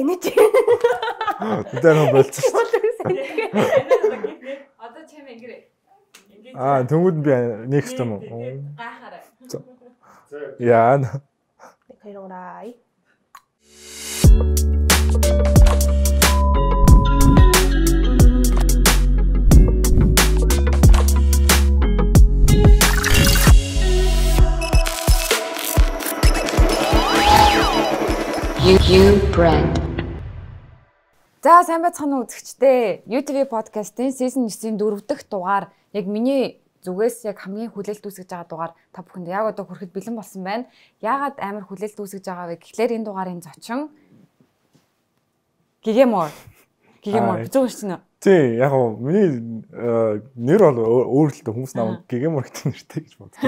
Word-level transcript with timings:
энэ 0.00 0.16
чи. 0.22 0.30
Тэр 1.82 1.94
нэг 1.94 2.08
болчихсон. 2.14 2.66
Одоо 4.78 5.02
чам 5.10 5.26
ингэрээ. 5.28 5.60
Аа 6.54 6.84
тэнгууд 6.86 7.18
би 7.24 7.32
next 7.70 7.98
юм 7.98 8.12
уу? 8.18 8.62
Гайхаарай. 8.78 9.22
Яа. 10.58 11.20
Хоёроо. 12.02 12.74
You 28.64 29.20
brand. 29.32 29.83
За 31.44 31.60
сайн 31.60 31.82
байцгаана 31.84 32.16
уу 32.16 32.24
үзэгчдээ. 32.24 33.04
YouTube 33.04 33.44
podcast-ийн 33.52 34.16
season 34.16 34.48
9-ийн 34.48 34.80
4 34.80 35.04
дахь 35.04 35.28
дугаар 35.28 35.68
яг 35.92 36.08
миний 36.08 36.64
зүгээс 36.80 37.28
яг 37.28 37.36
хамгийн 37.44 37.68
хүлээлт 37.68 38.00
үүсгэж 38.00 38.32
байгаа 38.32 38.48
дугаар 38.48 38.72
та 38.96 39.04
бүхэнд 39.04 39.28
яг 39.28 39.52
одоо 39.52 39.68
хүрэхэд 39.68 39.92
бэлэн 39.92 40.16
болсон 40.16 40.40
байна. 40.40 40.64
Яагаад 41.04 41.36
амар 41.44 41.68
хүлээлт 41.68 42.00
үүсгэж 42.00 42.24
байгаа 42.24 42.48
вэ 42.48 42.56
гэхлээр 42.64 42.96
энэ 42.96 43.04
дугаарын 43.04 43.44
зочин 43.44 43.92
Гигэмор. 45.84 46.32
Гигэмор 47.04 47.44
зөв 47.52 47.68
шүү 47.68 47.92
дээ. 47.92 48.00
Тий, 48.24 48.44
яг 48.56 48.72
гоо 48.72 48.96
миний 48.96 49.60
э, 49.68 50.24
нэр 50.40 50.60
бол 50.72 50.80
өөр 51.12 51.28
л 51.28 51.40
дээ 51.44 51.52
хүмүүс 51.52 51.76
намайг 51.76 52.08
Гигэмор 52.08 52.48
гэдэг 52.48 52.72
нэртэй 52.72 53.00
гэж 53.04 53.14
боддог. 53.20 53.44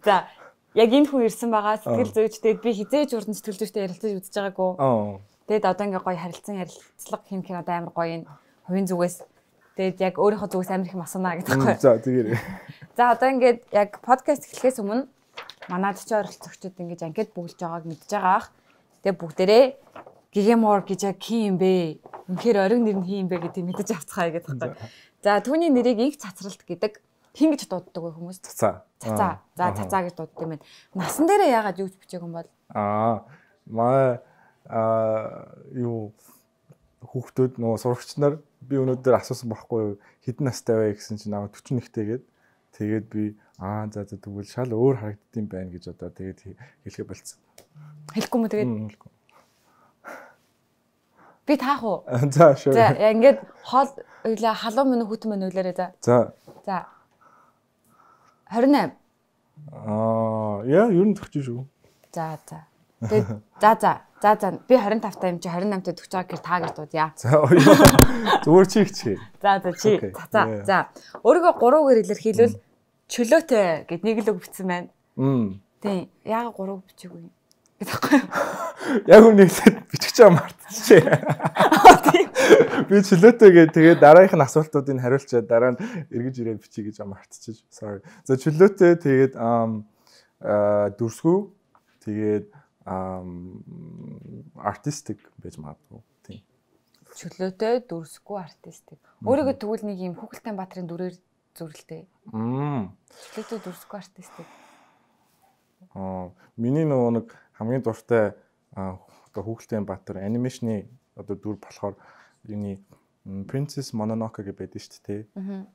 За 0.00 0.32
яг 0.72 0.88
энэ 0.96 1.12
хүн 1.12 1.28
ирсэн 1.28 1.52
байгаа 1.52 1.76
сэтгэл 1.76 2.16
зүйчтэй 2.24 2.56
би 2.56 2.72
хизээж 2.72 3.20
уран 3.20 3.36
сэтгэл 3.36 3.60
зүйчтэй 3.60 3.84
ярилцаж 3.84 4.16
үзэж 4.16 4.32
байгаагүй. 4.32 4.80
Аа. 4.80 5.20
Тэгэд 5.46 5.64
одоо 5.64 5.84
ингээ 5.86 6.02
гоё 6.02 6.18
харилцан 6.18 6.58
ярилцлага 6.58 7.24
хийх 7.30 7.46
юм 7.46 7.58
одоо 7.62 7.74
амар 7.74 7.94
гоё 7.94 8.10
юм. 8.18 8.24
Хувийн 8.66 8.86
зүгээс 8.90 9.16
Тэгэд 9.76 10.00
яг 10.00 10.14
өөрийнхөө 10.16 10.50
зүгээс 10.50 10.72
амар 10.72 10.88
их 10.88 10.96
масуунаа 10.96 11.36
гэдэг 11.36 11.54
гоё. 11.60 11.76
За 11.76 12.00
тэгээрэй. 12.00 12.40
За 12.96 13.12
одоо 13.12 13.28
ингээд 13.28 13.60
яг 13.76 14.00
подкаст 14.00 14.48
эхлэхээс 14.48 14.80
өмнө 14.80 15.04
манад 15.68 16.00
ч 16.00 16.10
оролцогчдод 16.16 16.80
ингэж 16.80 17.04
анкет 17.04 17.36
бүгэлж 17.36 17.60
байгааг 17.60 17.84
мэдж 17.84 18.08
байгаа 18.08 18.34
ах. 18.40 18.48
Тэгээ 19.04 19.20
бүгдээрээ 19.20 19.64
Гигемор 20.32 20.80
гэж 20.80 21.00
яг 21.12 21.20
хин 21.20 21.54
юм 21.54 21.56
бэ? 21.60 22.00
Үнэхээр 22.26 22.56
ориг 22.56 22.80
нэр 22.80 22.98
нь 22.98 23.06
хин 23.06 23.20
юм 23.24 23.28
бэ 23.28 23.36
гэдгийг 23.36 23.68
мэдэж 23.68 23.88
авцгаая 24.00 24.32
гэдэг 24.32 24.56
байна. 24.56 24.80
За 25.20 25.38
түүний 25.44 25.68
нэрийг 25.68 26.00
инх 26.00 26.16
цацралт 26.24 26.64
гэдэг 26.64 26.92
хин 27.36 27.52
гэж 27.52 27.68
дууддаг 27.68 28.00
вэ 28.00 28.16
хүмүүс? 28.16 28.40
Цацаа. 28.48 28.88
Цацаа. 28.96 29.44
За 29.54 29.76
цацаа 29.76 30.08
гэж 30.08 30.14
дууддаг 30.16 30.40
юм 30.40 30.56
байна. 30.56 30.64
Насан 30.96 31.28
дээрээ 31.28 31.52
яагаад 31.52 31.80
юу 31.84 31.92
ч 31.92 32.00
бичээг 32.00 32.24
юм 32.24 32.32
бол? 32.32 32.48
Аа. 32.72 33.28
Маа 33.68 34.24
аа 34.68 35.50
юу 35.72 36.12
хүүхдүүд 37.06 37.58
нөгөө 37.60 37.78
сурагч 37.80 38.16
нар 38.18 38.38
би 38.60 38.78
өнөөдөр 38.82 39.18
асуусан 39.18 39.50
байхгүй 39.52 39.96
хэдэн 40.26 40.46
настай 40.50 40.76
вэ 40.76 40.98
гэсэн 40.98 41.20
чинь 41.22 41.32
намайг 41.34 41.54
41-тэйгээд 41.54 42.24
тэгээд 42.76 43.06
би 43.10 43.36
аа 43.58 43.86
за 43.92 44.04
за 44.04 44.18
тэгвэл 44.18 44.48
шал 44.48 44.72
өөр 44.74 44.96
харагддсан 45.00 45.46
байна 45.46 45.70
гэж 45.70 45.94
одоо 45.94 46.10
тэгээд 46.10 46.38
хэлэхэ 46.84 47.06
болцсон. 47.06 47.38
Хэлэхгүй 48.12 48.38
мө 48.42 48.50
тэгээд 48.50 48.70
би 51.46 51.54
таах 51.56 51.82
уу? 51.86 52.02
За 52.34 52.58
шүү. 52.58 52.74
За 52.74 52.90
ингээд 52.90 53.38
хоол 53.62 53.90
уйлаа 54.26 54.54
халуун 54.58 54.90
мөн 54.90 55.06
хүүтэн 55.06 55.30
мөн 55.30 55.46
уйлаарэ 55.46 55.72
за. 55.78 55.94
За. 56.02 56.34
За. 56.66 56.90
28. 58.50 58.98
Аа, 59.70 60.66
яа, 60.66 60.90
ер 60.90 61.06
нь 61.06 61.14
төгч 61.14 61.38
шүү. 61.46 61.62
За, 62.10 62.34
за. 62.50 62.66
Тэгээд 62.98 63.30
за 63.62 63.70
за. 63.78 63.92
За 64.22 64.36
за 64.40 64.50
би 64.68 64.76
25 64.76 65.20
та 65.20 65.28
юм 65.28 65.38
чи 65.38 65.48
28 65.48 65.82
та 65.84 65.92
40 65.92 66.08
байгаа 66.08 66.24
гэр 66.24 66.40
та 66.40 66.60
гэж 66.60 66.72
дуудъя. 66.76 67.12
За 67.16 67.28
зүгээр 68.44 68.66
чи 68.66 68.84
хичээ. 68.84 69.16
За 69.42 69.60
за 69.60 69.72
чи 69.76 70.12
за 70.32 70.42
за. 70.64 70.78
Өөрийгөө 71.20 71.52
3 71.60 71.80
үгээр 71.84 71.98
илэрхийлвэл 72.00 72.54
чөлөөтэй 73.12 73.84
гэд 73.84 74.02
нэг 74.08 74.24
л 74.24 74.30
үг 74.32 74.40
бичсэн 74.40 74.66
байна. 74.66 74.88
Мм. 75.20 75.60
Тийм. 75.84 76.08
3 76.24 76.48
үг 76.48 76.82
бичээгүй 76.88 77.20
юу? 77.28 77.32
Яг 79.06 79.20
үнэхээр 79.20 79.84
бичих 79.92 80.12
чам 80.16 80.40
мартчихжээ. 80.40 81.04
Би 82.88 83.04
чөлөөтэй 83.04 83.50
гээ 83.52 83.66
тэгээд 83.68 84.00
дараагийнх 84.00 84.32
нь 84.32 84.46
асуултуудыг 84.48 84.96
хариулчаад 84.96 85.44
дараа 85.44 85.76
нь 85.76 85.80
эргэж 86.08 86.34
ирээд 86.40 86.64
бичиж 86.64 86.88
гэж 86.88 87.04
мартчихж. 87.04 87.60
Sorry. 87.68 88.00
За 88.24 88.40
чөлөөтэй 88.40 88.96
тэгээд 88.96 89.36
аа 89.36 90.88
дүрсгүү 90.96 91.38
тэгээд 92.08 92.44
артистик 92.86 95.18
байж 95.42 95.58
магадгүй. 95.58 95.98
Тийм. 96.22 96.38
Чөлөөтэй 97.16 97.80
дүрсгүй 97.90 98.38
артистик. 98.38 99.00
Өөрийгөө 99.26 99.58
тэгвэл 99.58 99.90
нэг 99.90 99.98
юм 99.98 100.14
Хүүхэлтэй 100.14 100.54
Баатарын 100.54 100.86
дүрээр 100.86 101.18
зүрлэлтэй. 101.58 102.06
Мм. 102.30 102.94
Чөлөөтэй 103.34 103.58
дүрсгүй 103.66 103.98
артистик. 103.98 104.46
Аа 105.98 106.30
миний 106.56 106.86
нөгөө 106.86 107.10
нэг 107.18 107.34
хамгийн 107.58 107.82
дуртай 107.82 108.38
одоо 108.76 109.42
Хүүхэлтэй 109.42 109.82
Баатар 109.82 110.22
анимашны 110.22 110.86
одоо 111.16 111.34
дүр 111.34 111.58
болохоор 111.58 111.98
юуны 112.46 112.78
Princess 113.50 113.90
Mononoke 113.90 114.46
гэж 114.46 114.54
байдаг 114.54 114.78
шүү 114.78 115.02
дээ. 115.02 115.26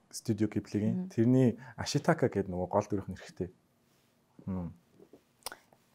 Студио 0.07 0.47
Ghibli-гийн. 0.47 1.11
Тэрний 1.11 1.59
Ashitaka 1.75 2.31
гэдэг 2.31 2.47
нөгөө 2.47 2.71
гол 2.71 2.87
дүрх 2.87 3.11
нэрхтэй. 3.11 3.51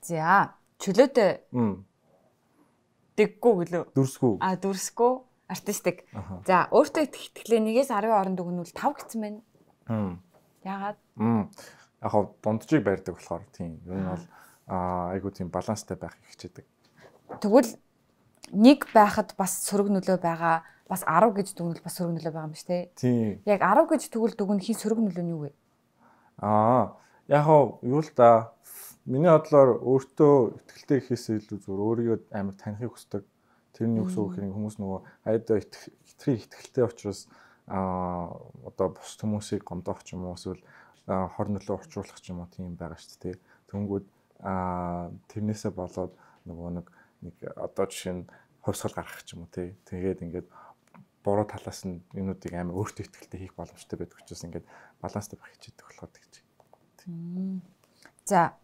За, 0.05 0.53
чөлөөтэй. 0.83 1.31
Дэггүй 3.17 3.53
гэлөө. 3.65 3.85
Дүрсгүй. 3.97 4.35
А, 4.45 4.57
дүрсгүй 4.61 5.13
артистик. 5.49 6.05
За, 6.47 6.67
өөртөө 6.75 7.07
итгэлээ 7.07 7.61
нэгээс 7.63 7.91
10 7.95 8.11
оронд 8.11 8.43
өгнүүл 8.43 8.75
5 8.75 8.99
гэсэн 8.99 9.21
байна. 9.23 9.41
Яагаад? 10.67 10.99
Яг 12.03 12.11
хав 12.11 12.35
дунджийг 12.43 12.83
барьдаг 12.83 13.15
болохоор 13.15 13.47
тийм. 13.55 13.79
Ер 13.87 13.95
нь 13.95 14.11
бол 14.11 14.25
айгуу 14.67 15.31
тийм 15.31 15.49
баланстай 15.55 15.97
байх 15.97 16.19
хичээдэг. 16.35 16.67
Тэгвэл 17.39 17.79
нэг 18.53 18.91
байхад 18.91 19.39
бас 19.39 19.63
сөрөг 19.71 19.89
нөлөө 19.95 20.19
байгаа 20.19 20.67
бас 20.91 21.07
10 21.07 21.31
гэж 21.31 21.55
дүгнэл 21.55 21.83
бас 21.83 21.95
сөрөг 21.95 22.19
нөлөө 22.19 22.33
байгаа 22.35 22.51
юм 22.51 22.59
шүү 22.59 22.71
дээ. 22.71 22.85
Тийм. 22.99 23.33
Яг 23.47 23.63
10 23.63 23.87
гэж 23.87 24.03
тэгвэл 24.11 24.35
дүгнэх 24.35 24.67
хин 24.67 24.79
сөрөг 24.79 24.99
нөлөө 24.99 25.25
нь 25.25 25.33
юу 25.35 25.41
вэ? 25.47 25.51
Аа, 26.43 26.99
яг 27.31 27.47
юу 27.87 28.03
л 28.03 28.11
да. 28.19 28.51
Миний 29.07 29.31
бодлоор 29.31 29.79
өөртөө 29.87 30.35
ихтэй 30.67 30.99
гэхээс 30.99 31.39
илүү 31.39 31.59
зүгээр 31.63 31.87
өөрийгөө 31.87 32.19
амар 32.35 32.59
танихыг 32.59 32.91
хүсдэг. 32.91 33.23
Тэр 33.71 33.87
нь 33.87 34.03
юу 34.03 34.11
гэсэн 34.11 34.19
үг 34.19 34.35
хэрэг 34.35 34.51
хүмүүс 34.51 34.77
нөгөө 34.83 35.01
хайдаа 35.23 35.57
итгэхий 35.63 36.43
ихтэй 36.43 36.83
учраас 36.83 37.31
аа 37.71 38.35
одоо 38.67 38.99
бус 38.99 39.15
хүмүүсийг 39.15 39.63
гомдоох 39.63 40.03
ч 40.03 40.19
юм 40.19 40.27
уу 40.27 40.35
эсвэл 40.35 40.59
хор 41.07 41.49
нөлөө 41.55 41.87
орчуулах 41.87 42.19
ч 42.19 42.35
юм 42.35 42.43
уу 42.43 42.51
тийм 42.51 42.75
байгаа 42.75 42.99
шүү 42.99 43.19
дээ. 43.23 43.39
Тэнгүүд 43.71 44.07
аа 44.43 45.15
тэрнээсээ 45.31 45.71
болоод 45.71 46.11
нөгөө 46.51 46.71
нэг 46.83 46.87
нэг 47.23 47.35
одоо 47.55 47.87
жишээ 47.87 48.15
нь 48.15 48.27
хувьсгал 48.59 48.99
гаргах 48.99 49.23
ч 49.23 49.39
юм 49.39 49.47
уу 49.47 49.55
тий. 49.55 49.79
Тэгээд 49.87 50.27
ингээд 50.27 50.51
буруу 51.23 51.47
талаас 51.47 51.87
нь 51.87 52.03
юмнуудыг 52.11 52.59
амар 52.59 52.75
өөртөө 52.75 53.07
ихтэй 53.07 53.39
хийх 53.39 53.55
боломжтой 53.55 54.03
байдаг 54.03 54.19
учраас 54.19 54.43
ингээд 54.47 54.67
баланстай 54.99 55.39
байх 55.39 55.55
хичээдэг 55.55 55.87
болохоор 55.87 56.11
тэгж. 56.11 56.35
За 58.27 58.59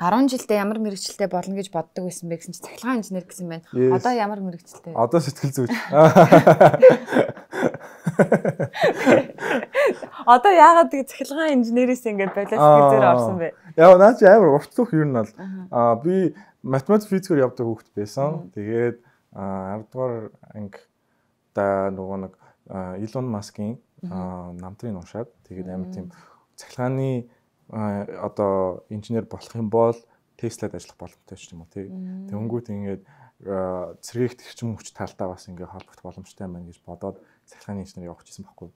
10 0.00 0.32
жилдээ 0.32 0.56
ямар 0.64 0.80
мэрэгчлээ 0.80 1.28
болно 1.28 1.60
гэж 1.60 1.68
боддог 1.68 2.08
байсан 2.08 2.32
бэ 2.32 2.40
гэсэн 2.40 2.56
чи 2.56 2.64
цахилгаан 2.64 3.04
инженер 3.04 3.28
гэсэн 3.28 3.52
байна. 3.52 3.68
Одоо 3.68 4.12
ямар 4.16 4.40
мэрэгчлээ? 4.40 4.96
Одоо 4.96 5.20
сэтгэл 5.20 5.52
зүйч. 5.52 5.68
Одоо 10.24 10.52
яагаад 10.56 10.88
тэг 10.88 11.04
цахилгаан 11.04 11.60
инженерээс 11.60 12.08
ингээд 12.08 12.32
балист 12.32 12.56
зэр 12.56 13.04
орсон 13.12 13.36
бэ? 13.44 13.52
Яг 13.76 14.00
наа 14.00 14.16
чи 14.16 14.24
амар 14.24 14.56
урт 14.56 14.72
цөх 14.72 14.96
юу 14.96 15.04
нь 15.04 15.12
бол 15.12 15.28
аа 15.68 16.00
би 16.00 16.32
математик 16.64 17.12
физикээр 17.12 17.44
явдаг 17.44 17.68
хүүхэд 17.68 17.92
байсан. 17.92 18.48
Тэгээд 18.56 19.04
10 19.36 19.84
дугаар 19.92 20.32
анги 20.56 20.80
да 21.52 21.92
нөгөө 21.92 22.18
нэг 22.24 22.32
Илон 23.04 23.28
Маскын 23.28 23.76
намтрыг 24.00 24.96
уншаад 24.96 25.28
тэгээд 25.44 25.68
амар 25.68 25.92
тийм 25.92 26.08
цахилгааны 26.56 27.28
одоо 27.70 28.84
инженер 28.88 29.24
болох 29.26 29.54
юм 29.54 29.70
бол 29.70 29.96
Теслад 30.36 30.74
ажиллах 30.74 30.96
боломжтой 30.96 31.36
ч 31.38 31.52
юм 31.52 31.62
уу 31.62 31.70
тий. 31.72 31.86
Тэнгүүт 32.30 32.72
ингээд 32.72 33.02
цэрэгт 34.00 34.40
гэрчим 34.42 34.76
хүч 34.76 34.92
талдаа 34.96 35.36
бас 35.36 35.46
ингээд 35.48 35.70
холбогдох 35.70 36.04
боломжтой 36.04 36.48
байна 36.48 36.66
гэж 36.66 36.80
бодоод 36.84 37.20
цахилгааны 37.46 37.84
инженер 37.84 38.12
явах 38.12 38.24
гэсэн 38.24 38.48
байхгүй. 38.48 38.72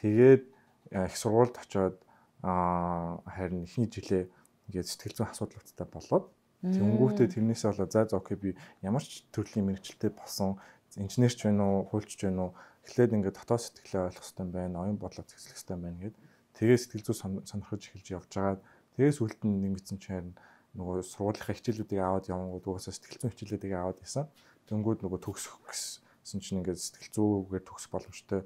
Тэгээд 0.00 0.42
их 0.48 1.14
сургуульд 1.16 1.56
очиод 1.60 2.00
харин 2.40 3.68
эхний 3.68 3.88
жилээ 3.88 4.28
ингээд 4.72 4.88
сэтгэл 4.88 5.16
зүйн 5.16 5.30
асуудалтай 5.32 5.88
болоод 5.88 6.32
Тэнгүүтээ 6.64 7.28
тэрнээсээ 7.36 7.76
болоод 7.76 7.92
за 7.92 8.08
за 8.08 8.16
окей 8.16 8.40
би 8.40 8.56
ямар 8.80 9.04
ч 9.04 9.28
төрлийн 9.36 9.68
мэрэгчлээ 9.68 10.16
болсон 10.16 10.56
инженерч 10.96 11.44
байна 11.44 11.84
уу, 11.84 11.84
хуульч 11.92 12.16
байна 12.24 12.48
уу 12.48 12.50
эхлээд 12.88 13.12
ингээд 13.20 13.36
дотоод 13.36 13.60
сэтгэлээ 13.60 14.08
ойлгох 14.08 14.24
хэрэгтэй 14.24 14.48
байна, 14.48 14.80
оюун 14.80 14.96
бодлоо 14.96 15.28
зэкслэх 15.28 15.60
хэрэгтэй 15.60 15.76
байна 15.76 16.00
гэд 16.00 16.16
тэгээ 16.54 16.78
сэтгэл 16.78 17.06
зүй 17.10 17.16
сонирхож 17.46 17.82
эхэлж 17.82 18.08
явж 18.14 18.30
байгаа. 18.30 18.62
Тэгээс 18.94 19.18
үлд 19.22 19.40
нь 19.42 19.58
нэмэгдсэн 19.62 19.98
чинь 19.98 20.32
нөгөө 20.74 21.02
сургуулийнхаа 21.02 21.54
хичээлүүдийг 21.54 22.00
аваад 22.02 22.30
явангууд 22.30 22.66
угаасаа 22.66 22.94
сэтгэл 22.94 23.20
зүйн 23.26 23.34
хичээлүүдийг 23.34 23.74
аваад 23.74 23.98
исэн. 24.02 24.26
Дөнгүүд 24.70 25.00
нөгөө 25.02 25.20
төгсөх 25.22 25.54
гэсэн 25.66 26.38
чинь 26.38 26.62
ингээд 26.62 26.78
сэтгэл 26.78 27.14
зүйгээр 27.14 27.64
төгсөх 27.66 27.90
боломжтой 27.90 28.42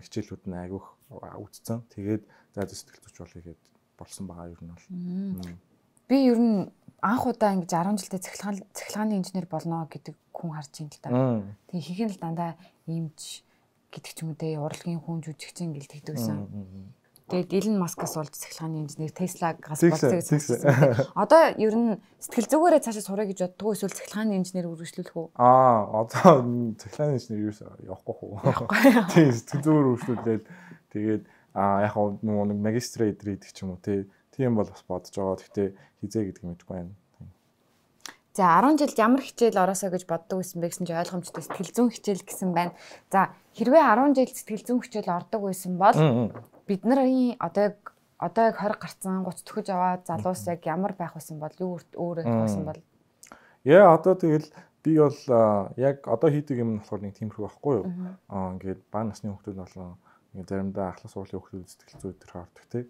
хичээлүүд 0.00 0.42
нь 0.48 0.58
айгүйх 0.64 0.86
үтцэн. 1.12 1.84
Тэгээд 1.92 2.22
за 2.56 2.60
сэтгэл 2.68 3.04
зүйч 3.04 3.16
болъё 3.20 3.40
гэд 3.52 3.60
болсон 4.00 4.24
байгаа 4.28 4.56
нь 4.60 4.72
бол. 4.72 4.88
Би 6.08 6.16
ер 6.28 6.40
нь 6.40 6.68
анх 7.00 7.24
удаа 7.28 7.56
ингэж 7.56 7.70
10 7.72 8.00
жилдээ 8.00 8.20
цахилгаан 8.20 8.64
цахилгааны 8.76 9.14
инженер 9.16 9.46
болно 9.48 9.88
гэдэг 9.88 10.16
хүн 10.32 10.50
харж 10.56 10.74
ин 10.84 10.90
л 10.92 11.00
да. 11.04 11.08
Тэгээ 11.68 11.84
хийх 11.84 12.00
нь 12.04 12.12
л 12.16 12.20
дандаа 12.20 12.52
иймч 12.88 13.44
гэдэг 13.90 14.12
ч 14.12 14.18
юм 14.22 14.34
уу 14.34 14.38
те 14.38 14.58
урлагийн 14.58 15.00
хүн 15.00 15.22
жүжигчин 15.24 15.72
гэл 15.72 15.88
тэгдэгсэн. 15.88 16.36
Тэгээд 17.30 17.54
Илон 17.54 17.78
Маскаас 17.78 18.18
болж 18.18 18.34
цахилгааны 18.34 18.82
инженер 18.82 19.14
Теслаг-аас 19.14 19.78
болцсон 19.86 20.18
гэсэн. 20.18 21.14
Одоо 21.14 21.54
ер 21.54 21.74
нь 21.78 22.02
сэтгэл 22.18 22.50
зүгээрээ 22.50 22.82
цаашаа 22.82 23.06
сурах 23.06 23.30
гэж 23.30 23.54
боддгоо 23.54 23.78
эсвэл 23.78 23.94
цахилгааны 23.94 24.34
инженер 24.42 24.66
үргэлжлүүлэх 24.66 25.14
үү? 25.14 25.26
Аа, 25.38 25.86
одоо 26.02 26.42
цахилгааны 26.74 27.22
инженер 27.22 27.46
юу 27.46 27.54
явахгүй 27.86 28.14
хөө. 28.18 29.14
Тийм 29.14 29.30
сэтгэл 29.30 29.62
зүгээр 29.62 29.86
үргэлжлүүлээд 29.94 30.44
тэгээд 30.90 31.22
аа 31.54 31.86
яг 31.86 31.94
нөгөө 31.94 32.46
нэг 32.50 32.58
магистрейт 32.58 33.22
гэдэг 33.22 33.50
ч 33.54 33.62
юм 33.62 33.78
уу 33.78 33.82
тийм 34.34 34.58
бол 34.58 34.66
бас 34.66 34.82
бодож 34.90 35.14
байгаа. 35.14 35.38
Гэхдээ 35.38 35.68
хизээ 36.02 36.24
гэдэг 36.34 36.42
юм 36.42 36.50
мэдгүй 36.58 36.74
байна. 36.74 36.98
За 38.30 38.62
10 38.62 38.78
жилд 38.78 38.94
ямар 38.94 39.20
хичээл 39.26 39.58
ороосоо 39.58 39.90
гэж 39.90 40.06
боддог 40.06 40.38
байсан 40.38 40.62
бэ 40.62 40.70
гэсэн 40.70 40.86
чи 40.86 40.94
ойлгомжтой 40.94 41.42
сэтгэл 41.42 41.74
зүйн 41.74 41.90
хичээл 41.90 42.22
гэсэн 42.22 42.50
байна. 42.54 42.72
За 43.10 43.34
хэрвээ 43.58 43.82
10 43.82 44.14
жилд 44.14 44.36
сэтгэл 44.38 44.66
зүйн 44.70 44.80
хичээл 44.86 45.10
ордог 45.10 45.40
байсан 45.44 45.74
бол 45.74 45.98
бид 46.70 46.86
нарын 46.86 47.34
одоо 47.42 47.74
яг 47.74 47.78
одоо 48.22 48.44
яг 48.52 48.56
20 48.62 48.78
гарцсан 48.84 49.24
30 49.26 49.42
төхөж 49.48 49.66
аваад 49.74 50.06
залуус 50.06 50.46
яг 50.46 50.62
ямар 50.70 50.94
байх 50.94 51.18
байсан 51.18 51.42
бол 51.42 51.54
юу 51.58 51.82
өөр 51.98 52.22
байх 52.22 52.40
байсан 52.46 52.64
бол 52.68 52.80
Яа 53.64 53.92
одоо 53.92 54.14
тэгэл 54.14 54.48
би 54.84 54.96
бол 54.96 55.18
яг 55.76 56.08
одоо 56.08 56.30
хийдэг 56.32 56.64
юм 56.64 56.70
нь 56.72 56.78
болохоор 56.80 57.02
нэг 57.04 57.14
тиймэрхүү 57.20 57.44
байхгүй 57.44 57.74
юу? 57.76 57.86
Аа 58.32 58.56
ингээд 58.56 58.80
баа 58.88 59.04
насны 59.04 59.28
хүмүүс 59.28 59.52
болон 59.52 60.00
ингээд 60.32 60.48
заримдаа 60.48 60.86
ахлах 60.96 61.12
сургуулийн 61.12 61.44
хүмүүс 61.44 61.76
сэтгэл 61.76 62.00
зүй 62.00 62.14
төр 62.16 62.32
хардаг 62.32 62.64
тий. 62.72 62.84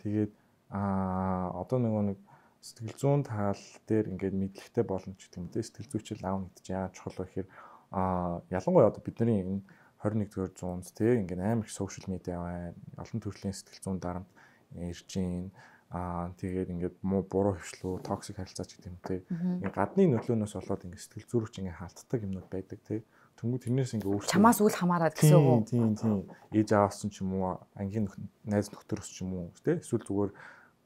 Тэгээд 0.00 0.32
аа 0.72 1.52
одоо 1.60 1.76
нөгөө 1.76 2.02
нэг 2.08 2.18
сэтгэл 2.64 2.96
зүйн 2.96 3.22
тал 3.28 3.60
дээр 3.84 4.16
ингээд 4.16 4.32
мэдлэгтэй 4.32 4.84
болно 4.88 5.12
ч 5.20 5.28
гэдэг 5.28 5.40
юм 5.44 5.48
дээ. 5.52 5.68
Сэтгэл 5.68 5.92
зүйчил 5.92 6.24
аав 6.24 6.40
нэгдэж 6.40 6.66
яаж 6.72 6.92
чухал 6.96 7.20
вэ 7.20 7.24
гэхээр 7.28 7.48
аа 7.92 8.40
ялангуяа 8.48 8.88
одоо 8.88 9.02
бидний 9.04 9.44
энэ 9.44 9.60
21-р 10.04 10.52
зуунд 10.52 10.84
тий 10.92 11.16
ингээд 11.24 11.40
амар 11.40 11.64
их 11.64 11.72
сошиал 11.72 12.12
медиа 12.12 12.38
байна. 12.44 12.74
Олон 13.00 13.20
төрлийн 13.24 13.56
сэтгэл 13.56 13.80
зүйн 13.80 13.98
дарамт 14.04 14.28
ирж 14.76 15.08
гин 15.08 15.48
аа 15.88 16.34
тэгээд 16.36 16.74
ингээд 16.74 16.96
муу 17.06 17.22
буруу 17.24 17.56
хвшлүү 17.56 18.04
токсик 18.04 18.36
харилцаа 18.36 18.68
ч 18.68 18.76
гэдэг 18.76 18.92
юм 18.92 18.98
тий. 19.00 19.20
Ингээд 19.64 19.78
гадны 19.78 20.10
нөлөөнөөс 20.12 20.54
болоод 20.58 20.84
ингээд 20.84 21.04
сэтгэл 21.06 21.30
зүрхч 21.30 21.54
ингээд 21.62 21.80
халтдаг 21.80 22.20
юмнууд 22.20 22.48
байдаг 22.50 22.80
тий. 22.82 23.00
Тэнгүү 23.38 23.60
тэрнээс 23.62 23.94
ингээ 23.98 24.10
өөрчлөлт 24.10 24.34
чамаас 24.34 24.58
үл 24.62 24.74
хамааран 24.74 25.14
гэсэн 25.14 25.38
үг. 25.38 25.66
Тийм 25.70 25.94
тийм. 25.98 26.26
Ээж 26.54 26.68
аваас 26.74 27.02
ч 27.02 27.18
юм 27.22 27.34
уу, 27.38 27.58
ангийн 27.74 28.06
найз 28.46 28.70
нөхдөөрс 28.70 29.10
ч 29.10 29.22
юм 29.22 29.34
уу, 29.34 29.54
тий? 29.62 29.78
Эсвэл 29.78 30.06
зүгээр 30.06 30.32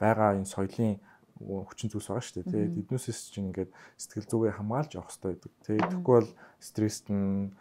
байгаа 0.01 0.37
энэ 0.37 0.49
соёлын 0.49 0.97
хүчин 1.39 1.89
зүйлс 1.89 2.09
байгаа 2.09 2.25
шүү 2.25 2.35
дээ 2.41 2.51
тий. 2.51 2.65
Эднээсээс 2.83 3.19
чинь 3.31 3.49
ингээд 3.53 3.71
сэтгэл 3.95 4.27
зүгээ 4.27 4.57
хамгаалж 4.59 4.91
явах 4.97 5.09
хэрэгтэй 5.13 5.29
байдаг 5.29 5.53
тий. 5.63 5.77
Тэгэхгүй 5.79 6.15
бол 6.19 6.31
стресст 6.59 7.05
нь, 7.07 7.53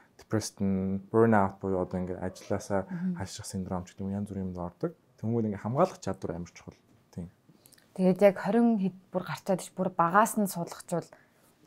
нь, 0.62 1.02
burnout 1.12 1.60
буюу 1.60 1.82
одоо 1.84 2.00
ингээд 2.00 2.22
ажилласаа 2.22 2.86
хаших 3.18 3.46
синдром 3.46 3.84
ч 3.84 3.94
гэдэг 3.94 4.06
юм 4.06 4.16
янз 4.16 4.28
бүрийн 4.30 4.50
юм 4.50 4.58
ордог. 4.58 4.92
Тэнгүүд 5.20 5.46
ингээд 5.52 5.64
хамгаалах 5.64 6.00
чадвар 6.00 6.36
амар 6.38 6.52
чухал. 6.54 6.78
Тийм. 7.14 7.30
Тэгээд 7.94 8.22
яг 8.22 8.36
20 8.42 8.82
хэд 8.82 8.96
бүр 9.12 9.24
гарчаад 9.26 9.62
ич 9.62 9.70
бүр 9.74 9.90
багаас 9.94 10.34
нь 10.38 10.50
судлахчвал 10.50 11.06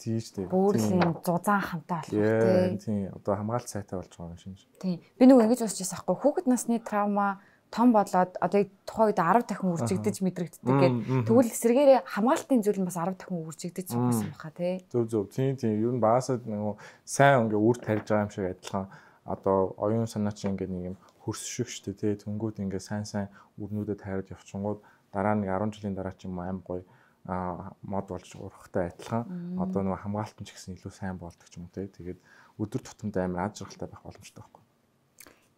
Тийм 0.02 0.18
шүү 0.18 0.34
дээ. 0.34 0.50
Бүр 0.50 0.76
л 0.82 0.90
юм 0.98 1.14
зузаан 1.22 1.62
хамтаа 1.62 2.02
болох 2.02 2.10
тийм. 2.10 2.78
Тийм. 2.82 3.02
Одоо 3.14 3.34
хамгаалт 3.38 3.70
сайтай 3.70 4.02
болж 4.02 4.10
байгаа 4.10 4.34
юм 4.34 4.42
шинж. 4.42 4.66
Тийм. 4.82 4.98
Би 4.98 5.24
нөгөө 5.30 5.46
ингэж 5.46 5.62
бодчихсан 5.62 6.02
байхгүй 6.02 6.18
хүүхэд 6.18 6.48
насны 6.50 6.82
травма 6.82 7.38
том 7.72 7.96
болоод 7.96 8.36
одоо 8.44 8.68
тухайн 8.84 9.08
үед 9.16 9.20
10 9.24 9.48
дахин 9.48 9.72
үржигдэж 9.72 10.16
мэдрэгддэг 10.20 10.68
гэдэг. 10.68 11.24
Тэгвэл 11.24 11.56
эсэргээрээ 11.56 12.00
хамгаалтын 12.04 12.60
зүйл 12.68 12.84
нь 12.84 12.88
бас 12.92 13.00
10 13.00 13.16
дахин 13.16 13.48
үржигдэж 13.48 13.88
байгаа 13.96 14.12
юм 14.12 14.32
баха 14.36 14.52
тий. 14.52 14.76
Зөв 14.92 15.04
зөв. 15.08 15.24
Тийм 15.32 15.56
тийм. 15.56 15.80
Ер 15.80 15.96
нь 15.96 16.04
багасаа 16.04 16.44
нөгөө 16.44 16.76
сайн 17.08 17.48
ингээ 17.48 17.64
үр 17.64 17.78
тарьж 17.80 18.06
байгаа 18.12 18.28
юм 18.28 18.32
шиг 18.36 18.46
адилхан 18.52 18.86
одоо 19.24 19.58
оюун 19.80 20.12
санаа 20.12 20.36
чинь 20.36 20.52
ингээ 20.52 20.68
нэг 20.68 20.84
юм 20.92 20.98
хөрсшиг 21.24 21.72
штэ 21.72 21.96
тий. 21.96 22.14
Тэнгүүд 22.20 22.60
ингээ 22.60 22.84
сайн 22.84 23.08
сайн 23.08 23.32
үрнүүдэд 23.56 24.04
тайраад 24.04 24.28
явчихгууд 24.36 24.84
дараа 25.16 25.36
нэг 25.40 25.48
10 25.48 25.72
жилийн 25.72 25.96
дараа 25.96 26.12
ч 26.12 26.28
юм 26.28 26.44
аим 26.44 26.60
гоё 26.60 26.84
а 27.24 27.72
мод 27.86 28.10
болж 28.10 28.36
урахтай 28.36 28.90
адилхан 28.90 29.24
одоо 29.62 29.86
нөгөө 29.86 30.04
хамгаалтан 30.04 30.44
ч 30.44 30.58
гэсэн 30.58 30.76
илүү 30.76 30.92
сайн 30.92 31.16
болдог 31.22 31.48
ч 31.48 31.56
юм 31.56 31.70
тий. 31.70 31.88
Тэгээд 31.88 32.20
өдөр 32.58 32.82
тутамд 32.82 33.16
амар 33.16 33.48
аж 33.48 33.62
аргалтай 33.62 33.88
байх 33.88 34.02
боломжтой 34.02 34.42
байхгүй. 34.42 34.61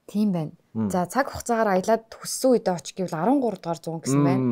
Тийм 0.08 0.32
байна. 0.34 0.52
За 0.90 1.06
цаг 1.06 1.32
хугацаагаар 1.32 1.80
аялаад 1.80 2.04
төссөн 2.12 2.58
үедээ 2.60 2.76
очих 2.76 2.96
гэвэл 2.98 3.16
13 3.16 3.40
дугаар 3.40 3.80
100 3.80 4.04
гэсэн 4.04 4.22
байна. 4.26 4.44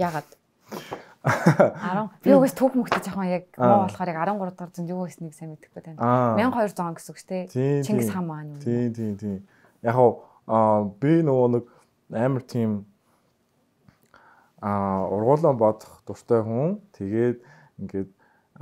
Яагаад? 0.00 0.30
10 1.26 2.10
би 2.22 2.30
угс 2.38 2.54
төв 2.54 2.74
мөхтэй 2.78 3.02
жоохон 3.02 3.26
яг 3.26 3.50
муу 3.58 3.86
болохоор 3.86 4.10
яг 4.14 4.18
13 4.22 4.38
дугаар 4.38 4.70
зэнд 4.70 4.90
юу 4.94 5.06
гэснийг 5.10 5.34
сайн 5.34 5.50
мэдэхгүй 5.58 5.82
байна. 5.82 6.38
1200 6.38 6.94
гэсэн 6.94 7.10
үг 7.10 7.18
шүү 7.18 7.30
дээ. 7.30 7.82
Чингис 7.82 8.10
хаан 8.14 8.26
маань 8.30 8.54
юу? 8.54 8.62
Тийм 8.62 8.94
тийм 8.94 9.14
тийм. 9.18 9.38
Яг 9.82 9.98
аа 10.46 10.86
би 11.02 11.22
нөгөө 11.26 11.48
нэг 11.58 11.64
амар 12.14 12.44
тийм 12.46 12.86
аа 14.62 15.10
ургуулan 15.10 15.58
бодох 15.58 15.98
дуртай 16.06 16.46
хүн. 16.46 16.78
Тэгээд 16.94 17.42
ингээд 17.82 18.10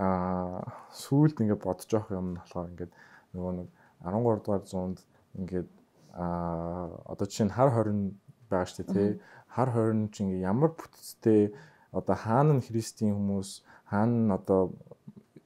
аа 0.01 0.65
сүүлд 0.97 1.45
ингээд 1.45 1.61
бодож 1.61 1.89
явах 1.93 2.17
юм 2.17 2.41
болохоор 2.41 2.73
ингээд 2.73 2.93
нөгөө 3.37 3.53
нэг 3.61 3.69
13 4.09 4.41
дугаар 4.41 4.65
зуунд 4.65 4.99
ингээд 5.37 5.69
а 6.15 6.95
одоо 7.11 7.27
жишээ 7.27 7.51
нь 7.51 7.57
хар 7.59 7.71
хорин 7.75 8.01
байгаа 8.47 8.69
шүү 8.71 8.87
дээ 8.87 8.95
тий. 8.95 9.11
Хар 9.51 9.71
хорин 9.75 10.09
ч 10.15 10.23
ингээ 10.23 10.47
ямар 10.47 10.71
бүтцтэй 10.79 11.51
одоо 11.91 12.17
хаана 12.17 12.59
нь 12.59 12.67
христийн 12.67 13.19
хүмүүс, 13.19 13.67
хаана 13.91 14.17
нь 14.27 14.35
одоо 14.35 14.75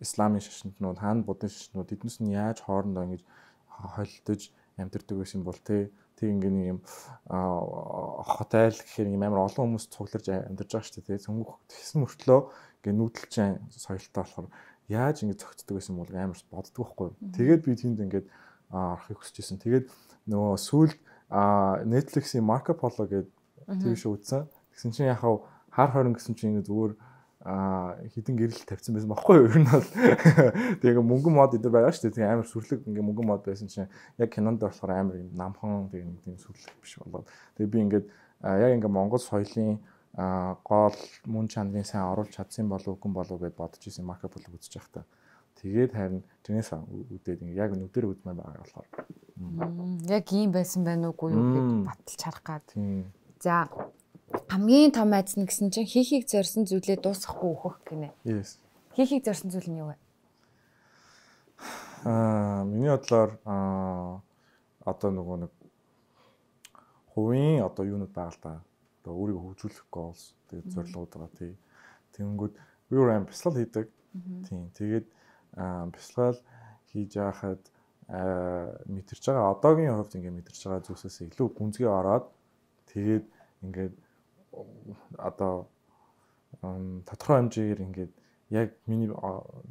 исламын 0.05 0.45
шашинтнууд, 0.45 1.01
хаана 1.01 1.25
буддын 1.25 1.49
шашинтнууд 1.49 1.93
эднээс 1.93 2.21
нь 2.21 2.37
яаж 2.37 2.61
хоорондоо 2.63 3.05
ингэж 3.09 3.23
холилдож 3.69 4.43
амьдэрдэг 4.77 5.17
байсан 5.19 5.43
бол 5.43 5.59
тий. 5.59 5.91
Тэг 6.19 6.35
ингээ 6.35 6.53
нэг 6.53 6.67
юм 6.77 6.81
хотел 6.85 8.75
гэхээр 8.75 9.15
юм 9.15 9.23
амар 9.23 9.47
олон 9.47 9.79
хүмүүс 9.79 9.87
цугларч 9.89 10.27
амьдарч 10.29 10.71
байгаа 10.71 10.87
шүү 10.87 10.95
дээ 11.01 11.09
тий. 11.17 11.25
Цөмөх 11.27 11.63
тэгсэн 11.71 11.99
мөртлөө 12.03 12.41
ингээ 12.83 12.95
нүүдэлчин 12.99 13.51
соёлтой 13.71 14.23
болохоор 14.23 14.47
яаж 14.89 15.23
ингэ 15.23 15.39
зөгцдөг 15.39 15.75
байсан 15.79 15.95
бол 15.95 16.11
амар 16.11 16.39
боддог 16.51 16.75
байхгүй. 16.75 17.09
Тэгээд 17.39 17.63
би 17.65 17.73
тэнд 17.77 17.99
ингээд 18.03 18.27
арахыг 18.71 19.19
хүсэж 19.21 19.37
исэн. 19.43 19.63
Тэгээд 19.63 19.87
нөгөө 20.29 20.57
сүүл 20.61 20.93
Netflix-ийн 21.89 22.45
Marco 22.45 22.73
Polo 22.77 23.05
гэдэг 23.09 23.33
тийм 23.83 23.97
шүү 23.97 24.17
үзсэн. 24.17 24.49
Тэгсэн 24.73 24.93
чинь 24.93 25.13
яхав 25.13 25.45
хар 25.73 25.91
хорин 25.93 26.17
гэсэн 26.17 26.35
чинь 26.37 26.57
ингэ 26.57 26.69
зүгээр 26.69 26.93
а 27.49 27.97
хідэн 28.13 28.37
гэрэл 28.37 28.67
тавьсан 28.67 28.95
байсан 28.99 29.13
баггүй 29.13 29.37
юу? 29.39 29.49
Ер 29.49 29.59
нь 29.63 29.69
бол 29.71 29.87
тэгээ 30.83 31.05
мөнгөн 31.05 31.35
мод 31.39 31.55
эдэр 31.55 31.71
байгаа 31.71 31.93
шүү 31.95 32.11
дээ. 32.11 32.17
Тэгээ 32.19 32.33
амар 32.35 32.49
сүрлэг 32.51 32.81
ингээ 32.83 33.05
мөнгөн 33.05 33.29
мод 33.31 33.43
байсан 33.47 33.69
чинь 33.71 33.89
яг 34.19 34.29
кинонд 34.35 34.59
болохоор 34.59 34.91
амар 34.91 35.17
юм 35.23 35.31
намхан 35.39 35.87
тэгээ 35.89 36.09
нэг 36.09 36.19
тийм 36.27 36.37
сүрлэг 36.37 36.77
биш 36.83 36.99
болоод. 36.99 37.31
Тэгээ 37.57 37.73
би 37.73 37.79
ингээд 37.85 38.07
яг 38.43 38.71
ингээ 38.75 38.91
Монгол 38.91 39.23
соёлын 39.23 39.79
гол 40.67 40.99
мөн 41.31 41.47
чанарын 41.47 41.87
сайн 41.87 42.11
оруулж 42.11 42.35
чадсан 42.35 42.67
болов 42.69 42.99
үгүй 42.99 43.13
болов 43.13 43.39
гэд 43.39 43.55
бодож 43.55 43.87
исэн 43.87 44.05
Марко 44.05 44.27
Поло 44.27 44.45
үзэж 44.51 44.75
байхдаа. 44.75 45.05
Тэгээд 45.59 45.93
харин 45.93 46.23
тэрнээс 46.47 46.71
үдээд 46.71 47.43
ингээ 47.43 47.59
яг 47.59 47.75
нүдээр 47.75 48.07
үзмээр 48.15 48.39
байгаа 48.39 48.63
болохоор. 48.63 48.89
Яг 50.07 50.27
ийм 50.31 50.51
байсан 50.55 50.87
байна 50.87 51.11
уугүй 51.11 51.35
юу 51.35 51.47
гэж 51.55 51.69
баталж 51.87 52.21
харах 52.23 52.45
гад. 52.47 52.67
За 53.43 53.67
хамгийн 54.47 54.95
том 54.95 55.11
айдас 55.13 55.35
нь 55.35 55.47
гэсэн 55.47 55.75
чинь 55.75 55.91
хийхийг 55.91 56.31
зорьсон 56.31 56.63
зүйлээ 56.63 57.03
дуусгахгүй 57.03 57.51
өөхөх 57.51 57.77
гинэ. 57.91 58.15
Yes. 58.23 58.63
Хийхийг 58.95 59.27
зорьсон 59.27 59.51
зүйл 59.51 59.71
нь 59.71 59.81
юу 59.83 59.91
вэ? 59.91 59.97
Аа, 62.07 62.63
миний 62.63 62.91
бодлоор 62.95 63.35
аа 63.43 64.23
одоо 64.87 65.11
нөгөө 65.11 65.37
нэг 65.43 65.53
хувийн 67.15 67.67
одоо 67.67 67.85
юунууд 67.85 68.15
байгаа 68.15 68.31
л 68.31 68.43
да. 68.43 68.53
Одоо 69.03 69.13
өөрийгөө 69.19 69.43
хөгжүүлэх 69.43 69.87
goals 69.91 70.39
тэгээд 70.51 70.71
зорилгууд 70.71 71.11
байгаа 71.15 71.33
тий. 71.35 71.53
Тэнгүүд 72.15 72.55
өөр 72.95 73.09
аим 73.11 73.25
бясалгал 73.27 73.59
хийдэг. 73.59 73.87
Тийм. 74.47 74.71
Тэгээд 74.79 75.07
бясалгал 75.95 76.39
хийж 76.91 77.11
яхад 77.19 77.63
мэдэрч 78.09 79.23
байгаа 79.29 79.53
одоогийн 79.53 79.97
хувьд 79.99 80.17
ингээд 80.17 80.39
мэдэрч 80.39 80.61
байгаа 80.65 80.87
зүйлсээс 80.87 81.29
илүү 81.29 81.49
гүнзгий 81.59 81.89
ороод 81.91 82.27
тэгээд 82.93 83.25
ингээд 83.67 83.95
одоо 85.19 85.69
тодорхой 87.05 87.37
хэмжээгээр 87.45 87.85
ингээд 87.87 88.13
яг 88.51 88.69
миний 88.89 89.13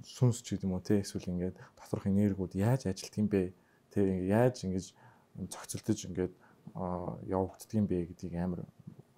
сүнс 0.06 0.46
ч 0.46 0.54
гэдэг 0.54 0.70
юм 0.70 0.78
уу 0.78 0.86
те 0.86 1.02
эсвэл 1.02 1.34
ингээд 1.34 1.56
доторх 1.74 2.06
энергиуд 2.06 2.54
яаж 2.54 2.86
ажилтг 2.86 3.18
юм 3.18 3.28
бэ 3.34 3.54
те 3.90 4.06
яаж 4.06 4.62
ингэж 4.70 4.94
зохицолтож 5.50 6.00
ингээд 6.06 6.34
явагддаг 7.26 7.74
юм 7.74 7.88
бэ 7.90 8.06
гэдгийг 8.14 8.38
амар 8.38 8.62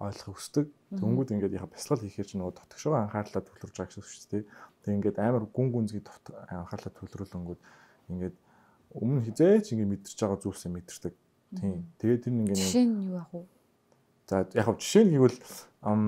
ойлгохыг 0.00 0.32
хүсдэг. 0.32 0.66
Тэнгүүд 0.96 1.32
ингээд 1.36 1.56
яха 1.60 1.68
бясалгал 1.68 2.08
хийхээр 2.08 2.28
чи 2.28 2.36
нөгөө 2.40 2.56
дотгошоо 2.56 2.96
анхаарлаа 2.96 3.44
төвлөрж 3.44 3.76
байгаа 3.76 3.88
гэсэн 3.92 4.00
үг 4.00 4.08
шүү 4.08 4.28
дээ. 4.32 4.44
Тэг 4.90 4.98
ингээд 4.98 5.22
амар 5.22 5.46
гүн 5.46 5.70
гүнзгий 5.70 6.02
анхаарлаа 6.02 6.90
төвлөрүүлэнгүүд 6.98 7.60
ингээд 8.10 8.36
өмнө 8.98 9.22
хизээч 9.22 9.70
ингээд 9.70 9.92
мэдэрч 9.94 10.18
байгаа 10.18 10.42
зүйлсээ 10.42 10.70
мэдэрдэг. 10.74 11.14
Тийм. 11.54 11.86
Тэгээд 12.02 12.22
тэр 12.26 12.34
ингээд 12.34 12.58
Жишээ 12.58 12.84
нь 12.90 13.06
юу 13.06 13.22
ах 13.22 13.30
вэ? 13.30 13.46
За 14.26 14.42
яг 14.50 14.66
хав 14.66 14.78
жишээ 14.82 15.04
нь 15.06 15.14
гэвэл 15.14 15.38
ам 15.86 16.02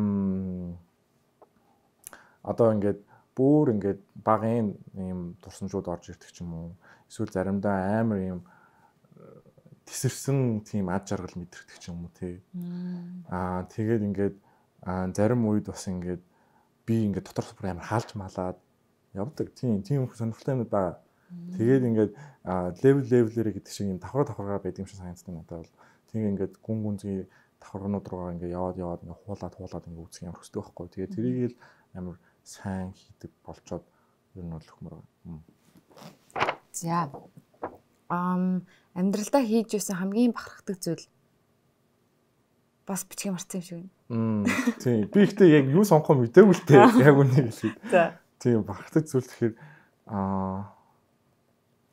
одоо 2.42 2.68
ингээд 2.74 3.00
бүр 3.38 3.66
ингээд 3.78 4.00
багын 4.18 4.74
ийм 4.98 5.38
турсамжууд 5.38 5.86
орж 5.86 6.10
ирдэг 6.10 6.30
ч 6.34 6.42
юм 6.42 6.50
уу. 6.58 6.70
Эсвэл 7.06 7.30
заримдаа 7.30 8.02
амар 8.02 8.18
ийм 8.18 8.40
тесэрсэн 9.86 10.66
тийм 10.66 10.90
ад 10.90 11.06
жаргал 11.06 11.38
мэдрэгдэг 11.38 11.78
ч 11.78 11.86
юм 11.86 12.06
уу 12.06 12.10
тий. 12.18 12.42
Аа 13.30 13.62
тэгээд 13.70 14.02
ингээд 14.10 14.36
зарим 15.14 15.46
үед 15.46 15.70
бас 15.70 15.86
ингээд 15.86 16.22
би 16.86 16.94
ингээд 17.06 17.30
дотор 17.30 17.46
бүр 17.54 17.70
амар 17.70 17.86
хаалж 17.86 18.10
малаад 18.18 18.58
явдаг. 19.14 19.54
Тийм 19.54 19.82
тийм 19.82 20.08
сонирхолтой 20.08 20.54
юм 20.54 20.64
байна. 20.64 20.98
Тэгээд 21.56 21.82
ингээд 21.88 22.12
левел 22.84 23.06
левелэрэ 23.08 23.50
гэдэг 23.56 23.72
шиг 23.72 23.88
юм 23.88 23.98
давхар 23.98 24.26
давхаргаа 24.28 24.60
байдаг 24.60 24.84
юм 24.84 24.88
шиг 24.88 25.00
санагддаг 25.00 25.32
надад 25.32 25.58
бол. 25.64 25.74
Тэгээ 26.12 26.30
ингээд 26.32 26.54
гүн 26.60 26.78
гүнзгий 26.84 27.28
давхарнууд 27.60 28.06
руугаа 28.08 28.34
ингээд 28.36 28.56
яваад 28.56 28.76
яваад 28.76 29.02
ингээд 29.04 29.22
хуулаад 29.24 29.54
хуулаад 29.56 29.86
ингээд 29.88 30.04
үүсгэх 30.04 30.28
юм 30.28 30.36
хөстэй 30.36 30.60
байхгүй. 30.60 30.86
Тэгээд 30.92 31.14
тэрийг 31.16 31.38
л 31.52 31.56
амар 31.96 32.16
сайн 32.44 32.92
хийдэг 32.92 33.30
болчоод 33.46 33.84
ер 34.36 34.44
нь 34.44 34.52
бол 34.52 34.70
өхмөр 34.72 34.94
байна. 34.98 35.40
За. 36.72 37.08
Ам 38.08 38.66
амьдралдаа 38.92 39.42
хийж 39.44 39.72
байсан 39.72 39.96
хамгийн 39.96 40.32
бахархдаг 40.36 40.76
зүйл 40.80 41.06
бас 42.84 43.04
бичгээ 43.06 43.32
марцсан 43.32 43.60
юм 43.60 43.64
шиг 43.64 43.78
байна. 43.78 44.48
Тийм 44.82 45.08
би 45.08 45.18
ихтэй 45.24 45.48
яг 45.52 45.66
юу 45.70 45.84
сонгох 45.84 46.18
мэдээгүй 46.18 46.54
л 46.56 46.66
дээ 46.66 46.82
яг 47.08 47.16
үнэ 47.16 47.48
хэлээд. 47.48 47.76
За. 47.88 48.20
Тийм 48.42 48.66
бахархдаг 48.66 49.06
зүйл 49.06 49.22
гэхээр 49.22 49.54
аа 50.10 50.74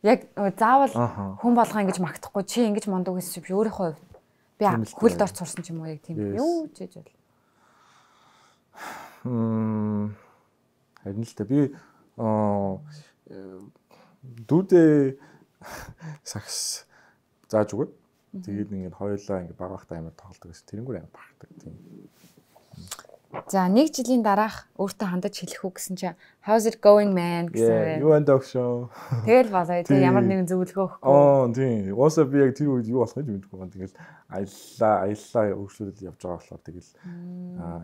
Яг 0.02 0.32
заавал 0.58 0.96
хүн 1.44 1.54
болгоо 1.54 1.84
ингэж 1.84 2.00
магтахгүй 2.02 2.44
чи 2.48 2.66
ингэж 2.66 2.88
мондуу 2.90 3.20
гэсэн 3.20 3.44
чи 3.44 3.52
өөрийнхөө 3.52 4.00
хувьд 4.00 4.16
би 4.58 4.66
хөлд 4.96 5.22
орч 5.22 5.36
сурсан 5.38 5.62
ч 5.62 5.76
юм 5.76 5.84
уу 5.84 5.92
яг 5.92 6.00
тийм 6.02 6.18
юу 6.40 6.72
ч 6.72 6.88
гэж 6.88 7.04
бол. 7.04 7.12
Мм 9.28 10.16
харин 11.04 11.28
л 11.28 11.36
та 11.36 11.44
би 11.44 11.76
аа 12.16 12.80
дүүдээ 14.24 15.20
сакс 16.24 16.88
зааж 17.52 17.76
өгöd. 17.76 17.92
Тэгээд 18.40 18.72
ингээд 18.72 18.96
хоёулаа 18.96 19.44
ингээд 19.44 19.60
баг 19.60 19.72
багтаа 19.76 20.00
амар 20.00 20.16
тоглолдог 20.16 20.56
гэсэн. 20.56 20.68
Тэрнгүүр 20.72 21.04
амар 21.04 21.12
багтдаг 21.12 21.50
тийм. 21.60 21.76
За 23.30 23.70
нэг 23.70 23.94
жилийн 23.94 24.26
дараах 24.26 24.66
өөртөө 24.82 25.06
хандаж 25.06 25.38
хэлэх 25.38 25.62
үү 25.62 25.74
гэсэн 25.78 25.96
чи 26.02 26.10
how's 26.42 26.66
it 26.66 26.82
going 26.82 27.14
man 27.14 27.46
гэсэн. 27.54 28.02
you 28.02 28.10
and 28.10 28.26
dog 28.26 28.42
show. 28.42 28.90
Тэгэл 29.22 29.54
болоо 29.54 29.84
Тийм. 29.86 30.02
ямар 30.02 30.26
нэгэн 30.26 30.50
зөвлөгөө 30.50 30.98
өгөхгүй. 30.98 31.06
Аа 31.06 31.46
тийм. 31.54 31.94
Уусаа 31.94 32.26
би 32.26 32.42
яг 32.42 32.58
тэр 32.58 32.74
үед 32.74 32.90
юу 32.90 33.06
болох 33.06 33.14
гэж 33.14 33.30
мэдэхгүй 33.30 33.58
байна. 33.62 33.70
Тэгэл 33.70 33.94
аяллаа, 34.34 34.94
аяллаа 35.06 35.46
өөрчлөлт 35.62 35.98
явж 36.02 36.18
байгаа 36.26 36.38
болохоор 36.42 36.62
тэгэл 36.66 36.90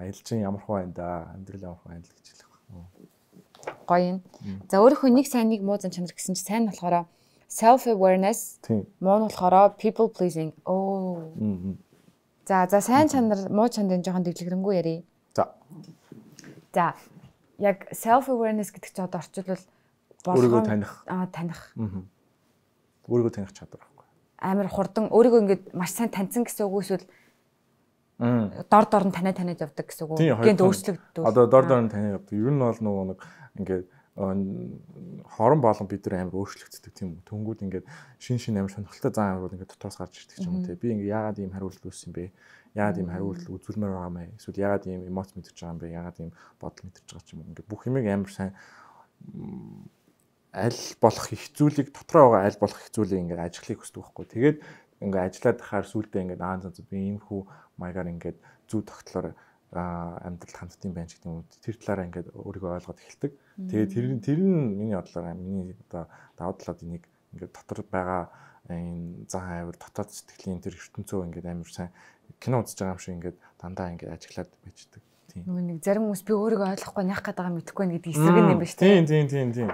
аялчин 0.01 0.37
ямар 0.41 0.61
хөө 0.65 0.75
байна 0.81 0.93
да. 0.97 1.09
Амьдрал 1.37 1.61
ямар 1.61 1.77
хөө 1.77 1.89
байна 1.93 2.01
л 2.01 2.15
гэж 2.17 2.25
хэлэх 2.25 2.49
байна. 2.49 2.89
Гоё 3.85 4.01
юм. 4.01 4.19
За 4.65 4.75
өөрийнхөө 4.81 5.09
нэг 5.13 5.27
сайн 5.29 5.49
нэг 5.53 5.61
муу 5.61 5.77
зан 5.77 5.93
чанар 5.93 6.09
гэсэн 6.09 6.33
чи 6.33 6.41
сайн 6.41 6.65
нь 6.65 6.69
болохоор 6.73 7.05
self 7.45 7.85
awareness, 7.85 8.57
Тийм. 8.65 8.89
муу 8.97 9.21
нь 9.21 9.29
болохоор 9.29 9.77
people 9.77 10.09
pleasing. 10.09 10.57
Оо. 10.65 11.21
За 12.49 12.65
за 12.65 12.81
сайн 12.81 13.13
чанар 13.13 13.45
муу 13.53 13.69
чанарын 13.69 14.01
жоохон 14.01 14.25
дэвлэгрэнгүй 14.25 14.73
ярий. 14.81 15.05
За. 16.73 16.93
Яг 17.57 17.87
self 17.95 18.27
awareness 18.29 18.71
гэдэг 18.71 18.91
чи 18.91 19.01
одоо 19.01 19.19
орчуулбал 19.23 19.63
Өөрийгөө 20.25 20.61
таних. 20.65 20.91
аа 21.07 21.27
таних 21.31 21.71
Аа. 21.77 22.03
Өөрийгөө 23.07 23.31
таних 23.31 23.53
чадвар 23.53 23.79
байхгүй. 23.79 24.05
амар 24.41 24.67
хурдан 24.67 25.05
өөрийгөө 25.13 25.41
ингээд 25.45 25.63
маш 25.73 25.91
сайн 25.95 26.09
таньсан 26.11 26.43
гэсэн 26.43 26.65
үг 26.67 26.83
эсвэл 26.83 27.05
дор 28.19 28.85
дор 28.91 29.03
нь 29.07 29.11
танаа 29.15 29.33
таниад 29.35 29.61
явдаг 29.61 29.85
гэсэн 29.87 30.07
үг. 30.07 30.19
Гэнт 30.19 30.59
хоёр 30.59 30.71
өөрчлөгддөг. 30.71 31.23
Одоо 31.23 31.45
дор 31.47 31.65
дор 31.67 31.81
нь 31.83 31.91
таны 31.91 32.15
явдаг. 32.15 32.31
Ер 32.33 32.51
нь 32.51 32.59
бол 32.59 32.79
нөгөө 32.79 33.03
нэг 33.11 33.19
ингээд 33.59 33.85
хорон 34.15 35.59
болон 35.59 35.87
бид 35.91 36.07
нар 36.07 36.23
амар 36.23 36.39
өөрчлөгддөг 36.39 36.93
тийм 36.95 37.19
үү. 37.19 37.27
Тэнгүүд 37.27 37.63
ингээд 37.67 37.85
шин 38.15 38.39
шин 38.39 38.55
амар 38.55 38.71
сонирхолтой 38.71 39.11
зан 39.11 39.35
амрууд 39.35 39.59
ингээд 39.59 39.75
дотроос 39.75 39.99
гарч 39.99 40.23
ирдэг 40.23 40.39
ч 40.39 40.47
юм 40.47 40.55
уу 40.55 40.63
те. 40.63 40.79
Би 40.79 40.95
ингээд 40.95 41.11
яагаад 41.11 41.39
ийм 41.43 41.51
хариулт 41.51 41.83
үүссэн 41.83 42.15
бэ? 42.15 42.31
Яагаад 42.79 42.99
ийм 43.03 43.11
хариулт 43.11 43.43
үзүүлмээр 43.43 43.91
байгаа 43.91 44.07
юм 44.07 44.15
бэ? 44.15 44.39
Эсвэл 44.39 44.63
яагаад 44.63 44.87
ийм 44.87 45.01
эмоц 45.11 45.29
мэдэрч 45.35 45.57
байгаа 45.59 45.75
юм 45.75 45.79
бэ? 45.83 45.95
Яагаад 45.99 46.17
ийм 46.23 46.31
бодол 46.63 46.85
мэдэрч 46.87 47.07
байгаа 47.11 47.27
ч 47.27 47.29
юм 47.35 47.39
уу. 47.43 47.49
Ингээд 47.51 47.67
бүх 47.67 47.81
юмыг 47.91 48.05
амар 48.07 48.31
сайн 48.31 48.51
аль 50.55 50.81
болох 51.03 51.27
их 51.35 51.43
зүйлийг 51.51 51.91
дотроо 51.91 52.31
байгаа 52.31 52.47
аль 52.47 52.61
болох 52.63 52.79
их 52.79 52.95
зүйлийг 52.95 53.19
ингээд 53.19 53.43
ажиглахыг 53.43 53.83
хүсдэг 53.83 53.99
байхгүй. 53.99 54.25
Тэгээд 54.31 54.57
ингээд 55.03 55.25
ажиллаад 55.27 55.59
тахаар 55.59 55.85
сүулдэ 55.91 56.23
ингээд 56.23 56.39
аа 56.39 56.63
за 56.63 56.71
би 56.71 56.97
ийм 57.03 57.19
хүү 57.19 57.43
маягаар 57.75 58.15
ингээд 58.15 58.39
зүү 58.71 58.81
тогтлоор 58.87 59.35
амьдралд 59.79 60.55
ханддсан 60.55 60.91
байна 60.95 61.09
гэдэг 61.11 61.27
юм. 61.27 61.43
Тэр 61.61 61.75
талаараа 61.79 62.07
ингээд 62.07 62.27
өөрийгөө 62.31 62.71
ойлгоод 62.79 62.99
эхэлдэг. 63.03 63.31
Тэгээд 63.71 63.91
тэр 63.91 64.05
нь 64.11 64.21
тэр 64.23 64.39
нь 64.39 64.75
миний 64.79 64.95
бодлоор 64.95 65.35
миний 65.35 65.75
одоо 65.89 66.07
давуу 66.39 66.55
талууд 66.55 66.83
энийг 66.85 67.03
ингээд 67.35 67.51
дотор 67.51 67.79
байгаа 67.91 68.23
энэ 68.71 69.29
зан 69.29 69.43
авир 69.45 69.77
дотоод 69.77 70.09
сэтгэлийн 70.09 70.63
тэр 70.63 70.73
ертөнцөө 70.73 71.25
ингээд 71.29 71.51
амар 71.51 71.69
сайн 71.69 71.91
кино 72.39 72.63
үзэж 72.63 72.81
байгаа 72.81 72.95
юм 72.95 73.03
шиг 73.03 73.15
ингээд 73.19 73.37
дандаа 73.61 73.91
ингээд 73.93 74.15
ажиглаад 74.15 74.51
байждаг. 74.63 75.01
Тийм. 75.29 75.43
Нөгөө 75.45 75.63
нэг 75.67 75.79
зарим 75.83 76.03
хүмүүс 76.07 76.23
би 76.25 76.33
өөрийгөө 76.33 76.69
ойлгохгүй 76.73 77.03
яах 77.11 77.23
гээд 77.27 77.37
байгаа 77.37 77.55
мэдэхгүй 77.59 77.81
байна 77.83 77.95
гэдэг 77.99 78.11
эсрэг 78.15 78.39
юм 78.39 78.47
байна 78.49 78.65
шүү 78.65 78.79
дээ. 78.79 78.89
Тийм 78.95 79.05
тийм 79.05 79.25
тийм 79.27 79.49
тийм. 79.51 79.69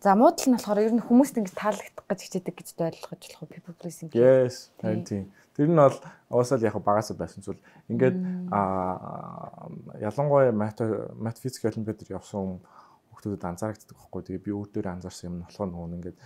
За 0.00 0.14
муу 0.16 0.32
тал 0.32 0.48
нь 0.48 0.56
болохоор 0.56 0.80
ер 0.80 0.94
нь 0.94 1.04
хүмүүст 1.04 1.36
ингэж 1.36 1.54
таалагдах 1.58 2.06
гэж 2.08 2.20
хичээдэг 2.24 2.54
гэж 2.56 2.68
ойлгож 2.78 3.22
болох 3.36 3.50
people 3.52 3.74
pleasing. 3.76 4.08
Yes, 4.16 4.72
Тийм. 4.80 5.28
Тэр 5.56 5.68
нь 5.70 5.78
бол 5.78 5.98
уусаа 6.30 6.58
л 6.58 6.66
яг 6.68 6.76
багасаа 6.78 7.16
байсан 7.18 7.42
зүйл. 7.42 7.60
Ингээд 7.90 8.16
аа 8.54 9.70
ялангуяа 9.98 10.52
мат 10.54 10.78
мат 11.18 11.36
физик 11.42 11.66
олимпиад 11.66 11.98
дээр 11.98 12.18
явсан 12.18 12.62
хүмүүсд 13.10 13.44
анзаарэгддэг 13.44 13.96
байхгүй. 13.96 14.22
Тэгээ 14.24 14.44
би 14.46 14.50
өөр 14.54 14.68
дээр 14.70 14.88
анзаарсан 14.94 15.26
юм 15.28 15.36
нь 15.38 15.44
болохоор 15.44 15.70
нөгөө 15.70 15.88
нэг 15.90 15.98
ингээд 15.98 16.18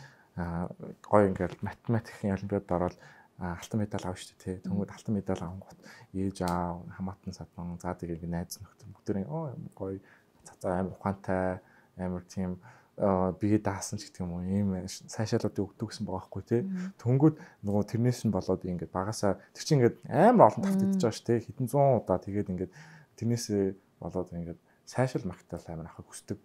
гоё 1.02 1.24
ингээд 1.30 1.54
математикийн 1.62 2.34
олимпиад 2.34 2.66
ороод 2.70 2.96
а, 3.38 3.54
алтан 3.58 3.80
медаль 3.80 4.06
авах 4.06 4.18
шүү 4.18 4.38
дээ. 4.42 4.62
Тэнгүүд 4.66 4.90
алтан 4.94 5.14
медаль 5.14 5.42
авангууд 5.42 5.80
ээж 6.14 6.38
аа 6.42 6.78
хамаатан 6.98 7.32
садан 7.34 7.78
за 7.78 7.94
тэгээ 7.94 8.18
ингээд 8.18 8.34
найз 8.34 8.58
нөхдөд 8.58 8.90
бүгдээ 8.94 9.26
оо 9.30 9.54
гоё 9.78 9.98
цацаа 10.46 10.82
амар 10.82 10.94
ухаантай 10.98 11.58
амар 11.98 12.22
тийм 12.26 12.58
аа, 12.98 13.34
бигээ 13.34 13.62
даасан 13.62 13.98
ч 13.98 14.06
гэдэг 14.06 14.22
юм 14.22 14.32
уу 14.38 14.42
ийм 14.46 14.68
сайшаалуудыг 14.86 15.66
өгдөг 15.66 15.88
гэсэн 15.90 16.06
байгаа 16.06 16.30
байхгүй 16.30 16.42
тий. 16.46 16.62
Тэнгүүд 17.02 17.34
нөгөө 17.66 17.84
тэрнээс 17.90 18.20
нь 18.26 18.34
болоод 18.34 18.62
ингээд 18.62 18.94
багасаа 18.94 19.42
тэр 19.50 19.64
чинь 19.66 19.78
ингээд 19.82 19.96
амар 20.06 20.54
олон 20.54 20.62
тавт 20.62 20.78
идчихэж 20.78 21.02
байгаа 21.02 21.18
шүү 21.18 21.26
тий. 21.26 21.38
Хэдэн 21.42 21.66
зуун 21.66 21.98
удаа 21.98 22.18
тэгээд 22.22 22.52
ингээд 22.54 22.72
тэрнээсээ 23.18 23.62
болоод 23.98 24.28
ингээд 24.30 24.60
сайшаал 24.86 25.26
магтаал 25.26 25.66
амар 25.74 25.90
авахыг 25.90 26.06
хүсдэг 26.06 26.38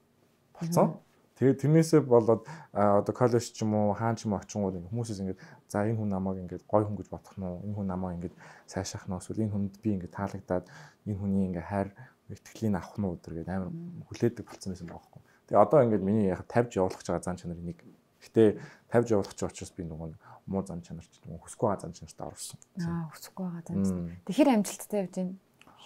болцсон. 0.58 0.98
Тэгээд 1.39 1.62
тэрнээсээ 1.63 2.01
болоод 2.03 2.44
одоо 2.75 3.13
коллеж 3.15 3.56
ч 3.56 3.63
юм 3.63 3.72
уу 3.77 3.96
хаан 3.96 4.20
ч 4.20 4.27
юм 4.27 4.36
уу 4.36 4.44
очингууд 4.44 4.75
ингээд 4.75 4.91
хүмүүсээс 4.91 5.22
ингээд 5.24 5.39
за 5.72 5.88
энэ 5.88 5.96
хүн 5.96 6.12
намайг 6.12 6.38
ингээд 6.44 6.68
гой 6.68 6.84
хүн 6.84 7.00
гэж 7.00 7.08
бодох 7.08 7.36
нь 7.39 7.48
уу 7.48 7.63
энэ 7.63 7.75
хүн 7.79 7.88
намайг 7.88 8.15
ингээд 8.20 8.36
сайшаах 8.68 9.08
нь 9.08 9.15
эсвэл 9.15 9.44
энэ 9.48 9.53
хүнд 9.56 9.74
би 9.79 9.89
ингээд 9.96 10.18
таалагдаад 10.20 10.65
энэ 11.08 11.15
хүний 11.15 11.46
ингээд 11.48 11.70
хайр 11.72 11.89
ихтгэлийг 12.27 12.75
авах 12.75 12.98
нь 13.00 13.06
уу 13.08 13.15
гэдэг 13.15 13.48
амар 13.48 13.72
хүлээдэг 14.12 14.46
болцсон 14.46 14.72
байсан 14.75 14.88
байгаа 14.91 15.00
байхгүй. 15.00 15.22
Тэгээ 15.50 15.60
одоо 15.65 15.82
ингээд 15.82 16.06
миний 16.06 16.29
яг 16.29 16.46
тавьж 16.46 16.77
явуулах 16.77 17.01
байгаа 17.01 17.25
зан 17.25 17.41
чанарын 17.41 17.65
нэг. 17.74 17.82
Гэтэ 18.22 18.62
тавьж 18.94 19.08
явуулах 19.10 19.34
гэж 19.34 19.50
учраас 19.50 19.74
би 19.74 19.84
нөгөө 19.89 20.13
муу 20.46 20.62
зан 20.62 20.86
чанар 20.86 21.10
ч 21.10 21.18
юм 21.25 21.36
уу 21.36 21.41
хүсгүй 21.41 21.74
байгаа 21.74 21.89
зан 21.89 21.98
чанарт 21.98 22.22
орсон. 22.22 22.60
Аа 22.77 23.10
хүсэхгүй 23.10 23.46
байгаа 23.50 23.65
зам. 23.65 24.13
Тэгэхээр 24.29 24.53
амжилттай 24.53 25.00
явж 25.01 25.13
байна. 25.18 25.36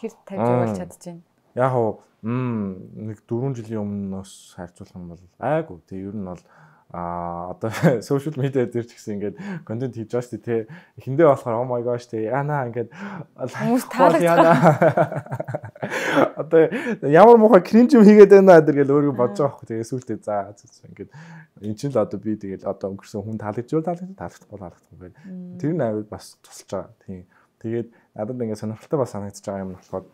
Хэр 0.03 0.13
тавьж 0.27 0.43
явуулж 0.43 0.75
чадчихэв. 0.83 1.19
Яг 1.55 1.73
уу 1.79 1.91
нэг 2.23 3.19
4 3.23 3.55
жилийн 3.59 3.83
өмнөөс 3.83 4.55
харьцуулах 4.55 4.95
юм 4.99 5.07
бол 5.11 5.23
айгу 5.39 5.79
тэг 5.87 6.11
ер 6.11 6.15
нь 6.15 6.27
бол 6.27 6.43
а 6.93 7.49
одоо 7.57 7.71
сошиал 8.05 8.37
медиа 8.37 8.69
дээр 8.69 8.85
ч 8.85 8.93
гэсэн 8.93 9.17
ингээд 9.17 9.37
контент 9.65 9.97
хийж 9.97 10.13
байгаа 10.13 10.29
шүү 10.29 10.37
дээ 10.37 10.45
те 10.45 10.57
эхэндээ 11.01 11.25
болохоор 11.25 11.57
oh 11.57 11.65
my 11.65 11.81
gosh 11.81 12.05
те 12.05 12.29
яна 12.29 12.69
ингээд 12.69 12.93
Хүмүүс 13.33 13.89
таалагдах. 13.93 14.61
одоо 16.41 16.69
ямар 17.09 17.41
муухай 17.41 17.65
кринж 17.65 17.97
юм 17.97 18.05
хийгээд 18.05 18.29
байна 18.37 18.61
гэдэг 18.61 18.85
л 18.85 18.93
өөрийгөө 18.93 19.17
бодож 19.17 19.41
байгаа 19.41 19.57
байхгүй 19.57 19.67
тэгээ 19.73 19.89
сүултээ 19.89 20.17
за 20.21 20.53
ингээд 20.53 21.09
эн 21.65 21.73
чинь 21.73 21.89
л 21.89 21.97
одоо 21.97 22.19
би 22.21 22.37
тэгэл 22.37 22.69
одоо 22.69 22.93
өнгөрсөн 22.93 23.25
хүн 23.25 23.41
таалагдж 23.41 23.73
таалагдж 23.73 24.13
таалагдахгүй 24.13 24.59
таалагдахгүй 24.61 24.99
байна. 25.01 25.17
Тэр 25.57 25.73
нь 25.73 25.81
авид 25.81 26.07
бас 26.13 26.37
тусалж 26.45 26.69
байгаа 26.69 26.93
тийм. 27.09 27.25
Тэгээд 27.57 27.89
надад 28.13 28.37
ингээд 28.37 28.61
сонирхолтой 28.61 28.99
бас 29.01 29.11
санагдаж 29.17 29.41
байгаа 29.41 29.65
юм 29.65 29.73
болохоор 29.81 30.05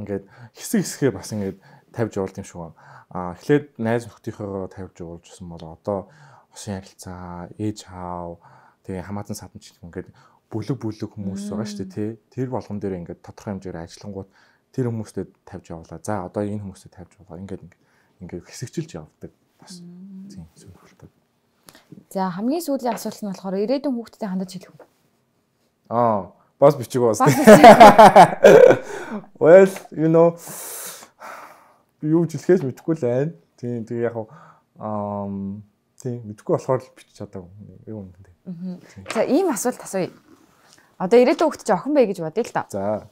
ингээд 0.00 0.24
хэсэг 0.56 0.80
хэсгээ 0.80 1.10
бас 1.12 1.28
ингээд 1.34 1.58
тавьж 1.92 2.16
явуулт 2.16 2.38
юм 2.38 2.46
шиг 2.46 2.58
байна. 2.58 2.78
А 3.10 3.34
эхлээд 3.34 3.78
найз 3.78 4.06
нөхдийнхөөгөө 4.06 4.70
тавьж 4.70 4.94
явуулжсэн 5.02 5.46
бол 5.50 5.64
одоо 5.74 5.98
усын 6.54 6.78
ярилцаа, 6.78 7.50
ээж 7.58 7.90
аав, 7.90 8.38
тэгээ 8.86 9.06
хамаатан 9.06 9.38
садан 9.38 9.58
ч 9.58 9.74
гэх 9.74 9.82
ингээд 9.86 10.08
бүлэг 10.50 10.78
бүлэг 10.78 11.10
хүмүүс 11.14 11.50
байгаа 11.50 11.66
шүү 11.66 11.78
дээ 11.86 11.94
тий. 11.94 12.10
Тэр 12.30 12.48
болгон 12.50 12.78
дээр 12.82 12.98
ингээд 13.02 13.22
тодорхой 13.22 13.54
хэмжээгээр 13.54 13.82
ажиллангууд 13.86 14.30
тэр 14.74 14.86
хүмүүстэй 14.90 15.24
тавьж 15.46 15.66
явуулаа. 15.70 15.98
За 16.02 16.26
одоо 16.26 16.42
энэ 16.42 16.62
хүмүүстэй 16.62 16.90
тавьж 16.90 17.18
явуулаа. 17.18 17.42
Ингээд 17.42 17.62
ингээд 18.22 18.46
хэсэгчилж 18.46 18.90
явдаг 18.98 19.30
бас. 19.58 19.82
Тийм 20.30 20.46
сонирхолтой. 20.58 21.10
За 22.10 22.30
хамгийн 22.30 22.62
сүүлийн 22.66 22.94
асуулт 22.94 23.22
нь 23.22 23.30
болохоор 23.30 23.62
ирээдүйн 23.62 23.94
хүүхдэд 23.94 24.26
хандаж 24.26 24.50
хэлэх 24.50 24.74
үү? 24.74 24.86
Аа, 25.90 26.34
бас 26.58 26.74
бичиг 26.74 27.02
бас. 27.02 27.22
Well, 29.40 29.66
you 29.90 30.06
know 30.06 30.38
юу 32.02 32.24
ч 32.26 32.36
хэлэхээс 32.36 32.64
мэдэхгүй 32.64 32.94
л 32.96 33.04
байна. 33.04 33.32
Тийм 33.60 33.84
тэгээ 33.84 34.08
яг 34.08 34.16
аа 34.80 35.28
тийм 36.00 36.24
мэдэхгүй 36.24 36.54
болохоор 36.56 36.80
л 36.80 36.94
бичиж 36.96 37.16
чадаагүй. 37.20 37.50
Юу 37.86 38.04
юм 38.04 38.12
бэ? 38.16 38.30
За 39.12 39.22
ийм 39.24 39.52
асуулт 39.52 39.80
асууя. 39.84 40.10
Одоо 40.96 41.18
ирээдүйн 41.20 41.60
чи 41.60 41.72
охин 41.72 41.94
бай 41.94 42.08
гэж 42.08 42.20
бодъё 42.24 42.44
л 42.44 42.54
да. 42.56 42.64
За. 42.72 43.08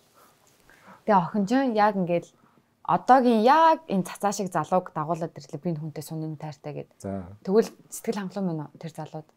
Тэгээ 1.04 1.20
охин 1.20 1.44
чинь 1.44 1.76
яг 1.76 1.96
ингээд 1.96 2.26
одоогийн 2.88 3.44
яг 3.44 3.84
энэ 3.88 4.08
цацаа 4.08 4.32
шиг 4.32 4.48
залууг 4.48 4.92
дагуулад 4.96 5.36
ирлээ 5.36 5.60
би 5.60 5.68
энэ 5.76 5.80
хүнтэй 5.84 6.04
сунын 6.04 6.40
тайртай 6.40 6.72
гэд. 6.84 6.90
За. 7.00 7.28
Тэгвэл 7.44 7.68
сэтгэл 7.92 8.20
хангалуун 8.24 8.48
мөн 8.48 8.60
үү 8.72 8.80
тэр 8.80 8.92
залууд? 8.96 9.28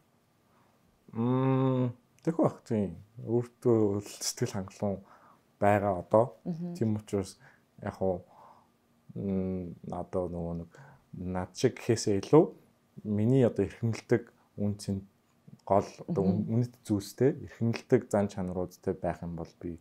Мм 1.12 1.92
тэгэхгүй 2.24 2.44
бах 2.48 2.60
тийм. 2.64 2.96
Өөртөө 3.28 4.04
сэтгэл 4.08 4.56
хангалуун 4.56 5.04
байгаа 5.60 6.00
одоо. 6.00 6.40
Тийм 6.76 6.96
учраас 6.96 7.36
яг 7.84 8.00
хуу 8.00 8.24
одоо 9.16 10.24
нөгөө 10.32 10.56
нэг 10.62 10.70
над 11.14 11.52
шиг 11.56 11.76
гэхээсээ 11.78 12.24
илүү 12.24 12.44
миний 13.04 13.44
одоо 13.44 13.66
эрхэмлдэг 13.68 14.32
үнцэн 14.58 15.04
гол 15.66 15.88
одоо 16.08 16.24
үнэт 16.24 16.74
зүйлстэй 16.88 17.36
эрхэмлдэг 17.46 18.08
зан 18.12 18.28
чанаруудтай 18.32 18.94
байх 18.96 19.22
юм 19.24 19.36
бол 19.36 19.52
би 19.60 19.80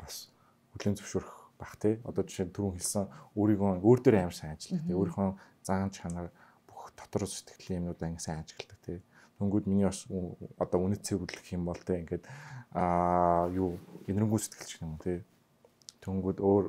бас 0.00 0.32
хүлэн 0.72 0.96
зөвшөөрөх 0.96 1.40
бах 1.60 1.76
тий. 1.76 2.00
Одоо 2.04 2.24
жишээ 2.24 2.48
нь 2.48 2.54
түрүүн 2.56 2.76
хэлсэн 2.80 3.04
өөрийгөө 3.36 3.84
өөр 3.84 4.00
дээр 4.00 4.16
амар 4.24 4.36
сайн 4.36 4.56
ажиллах 4.56 4.84
тий. 4.88 4.96
Өөрийнхөө 4.96 5.30
зан 5.62 5.90
чанар 5.92 6.32
бүх 6.64 6.92
дотор 6.96 7.28
сэтгэлийн 7.28 7.84
юмнуудаа 7.84 8.08
ингэ 8.08 8.24
сайн 8.24 8.40
ажигладаг 8.40 8.80
тий. 8.80 8.98
Дөнгөд 9.38 9.64
миний 9.68 9.84
бас 9.84 10.08
одоо 10.56 10.78
үнэт 10.80 11.04
цэвэрлэх 11.04 11.52
юм 11.52 11.68
бол 11.68 11.80
тий 11.80 12.00
ингээд 12.00 12.24
аа 12.72 13.52
юу 13.52 13.76
генернгүү 14.08 14.40
сэтгэлч 14.40 14.80
юм 14.80 14.96
тий. 15.04 15.20
Дөнгөд 16.00 16.38
өөр 16.40 16.64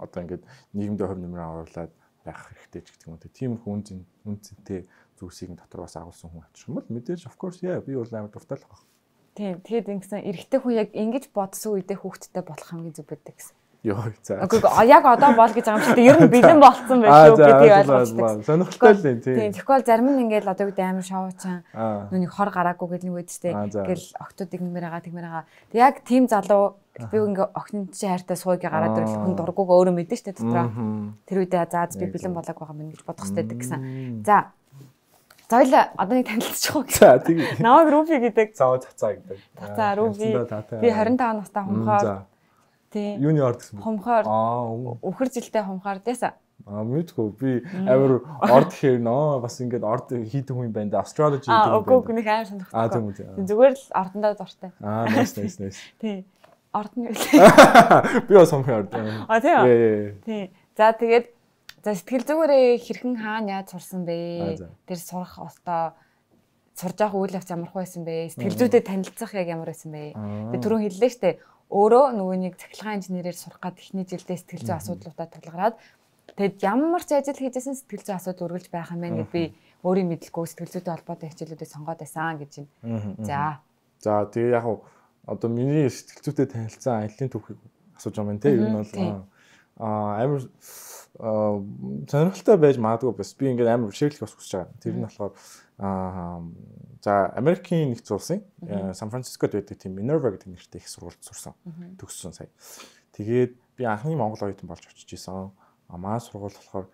одоо 0.00 0.20
ингээд 0.24 0.44
нийгэмдээ 0.72 1.06
хувь 1.08 1.20
нэмрээ 1.20 1.48
оруулаад 1.52 1.92
байх 2.24 2.40
хэрэгтэй 2.48 2.80
ч 2.80 2.88
гэдэг 2.96 3.08
юм 3.08 3.20
тий. 3.20 3.32
Тийм 3.32 3.52
хүн 3.60 3.80
зэн 3.84 4.00
үнцэнтэй 4.24 4.88
зүйлсийг 5.20 5.52
дотор 5.60 5.84
бас 5.84 5.96
агуулсан 6.00 6.32
хүн 6.32 6.44
авчих 6.44 6.68
юм 6.72 6.80
бол 6.80 6.88
мэдээж 6.88 7.28
of 7.28 7.36
course 7.36 7.60
яа 7.60 7.84
би 7.84 7.92
бол 7.92 8.08
амар 8.08 8.32
дуртай 8.32 8.56
л 8.56 8.64
баг. 8.64 8.80
Тийм. 9.36 9.60
Тэгээд 9.60 9.92
ингэсэн 9.92 10.24
эрэгтэй 10.24 10.60
хүн 10.62 10.74
яг 10.80 10.90
ингэж 10.96 11.24
бодсон 11.36 11.76
үедээ 11.76 11.98
хүүхдтэй 12.00 12.42
болох 12.46 12.68
хамгийн 12.70 12.96
зүг 12.96 13.12
байдаг 13.12 13.34
гэсэн. 13.36 13.56
Йоо 13.84 14.00
за. 14.24 14.40
Үгүй 14.40 14.64
яг 14.88 15.04
одоо 15.04 15.36
бол 15.36 15.52
гэж 15.52 15.68
байгаа 15.68 15.76
юм 15.76 15.84
шиг 15.84 16.00
ер 16.00 16.16
нь 16.16 16.32
бэлэн 16.32 16.56
болцсон 16.56 17.04
байх 17.04 17.12
шүү 17.20 17.36
гэдгийг 17.36 17.74
ойлгочихдаг. 17.84 18.44
Сонирхолтой 18.48 18.92
л 18.96 19.04
юм 19.04 19.20
тийм. 19.20 19.36
Тийм. 19.36 19.52
Тэгэхгүй 19.52 19.84
зарим 19.84 20.08
нь 20.08 20.22
ингээд 20.24 20.48
одоо 20.48 20.66
гэдэг 20.72 20.84
амар 20.88 21.04
шоуучан 21.04 21.56
нүг 22.08 22.32
хор 22.32 22.48
гараагүй 22.48 22.88
гэдэг 22.96 23.08
нэг 23.12 23.16
үедтэй. 23.20 23.52
Ингээл 23.52 24.06
октодыг 24.16 24.60
нэмэр 24.64 24.84
байгаа 24.88 25.04
тэгмэр 25.04 25.26
байгаа. 25.28 25.44
Тэг 25.68 25.78
яг 25.84 25.96
тийм 26.00 26.24
залуу 26.32 26.80
би 26.96 27.16
ингээ 27.20 27.48
охин 27.52 27.92
чи 27.92 28.08
хайртай 28.08 28.36
суугийг 28.40 28.64
гараад 28.64 28.96
ирэл 28.96 29.20
хүн 29.20 29.36
дургуугаа 29.36 29.76
өөрөө 29.76 29.94
мэдэн 30.00 30.16
штэ 30.16 30.32
дотроо. 30.32 30.72
Тэр 31.28 31.44
үедээ 31.44 31.68
заа 31.68 31.84
би 31.92 32.08
бэлэн 32.08 32.32
болоог 32.32 32.56
байгаа 32.56 32.72
мэн 32.72 32.88
гэж 32.88 33.04
бодох 33.04 33.28
хэрэгтэй 33.28 33.52
гэсэн. 33.52 33.80
За 34.24 34.48
Zoйл 35.44 35.76
одоо 35.76 36.14
нэг 36.16 36.24
танилцчих 36.24 36.72
уу 36.72 36.88
гэсэн. 36.88 37.04
За 37.04 37.20
тийм. 37.20 37.44
Намайг 37.60 37.92
Руби 37.92 38.16
гэдэг. 38.16 38.56
Цаа 38.56 38.80
цацаа 38.80 39.12
гэдэг. 39.12 39.38
За 39.76 39.92
Руби. 39.92 40.32
Би 40.80 40.88
25 40.88 41.20
настай 41.20 41.62
хумхаар 41.68 42.00
тий. 42.00 42.33
Юуны 42.94 43.40
орд 43.42 43.58
гэсэн 43.60 43.78
бэ? 43.78 43.84
Хумхаар. 43.84 44.24
Аа, 44.24 44.98
Өхөр 45.02 45.28
жилдээ 45.34 45.64
хумхаар 45.66 45.98
дэсэ. 46.04 46.30
Аа, 46.64 46.82
мэдгүй. 46.86 47.28
Би 47.36 47.50
амар 47.84 48.22
орд 48.40 48.70
гэхээр 48.72 49.00
нөө 49.02 49.42
бас 49.44 49.58
ингээд 49.60 49.84
орд 49.84 50.08
хийдэг 50.14 50.54
хүн 50.54 50.72
байна 50.72 50.96
да. 50.96 51.02
Astrology 51.02 51.50
гэдэг. 51.50 51.70
Аа, 51.70 51.78
үгүй 51.82 51.96
үгүй 51.98 52.14
нэг 52.14 52.28
амар 52.30 52.48
сонирхдаг. 52.48 52.78
Аа, 52.78 52.88
тийм 52.88 53.04
үү. 53.10 53.44
Зүгээр 53.44 53.74
л 53.74 53.86
ордондоо 53.92 54.32
дуртай. 54.38 54.70
Аа, 54.80 55.04
nice 55.12 55.34
nice 55.36 55.58
nice. 55.60 55.80
Тий. 56.00 56.24
Орд 56.72 56.94
нь 56.96 57.10
Би 58.28 58.32
бас 58.38 58.50
хумхаар 58.54 58.86
орд. 58.86 58.94
Аа, 58.94 59.40
тий. 59.42 60.14
Тий. 60.24 60.42
За 60.78 60.94
тэгээд 60.96 61.34
За 61.84 61.92
сэтгэл 61.92 62.24
зүгээрээ 62.24 62.80
хэрхэн 62.80 63.20
хаана 63.20 63.60
яаж 63.60 63.76
сурсан 63.76 64.08
бэ? 64.08 64.56
Тэр 64.88 64.96
сурах 64.96 65.36
остоо 65.36 65.92
сурж 66.72 66.96
явах 66.96 67.28
үйл 67.28 67.36
явц 67.36 67.52
ямар 67.52 67.68
байсан 67.76 68.08
бэ? 68.08 68.32
Сэтгэл 68.32 68.56
зүйтэй 68.56 68.80
танилцах 68.80 69.36
яг 69.36 69.52
ямар 69.52 69.68
байсан 69.68 69.92
бэ? 69.92 70.16
Тэгээ 70.16 70.64
түрүүн 70.64 70.84
хэллээ 70.88 71.12
штэ 71.12 71.30
өөрөө 71.74 72.06
нөгөө 72.14 72.36
нэг 72.38 72.54
цахилгаан 72.54 73.02
инженерээр 73.02 73.34
сурах 73.34 73.58
гад 73.58 73.74
техник 73.74 74.06
жилдээ 74.06 74.38
сэтгэл 74.38 74.66
зүй 74.70 74.76
асуудлуудаа 74.78 75.26
тулгараад 75.26 75.74
тэгэд 76.38 76.62
ямар 76.62 77.02
ч 77.02 77.18
ажил 77.18 77.34
хийжсэн 77.34 77.74
сэтгэл 77.74 78.06
зүй 78.06 78.14
асуудал 78.14 78.46
үргэлж 78.46 78.70
байх 78.70 78.94
юм 78.94 79.02
байна 79.02 79.26
гэд 79.26 79.34
би 79.34 79.42
өөрийн 79.82 80.08
мэдлгүй 80.14 80.46
сэтгэл 80.46 80.70
зүйтэй 80.70 80.94
холбоотой 80.94 81.28
хичээлүүдийг 81.34 81.70
сонгоод 81.74 81.98
байсан 81.98 82.38
гэж 82.38 82.52
байна. 82.62 83.14
За. 83.26 83.42
За 83.98 84.22
тэгээ 84.30 84.54
яг 84.54 84.66
одоо 85.26 85.48
миний 85.50 85.90
сэтгэл 85.90 86.24
зүйтэй 86.30 86.46
танилцсан 86.46 86.94
аяллаа 87.02 87.28
түүхийг 87.34 87.58
асууж 87.98 88.14
байгаа 88.14 88.34
юм 88.34 88.40
те. 88.40 88.54
Ер 88.54 88.70
нь 88.70 88.78
бол 88.78 88.94
аа 89.82 90.22
амар 90.22 90.42
сонирхолтой 92.10 92.56
байж 92.58 92.76
магадгүй 92.78 93.14
бас 93.18 93.34
би 93.34 93.50
ингээд 93.50 93.70
амар 93.70 93.90
бишэрлэх 93.90 94.22
бас 94.22 94.34
хүсэж 94.34 94.52
байгаа. 94.54 94.78
Тэр 94.82 94.94
нь 94.94 95.04
болохоор 95.06 95.32
аа 95.78 96.38
за 97.04 97.28
Америкийн 97.36 97.92
нэгдсэн 97.92 98.16
улсын 98.16 98.40
Сан 98.96 99.12
Францискод 99.12 99.52
байдаг 99.52 99.76
тийм 99.76 99.92
Minerva 99.92 100.32
гэдэг 100.32 100.48
нэртэй 100.48 100.80
их 100.80 100.88
сургуульд 100.88 101.20
сурсан. 101.20 101.52
Төгссөн 102.00 102.32
сая. 102.32 102.48
Тэгээд 103.12 103.52
би 103.76 103.84
анхны 103.84 104.16
Монгол 104.16 104.48
оюутан 104.48 104.72
болж 104.72 104.88
очиж 104.88 105.12
исэн. 105.12 105.52
А 105.52 105.96
маа 106.00 106.16
сургууль 106.16 106.56
болохоор 106.56 106.88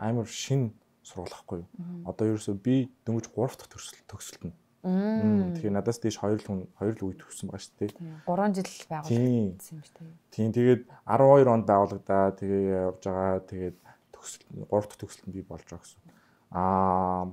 амар 0.00 0.24
шин 0.24 0.72
сургууль 1.04 1.36
ахгүй 1.36 1.58
юу. 1.60 1.68
Одоо 2.08 2.32
ерөөсөө 2.32 2.56
би 2.56 2.88
дөнгөж 3.04 3.28
3 3.36 3.60
дахь 3.60 3.68
төгсөл 3.68 4.00
төгсөлтөн 4.08 4.56
Тэгэхээр 4.80 5.76
надаас 5.76 6.00
дээш 6.00 6.16
хоёр 6.16 6.40
л 6.40 6.46
хүн 6.48 6.60
хоёр 6.80 6.96
л 6.96 7.12
үе 7.12 7.20
төгссөн 7.20 7.52
байгаа 7.52 7.60
шүү 7.60 7.76
дээ. 7.84 7.92
3 8.24 8.56
жил 8.56 8.72
байгуулагдсан 8.88 9.76
юм 9.76 9.84
шүү 9.84 9.96
дээ. 10.00 10.16
Тийм 10.32 10.50
тэгээд 10.56 10.82
12 11.04 11.52
онд 11.52 11.64
байгуулагдаа 11.68 12.24
тэгээ 12.40 12.64
явж 12.88 13.02
байгаа 13.04 13.44
тэгээд 13.44 13.76
төгсөл 14.08 14.40
3 14.56 14.72
дахь 14.72 15.00
төгсөлтөнд 15.04 15.36
би 15.36 15.44
болж 15.44 15.68
байгаа 15.68 15.84
гэсэн. 15.84 16.00
Аа 16.56 17.28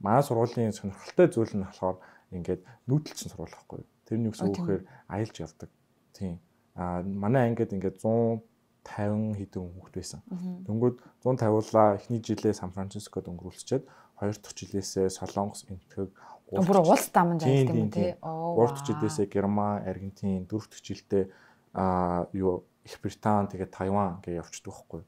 манай 0.00 0.22
сургуулийн 0.24 0.72
сонирхолтой 0.72 1.28
зүйл 1.28 1.54
нь 1.54 1.64
болохоор 1.64 1.96
ингээд 2.32 2.62
нүүдэлчин 2.88 3.30
сургууль 3.30 3.54
байхгүй 3.54 3.78
юу. 3.84 3.88
Тэрний 4.08 4.28
үгс 4.32 4.42
үгээр 4.42 4.82
аялж 5.06 5.36
явдаг. 5.38 5.70
Тийм. 6.16 6.40
Аа 6.74 7.04
манай 7.04 7.52
ангид 7.52 7.70
ингээд 7.70 8.00
150 8.02 9.38
хэдэн 9.38 9.64
хүүхэд 9.76 9.94
байсан. 9.94 10.20
Дөнгөд 10.66 10.96
150-уулаа 11.22 12.00
эхний 12.00 12.20
жилээ 12.24 12.56
Сан 12.56 12.72
Францискод 12.72 13.28
өнгөрүүлчихэд 13.28 13.84
хоёр 14.16 14.36
дахь 14.36 14.56
жилээсээ 14.56 15.08
Солонгос, 15.08 15.64
Энтхэг, 15.68 16.12
Бүр 16.50 16.82
улс 16.82 17.06
дамж 17.14 17.46
ажилладаг 17.46 17.78
юм 17.78 17.90
тий. 17.94 18.18
Гурав 18.18 18.74
дахь 18.74 18.86
жилдээсээ 18.90 19.30
Герман, 19.30 19.86
Аргентин, 19.86 20.50
дөрөв 20.50 20.66
дахь 20.66 20.82
жилдээ 20.82 21.30
аа 21.78 22.26
юу 22.34 22.66
Их 22.82 22.98
Британь 22.98 23.46
тэгээд 23.46 23.70
Тайван 23.70 24.18
гэж 24.24 24.42
явчихдаг 24.42 24.74
байхгүй. 24.74 25.02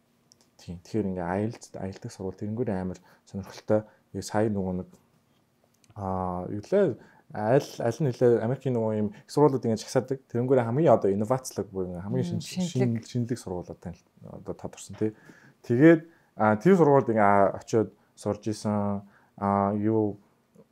Тийм. 0.61 0.79
Тэгэхээр 0.87 1.09
ингээ 1.11 1.27
аялд 1.27 1.65
аялдаг 1.75 2.11
сургууль 2.13 2.39
тэрнгүүр 2.39 2.71
амар 2.71 2.99
сонирхолтой. 3.27 3.83
Тэгээ 4.13 4.23
сая 4.29 4.49
нөгөө 4.53 4.75
нэг 4.81 4.89
аа 5.97 6.47
юу 6.53 6.63
лээ 6.63 6.97
аль 7.33 7.71
аль 7.81 7.99
нь 8.01 8.07
нэлээ 8.13 8.45
Америкийн 8.45 8.77
нөгөө 8.77 8.93
юм 9.01 9.09
их 9.17 9.33
сургуулиуд 9.33 9.65
ингэ 9.65 9.81
жагсаадаг. 9.81 10.21
Тэрнгүүр 10.29 10.61
хамгийн 10.61 10.93
одоо 10.93 11.09
инновацлог 11.09 11.69
буюу 11.73 11.97
хамгийн 11.97 12.45
шинжлэх 12.45 13.09
шинжлэх 13.09 13.41
сургуулиуд 13.41 13.81
тань 13.81 13.97
одоо 14.21 14.53
тодорсон 14.53 14.97
тий. 15.01 15.17
Тэгээд 15.65 16.05
тэр 16.37 16.77
сургуульд 16.77 17.09
ингэ 17.09 17.57
очиод 17.57 17.97
сурж 18.17 18.53
исэн 18.53 19.01
аа 19.41 19.73
юу 19.81 20.21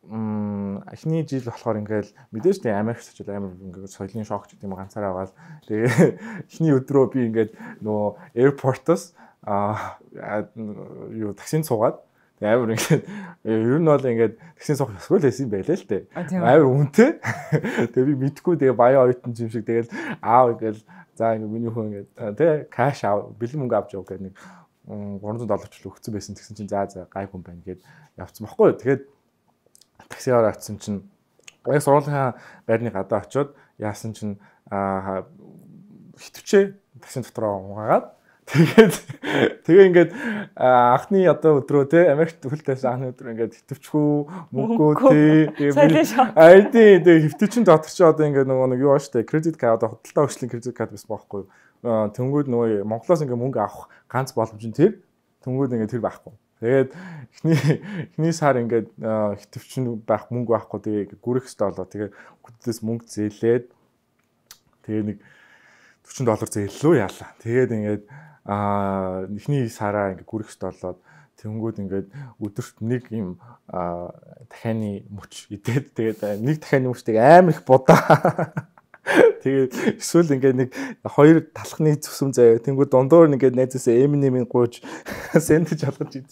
эхний 0.04 1.24
жил 1.24 1.44
болохоор 1.44 1.80
ингээл 1.80 2.12
мэдээж 2.32 2.60
тийм 2.60 2.76
Америк 2.76 3.00
очил 3.00 3.28
амар 3.28 3.52
ингээд 3.56 3.92
соёлын 3.92 4.24
шок 4.24 4.48
гэдэг 4.48 4.64
юм 4.64 4.76
ганцаараа 4.76 5.12
аваад 5.12 5.32
тэгээ 5.68 6.44
эхний 6.48 6.72
өдрөө 6.72 7.04
би 7.12 7.20
ингээд 7.28 7.52
нөгөө 7.84 8.08
аэропортоос 8.36 9.12
а 9.44 9.96
юу 11.12 11.32
таксинд 11.36 11.68
суугаад 11.68 12.00
тэгээ 12.40 12.56
амар 12.56 12.72
ингээд 12.72 13.04
ер 13.44 13.78
нь 13.78 13.86
бол 13.86 14.10
ингээд 14.10 14.34
таксинд 14.56 14.78
суух 14.80 14.96
ёсгүй 14.96 15.18
л 15.20 15.26
байсан 15.28 15.44
юм 15.44 15.52
байлаа 15.52 15.76
л 15.76 15.86
дээ. 15.86 16.02
Амар 16.40 16.66
үнэтэй. 16.66 17.10
Тэгээ 17.92 18.08
би 18.08 18.14
мэдгүй 18.24 18.54
тэгээ 18.56 18.80
баяа 18.80 19.04
оюутан 19.04 19.36
юм 19.36 19.52
шиг 19.52 19.68
тэгэл 19.68 19.92
аав 20.24 20.56
ингээл 20.56 20.80
за 21.20 21.36
ингээд 21.36 21.52
миний 21.52 21.68
хүн 21.68 21.86
ингээд 21.92 22.08
тэгээ 22.40 22.56
кэш 22.72 23.04
аав 23.04 23.36
бэлэн 23.36 23.60
мөнгө 23.60 23.76
авч 23.76 23.92
явах 23.92 24.08
гэдэг 24.08 24.24
нэг 24.24 24.34
300 24.88 25.46
доллар 25.46 25.68
ч 25.68 25.84
л 25.84 25.92
өгсөн 25.92 26.12
байсан 26.16 26.34
тэгсэн 26.34 26.56
чинь 26.56 26.72
за 26.72 26.88
за 26.88 27.06
гай 27.12 27.28
хүн 27.28 27.44
байна 27.44 27.62
гэд 27.62 27.84
явцсан 28.16 28.48
баггүй 28.48 28.74
тэгээд 28.80 29.02
таксигаар 30.08 30.50
очисон 30.50 30.80
чинь 30.80 31.00
яг 31.68 31.84
сургуулийн 31.84 32.34
байрны 32.66 32.90
гадаа 32.90 33.20
очиод 33.22 33.54
яасан 33.78 34.16
чинь 34.16 34.40
хитвчээ 36.18 36.74
таксин 37.04 37.22
дотроо 37.22 37.60
угаагаад 37.70 38.06
Тэгээд 38.50 38.94
тэгээ 39.62 39.86
ингээд 39.90 40.10
анхны 40.58 41.22
одоо 41.30 41.62
өдрөө 41.62 41.86
те 41.86 42.10
Америкт 42.10 42.42
хүлтээс 42.42 42.82
анхны 42.82 43.14
өдөр 43.14 43.30
ингээд 43.30 43.54
хитвчгүй 43.62 44.26
мөнгөө 44.50 44.92
те 45.06 46.02
айди 46.34 46.98
тэгээ 46.98 47.30
хөвтөчин 47.30 47.62
дотор 47.62 47.90
чи 47.94 48.02
одоо 48.02 48.26
ингээд 48.26 48.50
нөгөө 48.50 48.74
нэг 48.74 48.82
юу 48.82 48.94
ба 48.94 48.98
штэ 48.98 49.22
кредит 49.22 49.54
карт 49.54 49.78
одоо 49.78 49.94
худалдаа 49.94 50.26
өгчлийн 50.26 50.50
кредит 50.50 50.74
карт 50.74 50.90
биш 50.90 51.06
байхгүй 51.06 51.46
тэнгүүд 51.86 52.50
нөгөө 52.50 52.82
Монголоос 52.90 53.22
ингээд 53.22 53.38
мөнгө 53.38 53.62
авах 53.62 53.86
ганц 54.10 54.34
боломж 54.34 54.66
нь 54.66 54.74
тэр 54.74 54.98
тэнгүүд 55.46 55.78
ингээд 55.78 55.94
тэр 55.94 56.02
байхгүй 56.02 56.34
Тэгээд 56.60 56.92
эхний 56.92 57.56
эхний 58.12 58.32
сар 58.36 58.60
ингээд 58.60 58.92
хитвчин 59.40 59.96
байх 60.04 60.28
мөнгө 60.28 60.52
байхгүй 60.60 60.80
тэгээ 60.84 61.04
гүрэх 61.24 61.48
хэвээр 61.48 61.72
болоо. 61.72 61.88
Тэгээ 61.88 62.10
гүдээс 62.44 62.78
мөнгө 62.84 63.08
зээлээд 63.08 63.64
тэгээ 64.84 65.04
нэг 65.08 65.18
40 66.04 66.28
доллар 66.28 66.50
зээллөө 66.52 66.94
яалаа. 67.00 67.28
Тэгээд 67.40 67.70
ингээд 67.72 68.02
аа 68.44 69.26
эхний 69.36 69.68
сараа 69.68 70.12
ингээд 70.12 70.28
гүрэх 70.28 70.50
болоод 70.60 70.98
тэнгүүд 71.40 71.76
ингээд 71.80 72.08
өдөрт 72.40 72.76
нэг 72.84 73.08
юм 73.12 73.40
дахианы 73.68 75.08
мөч 75.08 75.48
идээд 75.48 75.96
тэгээд 75.96 76.20
нэг 76.44 76.60
дахианы 76.60 76.92
мөчтэйг 76.92 77.16
амар 77.16 77.54
их 77.56 77.64
будаа 77.64 78.52
Тэгээд 79.42 79.98
эсвэл 79.98 80.34
ингээд 80.36 80.56
нэг 80.56 80.70
хоёр 81.02 81.48
талхны 81.56 81.96
зүсэм 81.96 82.36
заяа. 82.36 82.60
Тэнгүү 82.60 82.86
дундуур 82.92 83.32
ингээд 83.32 83.56
найзаасаа 83.56 83.96
Eminem-ийн 83.96 84.44
гууж 84.44 84.84
сэндэж 85.34 85.88
алгаж 85.88 86.20
дээ. 86.20 86.28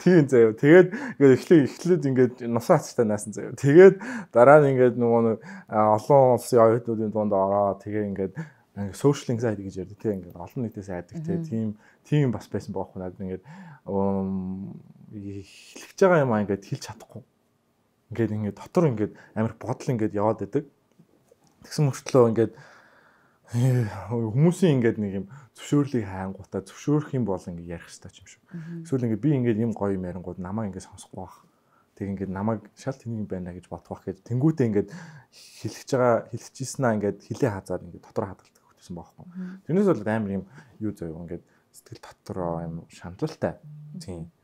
Тийм 0.00 0.24
заяа. 0.30 0.54
Тэгээд 0.54 0.88
ингээд 1.18 1.34
эхлээ 1.36 1.60
эхлээд 1.66 2.02
ингээд 2.08 2.34
нусаа 2.46 2.78
хацтай 2.78 3.04
наасан 3.04 3.34
заяа. 3.34 3.58
Тэгээд 3.58 3.98
дараа 4.30 4.62
нь 4.62 4.78
ингээд 4.78 4.96
нөгөө 4.96 5.42
олон 5.74 6.38
улсын 6.38 6.62
оюутнуудын 6.62 7.10
дунд 7.10 7.34
ороо 7.34 7.74
тэгээ 7.82 8.08
ингээд 8.14 8.32
ингээд 8.76 8.96
social 8.96 9.28
anxiety 9.36 9.62
гэж 9.68 9.76
ярьдаг 9.84 9.98
тийм 10.00 10.12
ингээд 10.20 10.36
олон 10.36 10.62
нийтээс 10.64 10.90
айдаг 10.90 11.18
тийм 11.48 11.76
тийм 12.08 12.32
бас 12.32 12.48
байсан 12.48 12.72
баахгүй 12.72 12.98
надад 13.00 13.20
ингээд 13.20 13.44
эхлэж 15.12 15.98
байгаа 16.00 16.24
юм 16.24 16.32
аа 16.32 16.42
ингээд 16.44 16.64
хэлж 16.68 16.82
чадахгүй. 16.88 17.22
Ингээд 18.10 18.32
ингээд 18.36 18.56
дотор 18.56 18.84
ингээд 18.88 19.12
амар 19.36 19.54
бодол 19.60 19.92
ингээд 19.92 20.16
яваад 20.16 20.40
байдаг 20.40 20.64
Тэгсэн 21.62 21.86
мөртлөө 21.88 22.30
ингээд 22.32 22.52
хүмүүсийн 23.52 24.80
ингээд 24.80 24.98
нэг 24.98 25.12
юм 25.22 25.26
зөвшөөрлийг 25.54 26.06
хайнгуудаа 26.08 26.62
зөвшөөрөх 26.66 27.14
юм 27.14 27.24
бол 27.28 27.38
ингээд 27.38 27.70
ярих 27.70 27.86
хэрэгтэй 27.86 28.18
юм 28.18 28.26
шүү. 28.26 28.42
Эсвэл 28.82 29.06
ингээд 29.06 29.22
би 29.22 29.30
ингээд 29.38 29.62
юм 29.62 29.72
гоё 29.76 29.94
юм 29.94 30.08
ярингууд 30.08 30.42
намаа 30.42 30.66
ингээд 30.66 30.88
сонсохгүй 30.88 31.22
байх. 31.22 31.36
Тэг 31.94 32.06
ингээд 32.16 32.32
намайг 32.32 32.66
шал 32.74 32.96
тэнийг 32.96 33.28
байна 33.28 33.54
гэж 33.54 33.68
бодох 33.70 34.02
байх 34.02 34.08
гэж 34.08 34.24
тэнгуүтээ 34.26 34.66
ингээд 34.72 34.88
хэлчихэж 35.30 35.90
байгаа 35.92 36.16
хэлчихсэн 36.32 36.82
аа 36.82 36.96
ингээд 36.96 37.18
хилээ 37.28 37.50
хазаад 37.52 37.84
ингээд 37.86 38.06
дотор 38.08 38.26
хадгалдаг 38.32 38.61
хөтсөн 38.82 38.98
байхгүй. 38.98 39.24
Тэрнээс 39.70 39.86
бол 39.86 40.02
амар 40.10 40.32
юм 40.42 40.44
юу 40.82 40.90
заяа 40.90 41.14
ингээд 41.22 41.44
сэтгэл 41.70 42.02
дотор 42.02 42.38
юм 42.66 42.74
шаналлтай. 42.90 43.62
Тийм. 44.02 44.34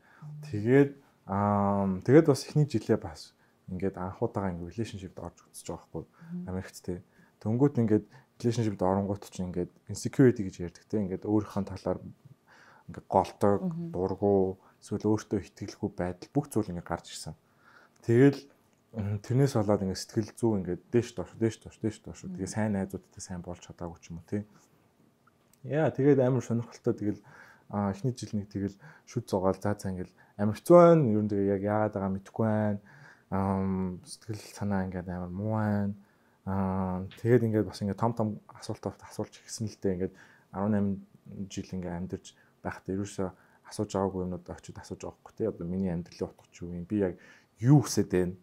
Тэгээд 0.47 0.95
аа 1.27 1.99
тэгээд 2.07 2.31
бас 2.31 2.47
эхний 2.47 2.63
жилээ 2.63 2.97
бас 3.03 3.35
ингээд 3.67 3.99
анхудаага 3.99 4.55
ингээд 4.55 4.71
relationship-д 4.71 5.19
орж 5.19 5.37
үзэж 5.51 5.67
байгаа 5.67 5.87
байхгүй. 5.91 6.03
Америкт 6.47 6.77
те. 6.79 7.03
Дөнгөт 7.43 7.75
ингээд 7.83 8.05
relationship-д 8.39 8.81
оронгууд 8.81 9.23
чинь 9.27 9.51
ингээд 9.51 9.71
insecurity 9.91 10.41
гэж 10.47 10.55
ярьдаг 10.63 10.85
те. 10.87 11.03
Ингээд 11.03 11.27
өөрийнхөө 11.27 11.63
талаар 11.67 11.99
ингээд 12.87 13.07
голдог, 13.11 13.61
дургу, 13.93 14.57
эсвэл 14.81 15.05
өөртөө 15.05 15.39
итгэлгүй 15.43 15.89
байдал 15.93 16.29
бүх 16.33 16.49
зүйл 16.49 16.71
ингээд 16.73 16.87
гарч 16.89 17.13
ирсэн. 17.13 17.35
Тэгэл 18.07 18.39
тэрнээс 18.93 19.53
болоод 19.57 19.83
ингээд 19.85 20.01
сэтгэл 20.01 20.31
зүй 20.33 20.53
ингээд 20.59 20.81
дээш 20.89 21.09
доош, 21.13 21.31
дээш 21.37 21.55
доош, 21.61 21.77
дээш 21.77 21.97
доош. 22.01 22.19
Тэгээ 22.25 22.49
сайн 22.49 22.73
найзуудтай 22.73 23.21
сайн 23.21 23.41
болж 23.45 23.61
чадаагүй 23.61 23.99
ч 24.01 24.09
юм 24.09 24.21
уу 24.21 24.27
те. 24.29 24.45
Яа, 25.63 25.93
тэгээд 25.93 26.19
амар 26.23 26.41
сонирхолтой 26.41 26.93
тэгэл 26.97 27.21
эхний 27.69 28.13
жил 28.17 28.33
нэг 28.33 28.49
тэгэл 28.49 28.77
шүд 29.05 29.29
зугаал 29.29 29.61
заа 29.61 29.77
цаа 29.77 29.93
ингээл 29.93 30.13
амар 30.41 30.57
хэцүү 30.57 30.75
байна. 30.75 31.05
Ер 31.05 31.21
нь 31.21 31.29
тэгээ 31.29 31.53
яг 31.53 31.61
яагаад 31.61 31.93
байгаа 31.93 32.13
мэдэхгүй 32.17 32.47
байна. 32.49 32.81
Сэтгэл 34.09 34.41
санаа 34.57 34.85
ингээд 34.89 35.07
амар 35.09 35.29
муу 35.29 35.53
байна 35.53 35.93
тэгээд 36.49 37.45
ингээд 37.45 37.67
бас 37.67 37.81
ингээд 37.81 37.99
том 37.99 38.13
том 38.13 38.29
асуултууд 38.57 38.97
асуулж 39.05 39.33
ирсэн 39.45 39.67
л 39.69 39.77
дээ 39.77 39.93
ингээд 39.93 40.15
18 40.55 41.51
жил 41.51 41.69
ингээд 41.77 41.97
амьдарч 41.99 42.25
байхдаа 42.63 42.95
ерөөсөө 42.95 43.29
асууж 43.69 43.89
байгаагүй 43.93 44.21
юмнууд 44.25 44.45
очиод 44.49 44.77
асууж 44.81 45.01
байгаа 45.03 45.19
хгүй 45.21 45.33
тий 45.37 45.47
одоо 45.47 45.65
миний 45.67 45.93
амьдралын 45.93 46.31
утга 46.33 46.49
юу 46.57 46.73
юм 46.73 46.85
би 46.89 46.97
яг 47.05 47.13
юу 47.61 47.85
хүсэж 47.85 48.07
байна 48.09 48.33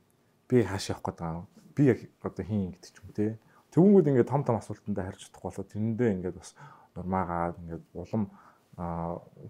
би 0.49 0.63
хааш 0.63 0.91
явах 0.91 1.03
гээд 1.05 1.19
байгаа. 1.21 1.47
Би 1.75 1.83
яг 1.87 1.99
одоо 2.23 2.45
хийн 2.45 2.73
гэдэг 2.73 2.91
ч 2.91 2.99
юм 3.03 3.11
тий 3.15 3.31
тэгвэл 3.71 4.09
ингээд 4.09 4.31
том 4.31 4.43
том 4.45 4.57
асуултанд 4.57 4.99
харж 4.99 5.29
чадахгүй 5.29 5.51
болоо. 5.51 5.65
Тэрэндээ 5.67 6.11
ингээд 6.17 6.37
бас 6.39 6.55
нурмаагаад 6.95 7.57
ингээд 7.61 7.85
улам 7.95 8.23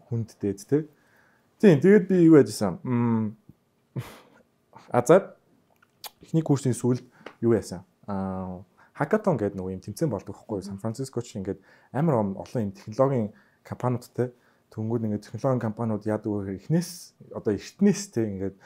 хүнд 0.08 0.28
дээд 0.40 0.58
тий 0.66 0.82
тийм 1.60 1.80
тэгээд 1.80 2.04
би 2.08 2.16
юу 2.26 2.36
яжсан 2.40 2.80
азар 4.90 5.36
эхний 6.22 6.42
курсын 6.42 6.74
сүүлд 6.74 7.04
юу 7.40 7.54
яасан? 7.54 7.84
Аа 8.06 8.62
хакатон 8.96 9.36
гэдэг 9.36 9.60
нэг 9.60 9.66
юм 9.76 9.82
тэмцээн 9.84 10.10
болдог 10.10 10.36
хгүй 10.36 10.62
Сан 10.64 10.80
Франциско 10.80 11.20
ч 11.20 11.36
ингээд 11.36 11.60
амар 11.92 12.24
олон 12.24 12.62
юм 12.64 12.72
технологийн 12.72 13.32
компаниудтай 13.62 14.32
Тэнгүүд 14.74 15.04
ингээд 15.06 15.24
технологийн 15.26 15.62
компаниуд 15.62 16.04
яадаг 16.06 16.30
вэ 16.30 16.38
гэхээр 16.42 16.60
эхнээс 16.60 16.90
одоо 17.32 17.52
эртнээс 17.54 18.02
те 18.12 18.20
ингээд 18.26 18.56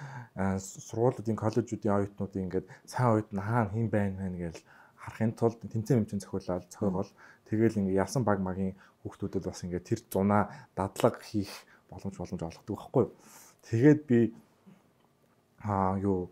сургуулиудын 0.89 1.39
коллежуудын 1.39 1.97
оюутнуудын 1.97 2.45
ингээд 2.49 2.67
сайн 2.89 3.09
оюутан 3.21 3.41
хаана 3.41 3.71
хэн 3.71 3.89
байна 3.93 4.29
вэ 4.29 4.51
гэж 4.51 4.57
харахын 4.97 5.33
тулд 5.37 5.61
тэмцээн 5.61 5.99
мэмчэн 6.03 6.21
зохиолол 6.21 6.65
зохиогол 6.73 7.11
тэгэл 7.49 7.79
ингээд 7.81 8.01
ялсан 8.05 8.25
баг 8.25 8.41
магийн 8.41 8.75
хүүхдүүдэд 9.05 9.45
бас 9.45 9.65
ингээд 9.65 9.89
тэр 9.89 10.01
зунаа 10.13 10.43
дадлаг 10.77 11.21
хийх 11.25 11.53
боломж 11.89 12.17
боломж 12.17 12.43
олгодог 12.43 12.77
байхгүй. 12.77 13.05
Тэгээд 13.69 14.01
би 14.09 14.19
аа 15.65 15.97
юу 16.01 16.29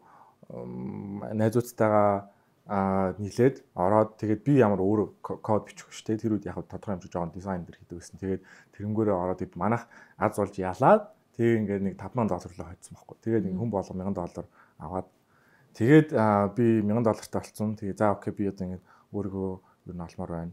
найзуудтайгаа 1.40 2.30
а 2.68 3.16
нийлээд 3.16 3.64
ороод 3.72 4.20
тэгээд 4.20 4.44
би 4.44 4.60
ямар 4.60 4.84
өөр 4.84 5.24
код 5.24 5.64
бичих 5.64 5.88
шүү 5.88 6.12
дээ. 6.12 6.20
Тэр 6.20 6.32
үед 6.36 6.44
яг 6.44 6.60
тодорхой 6.68 7.00
хэмжээ 7.00 7.16
жоон 7.16 7.32
дизайн 7.32 7.64
дээр 7.64 7.80
хийдэг 7.80 7.96
гэсэн. 7.96 8.20
Тэгээд 8.20 8.42
тэрнгээрээ 8.76 9.16
ороод 9.16 9.40
ид 9.40 9.56
манах 9.56 9.88
аз 10.20 10.36
болж 10.36 10.52
ялаад 10.60 11.08
тэгээ 11.32 11.58
ингээд 11.64 11.82
нэг 11.88 11.94
5000 11.96 12.28
доллар 12.28 12.52
лөө 12.52 12.68
хоцсон 12.68 12.92
байхгүй. 12.92 13.16
Тэгээд 13.24 13.44
хүн 13.56 13.70
болго 13.72 13.92
1000 13.96 14.12
доллар 14.12 14.46
аваад 14.76 15.08
тэгээд 15.80 16.08
би 16.52 16.66
1000 16.84 17.08
доллартай 17.08 17.40
болсон. 17.40 17.68
Тэгээ 17.72 17.96
за 17.96 18.12
окей 18.12 18.32
би 18.36 18.44
одоо 18.52 18.64
ингээд 18.68 18.84
өөрийгөө 19.16 19.52
ер 19.88 19.94
нь 19.96 20.04
олмоор 20.04 20.30
байна. 20.36 20.52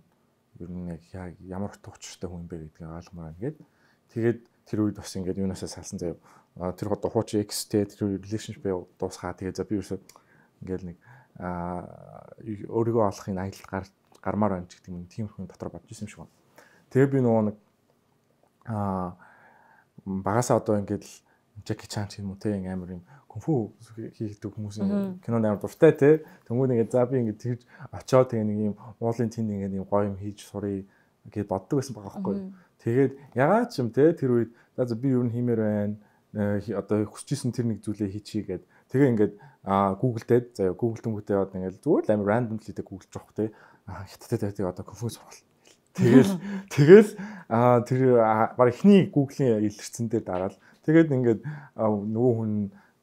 Ер 0.64 0.72
нь 0.72 0.88
яг 1.12 1.36
ямар 1.44 1.76
утга 1.76 1.92
учиртай 1.92 2.32
хүн 2.32 2.48
бэ 2.48 2.72
гэдгийг 2.72 2.96
ойлгомоор 2.96 3.28
байна 3.28 3.44
гэд. 3.44 3.60
Тэгээд 4.16 4.40
тэр 4.72 4.80
үед 4.88 4.96
бас 5.04 5.12
ингээд 5.20 5.44
юунасаа 5.44 5.68
салсан 5.68 6.00
заяа. 6.00 6.16
Тэр 6.80 6.96
одоо 6.96 7.12
хуучин 7.12 7.44
X 7.44 7.68
тэ 7.68 7.84
тэр 7.84 8.16
relationship 8.16 8.64
дуусгаа 8.96 9.36
тэгээ 9.36 9.52
за 9.52 9.68
би 9.68 9.76
ерөөсөө 9.84 10.00
ингээд 10.64 10.84
нэг 10.88 10.98
өөрийгөө 11.40 13.04
олохын 13.12 13.40
аялалд 13.40 13.68
гар 13.68 13.86
гармаар 14.24 14.52
байна 14.56 14.68
гэдэг 14.72 14.92
юм 14.94 15.06
тийм 15.12 15.28
хүн 15.28 15.48
дотор 15.48 15.70
бодож 15.70 15.92
исэн 15.92 16.08
юм 16.08 16.10
шиг 16.10 16.20
байна. 16.24 16.34
Тэгээ 16.90 17.12
би 17.12 17.20
нөгөө 17.20 17.44
нэг 17.50 17.58
а 18.66 19.16
багасаа 20.06 20.58
одоо 20.58 20.80
ингээд 20.80 21.04
Жаки 21.68 21.88
Чан 21.88 22.08
ч 22.08 22.20
юм 22.20 22.32
уу 22.32 22.40
те 22.40 22.56
амар 22.56 22.96
юм 22.96 23.04
кунфу 23.28 23.76
хийдэг 24.16 24.56
хүмүүсийн 24.56 25.20
кинонд 25.20 25.46
амар 25.46 25.60
дуртай 25.60 25.92
те 25.92 26.24
тэнгуү 26.48 26.72
нэгээ 26.72 26.92
за 26.92 27.06
би 27.06 27.20
ингээд 27.20 27.40
тэр 27.44 27.60
очоод 27.92 28.32
тэгээ 28.32 28.48
нэг 28.48 28.60
юм 28.72 28.76
уулын 29.04 29.30
тэнд 29.30 29.52
ингээд 29.52 29.76
юм 29.76 29.86
гоё 29.92 30.08
юм 30.08 30.16
хийж 30.16 30.48
сурыг 30.48 30.88
гэж 31.28 31.46
боддог 31.48 31.84
байсан 31.84 31.96
байгаа 31.96 32.12
байхгүй. 32.16 32.36
Тэгээд 32.80 33.12
ягаад 33.36 33.70
ч 33.72 33.84
юм 33.84 33.90
те 33.92 34.14
тэр 34.16 34.32
үед 34.32 34.52
за 34.78 34.96
би 34.96 35.12
юу 35.12 35.28
н 35.28 35.36
хиймээр 35.36 35.62
байна 35.62 35.96
одоо 36.36 37.08
хүсчихсэн 37.08 37.52
тэр 37.56 37.66
нэг 37.72 37.80
зүйлээ 37.84 38.12
хийчихье 38.12 38.44
гэд 38.44 38.64
тэгээ 38.92 39.12
ингээд 39.14 39.34
Google 39.98 40.26
дээр 40.30 40.44
заяа 40.54 40.78
Google 40.78 41.02
тэнгүүтээ 41.02 41.38
одоо 41.42 41.58
ингээд 41.58 41.82
зүгээр 41.82 42.06
л 42.06 42.14
амар 42.14 42.30
randomly 42.30 42.70
тэг 42.70 42.86
Google 42.86 43.10
жоох 43.10 43.34
те 43.34 43.50
хятадтай 43.86 44.50
байдаг 44.50 44.70
одоо 44.70 44.86
конфуз 44.86 45.18
сургал. 45.18 45.42
Тэгэл 45.96 46.32
тэгэл 46.70 47.10
тэр 47.90 48.02
баг 48.54 48.70
эхний 48.70 49.10
Google-ийн 49.10 49.66
илэрсэн 49.66 50.06
дээр 50.12 50.26
дараал 50.26 50.58
тэгээд 50.86 51.10
ингээд 51.10 51.42
нөгөө 51.78 52.34
хүн 52.38 52.52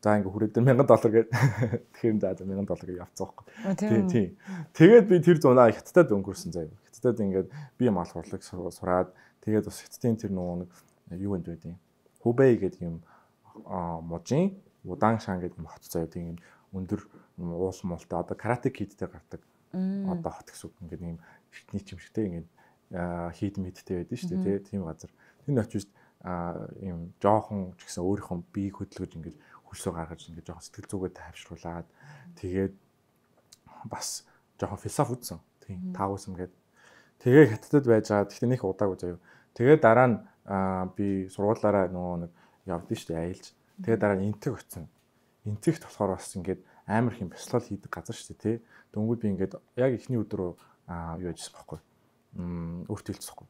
за 0.02 0.18
ингээ 0.18 0.30
хүрээд 0.34 0.54
1000 0.58 0.86
доллар 0.86 1.10
гээд 1.14 1.28
тэгэхээр 1.98 2.18
за 2.18 2.46
1000 2.46 2.66
доллар 2.66 2.86
гэж 2.86 2.98
явцсан 3.02 3.26
байхгүй. 3.26 3.46
Тийм 3.78 4.06
тийм. 4.10 4.28
Тэгээд 4.74 5.06
би 5.06 5.16
тэр 5.22 5.38
зунаа 5.38 5.70
хятадд 5.70 6.10
өнгөрсөн 6.10 6.50
заяа. 6.50 6.74
Хятадд 6.90 7.22
ингээд 7.22 7.48
би 7.78 7.82
юм 7.86 8.02
алх 8.02 8.14
урлаг 8.18 8.42
сураад 8.42 9.14
тэгээд 9.46 9.66
бас 9.66 9.78
хятадын 9.82 10.18
тэр 10.18 10.30
нөгөө 10.34 10.56
нэг 10.62 10.70
юу 11.22 11.38
гэдэг 11.38 11.70
юм. 11.70 11.78
Хубэй 12.22 12.58
гэдэг 12.58 12.82
юм 12.82 13.02
мужийн 14.10 14.58
удаан 14.84 15.18
шаан 15.20 15.40
гэдэг 15.40 15.58
хот 15.62 15.84
заяа. 15.86 16.10
Тийм 16.10 16.38
өндөр 16.72 17.00
уул 17.38 17.80
муултай 17.82 18.18
одоо 18.20 18.36
карате 18.36 18.70
кидтэй 18.70 19.08
гардаг. 19.08 19.40
Одоо 19.72 20.32
хот 20.32 20.48
гэсэн 20.50 20.68
үг 20.68 20.74
ингээд 20.82 21.02
юм 21.02 21.18
фитнес 21.50 21.86
юм 21.92 22.00
шигтэй 22.00 22.24
ингээд 22.26 22.48
хийд 23.36 23.56
мэдтэй 23.56 24.04
байдаг 24.04 24.18
шүү 24.18 24.36
дээ 24.42 24.58
тийм 24.68 24.84
газар. 24.84 25.10
Тэнд 25.46 25.58
очиж 25.58 25.88
ийм 26.82 27.12
жоохон 27.18 27.74
ч 27.80 27.88
гэсэн 27.88 28.04
өөрийнхөө 28.04 28.38
биеийг 28.52 28.76
хөдөлгөж 28.78 29.12
ингээд 29.16 29.38
хөлсөө 29.66 29.92
гаргаж 29.96 30.28
ингээд 30.28 30.48
жоохон 30.48 30.66
сэтгэл 30.68 30.90
зүгээ 30.92 31.12
тайвшруулад 31.16 31.88
тэгээд 32.36 32.74
бас 33.88 34.22
жоохон 34.60 34.78
философи 34.78 35.12
үзсэн. 35.16 35.40
Тийм 35.64 35.92
таагуулсан 35.96 36.36
гэдэг 36.36 36.60
тэгээ 37.22 37.44
хаттад 37.56 37.86
байж 37.86 38.06
байгаа. 38.12 38.28
Гэхдээ 38.28 38.50
нэг 38.50 38.62
удаагүй 38.62 38.98
заяа. 39.00 39.20
Тэгээд 39.56 39.80
дараа 39.82 40.08
нь 40.10 40.18
би 40.96 41.28
сургуулаараа 41.32 41.88
нөгөө 41.90 42.16
нэг 42.22 42.30
явдсан 42.66 42.96
шүү 42.98 43.08
дээ 43.10 43.22
аялж. 43.22 43.46
Тэгээд 43.82 44.00
дараа 44.00 44.18
нь 44.18 44.30
интэг 44.30 44.54
очсон. 44.54 44.88
Интэгт 45.44 45.82
болохоор 45.84 46.16
бас 46.16 46.30
ингээд 46.36 46.62
амар 46.86 47.12
их 47.12 47.20
юм 47.20 47.30
бяцлал 47.30 47.62
хийдэг 47.62 47.90
газар 47.90 48.16
шүү 48.16 48.34
дээ 48.34 48.42
тий. 48.42 48.56
Дөнгөд 48.94 49.20
би 49.20 49.28
ингээд 49.34 49.54
яг 49.76 49.92
эхний 49.94 50.18
өдрөө 50.18 50.50
аа 50.86 51.18
юу 51.18 51.34
яжсан 51.34 51.54
байхгүй. 51.58 51.78
Мм 52.38 52.86
өөртөө 52.88 53.12
хэлцэхгүй. 53.12 53.46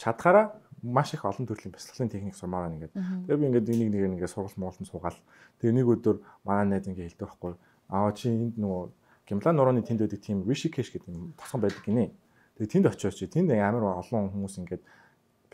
Чадхаараа 0.00 0.56
маш 0.82 1.14
их 1.14 1.24
олон 1.24 1.46
төрлийн 1.46 1.72
бяцлаглалын 1.72 2.10
техник 2.10 2.34
сурмаар 2.34 2.66
байна 2.66 2.76
ингээд. 2.80 2.96
Тэгээ 3.28 3.40
би 3.40 3.46
ингээд 3.46 3.70
энийг 3.70 3.90
нэг 3.92 4.02
ингээд 4.18 4.34
сургалт 4.34 4.58
моолн 4.58 4.88
суугаал. 4.88 5.20
Тэгээ 5.60 5.76
нэг 5.78 5.86
өдөр 5.86 6.16
манай 6.42 6.66
найз 6.66 6.88
ингээд 6.88 7.14
хэлдэг 7.14 7.28
байхгүй. 7.28 7.54
Аа 7.92 8.10
чи 8.16 8.32
энд 8.32 8.56
нөгөө 8.58 8.90
Гимлан 9.28 9.56
нурууны 9.56 9.82
тэнд 9.86 10.02
байдаг 10.02 10.20
тийм 10.20 10.42
Rishikesh 10.42 10.90
гэдэг 10.90 11.08
юм 11.08 11.32
тосгон 11.38 11.62
байдаг 11.62 11.84
гинэ. 11.86 12.10
Тэгээ 12.58 12.72
тэнд 12.74 12.86
очиод 12.90 13.14
чи 13.14 13.30
тэнд 13.30 13.54
амар 13.54 14.02
олон 14.02 14.34
хүмүүс 14.34 14.58
ингээд 14.58 14.82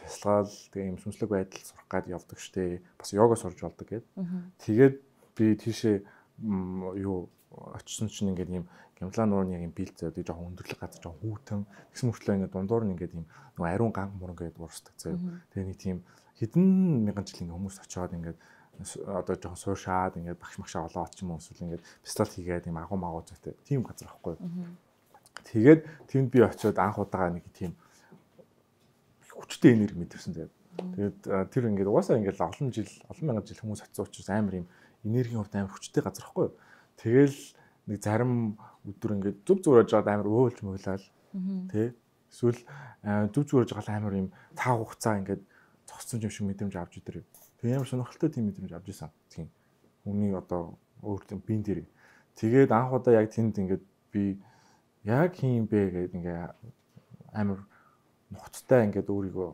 бяцлагал 0.09 0.49
тэгээ 0.73 0.91
юм 0.97 0.99
сүнслэг 0.99 1.29
байдал 1.29 1.61
сурах 1.61 1.89
гад 1.93 2.09
явдаг 2.09 2.39
штэ. 2.41 2.81
Бас 2.97 3.13
йога 3.13 3.37
сурж 3.37 3.61
болдог 3.61 3.85
гэд. 3.85 4.05
Тэгээд 4.65 4.97
би 5.37 5.47
тийшээ 5.55 5.97
юу 6.97 7.29
очсон 7.53 8.09
чинь 8.09 8.33
ингээд 8.33 8.51
юм 8.51 8.65
гямлаа 8.97 9.27
нуурны 9.27 9.55
яг 9.55 9.63
юм 9.69 9.75
бэлт 9.77 10.01
зөө 10.01 10.25
жоохон 10.25 10.57
өндөрлөг 10.57 10.79
газар 10.81 11.03
жоохон 11.03 11.21
хүүтэн 11.23 11.61
тэгсэн 11.93 12.09
мөртлөө 12.09 12.35
ингээд 12.37 12.55
дундуур 12.55 12.85
нь 12.85 12.93
ингээд 12.97 13.17
юм 13.21 13.27
нөгөө 13.57 13.69
ариун 13.69 13.93
ганг 13.93 14.13
муран 14.17 14.37
гэдэг 14.37 14.59
уурсдаг 14.59 14.95
зөө. 14.99 15.17
Тэгээ 15.55 15.69
нэг 15.69 15.79
тийм 15.79 15.99
хэдэн 16.39 16.65
мянган 17.07 17.25
жил 17.27 17.43
ингээд 17.43 17.57
хүмүүс 17.57 17.77
очиод 17.83 18.13
ингээд 18.15 18.39
одоо 19.07 19.35
жоохон 19.35 19.59
суушаад 19.59 20.19
ингээд 20.19 20.39
багш 20.39 20.59
магшаа 20.59 20.87
олоо 20.87 21.03
очих 21.07 21.23
юм 21.23 21.39
эсвэл 21.39 21.65
ингээд 21.67 21.87
пистол 22.03 22.31
хийгээд 22.31 22.71
юм 22.71 22.79
агуу 22.79 22.99
магуу 22.99 23.23
зүйтэй 23.27 23.55
тийм 23.67 23.83
газар 23.83 24.11
байхгүй. 24.11 24.35
Тэгээд 25.51 25.81
тэнд 26.11 26.29
би 26.31 26.39
очиод 26.43 26.79
анх 26.79 26.99
удаага 26.99 27.35
нэг 27.35 27.47
тийм 27.55 27.75
хүчтэй 29.39 29.73
энерги 29.79 29.99
мэдэрсэн 30.03 30.35
заяа. 30.35 30.51
Тэгээд 30.79 31.19
тэр 31.55 31.65
ингээд 31.71 31.91
угаасаа 31.91 32.19
ингээд 32.19 32.39
олон 32.39 32.69
жил 32.75 32.91
олон 33.11 33.25
мянган 33.27 33.47
жил 33.47 33.63
хүмүүс 33.63 33.83
очисон 33.87 34.07
учраас 34.07 34.31
амар 34.31 34.55
юм 34.63 34.67
энергийн 35.07 35.41
хувьд 35.43 35.55
амар 35.55 35.75
хүчтэй 35.75 36.03
газар 36.03 36.27
байхгүй. 36.27 36.49
Тэгэл 36.99 37.39
нэг 37.87 37.99
зарим 38.03 38.33
өдөр 38.87 39.11
ингээд 39.19 39.39
зүг 39.47 39.59
зүрэж 39.63 39.89
жаад 39.91 40.07
амар 40.11 40.29
өөлж 40.29 40.59
мөглөөл 40.63 41.07
тий 41.71 41.95
эсвэл 42.31 42.61
зүг 43.33 43.45
зүрэж 43.49 43.71
байгаа 43.75 43.97
амар 43.97 44.15
юм 44.19 44.29
цаа 44.55 44.77
хугацаа 44.77 45.19
ингээд 45.23 45.43
цогцсон 45.89 46.21
юм 46.23 46.31
шиг 46.31 46.47
мэдрэмж 46.47 46.75
авч 46.77 47.01
идэр. 47.01 47.25
Тэгээ 47.59 47.79
амар 47.79 47.89
сонирхолтой 47.89 48.31
тийм 48.31 48.47
мэдрэмж 48.53 48.73
авч 48.77 48.87
исэн. 48.93 49.11
Тийм. 49.33 49.49
Хүний 50.05 50.37
одоо 50.37 50.79
өөр 51.03 51.23
тийм 51.25 51.41
бин 51.43 51.63
дээр. 51.65 51.89
Тэгээд 52.37 52.71
анх 52.71 52.93
удаа 52.93 53.19
яг 53.19 53.33
тэнд 53.33 53.57
ингээд 53.59 53.85
би 54.13 54.39
яг 55.05 55.35
хийм 55.35 55.67
бэ 55.67 55.81
гэдэг 55.91 56.15
ингээд 56.19 56.55
амар 57.33 57.65
нухацтай 58.33 58.85
ингээд 58.87 59.09
өөрийгөө 59.09 59.51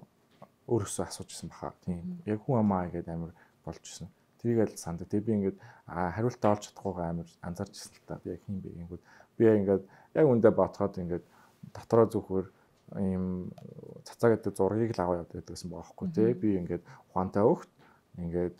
өөрөөсөө 0.68 1.04
асууж 1.06 1.30
исэн 1.30 1.48
баха. 1.52 1.74
Тийм. 1.84 2.20
Яг 2.26 2.40
хүн 2.42 2.62
амаа 2.62 2.88
гэдэг 2.88 3.14
амар 3.14 3.32
болж 3.64 3.84
исэн. 3.84 4.08
Тэрийг 4.40 4.74
л 4.74 4.80
санд. 4.80 5.04
Тэгээ 5.04 5.26
би 5.26 5.32
ингээд 5.38 5.58
хариултаа 5.86 6.56
олж 6.56 6.62
чадахгүйгаа 6.72 7.06
амар 7.12 7.28
анзаарч 7.44 7.74
ирсэн 7.76 7.94
л 7.94 8.08
та. 8.08 8.20
Би 8.24 8.34
яг 8.34 8.40
хийм 8.46 8.58
бэ 8.64 8.68
гингүүд 8.72 9.02
би 9.36 9.44
ингээд 9.44 9.84
яг 10.16 10.26
үндэ 10.26 10.50
ботход 10.50 10.94
ингээд 10.98 11.24
дотроо 11.76 12.06
зүгхөр 12.08 12.46
ийм 13.00 13.52
цацаа 14.04 14.36
гэдэг 14.36 14.52
зургийг 14.56 14.92
л 14.96 15.02
аваа 15.04 15.20
явдаг 15.22 15.44
гэсэн 15.44 15.68
байгаа 15.68 15.84
байхгүй 15.84 16.08
тий. 16.16 16.30
Би 16.32 16.48
ингээд 16.60 16.84
ухаантай 17.12 17.44
хөхт 17.44 17.72
ингээд 18.18 18.56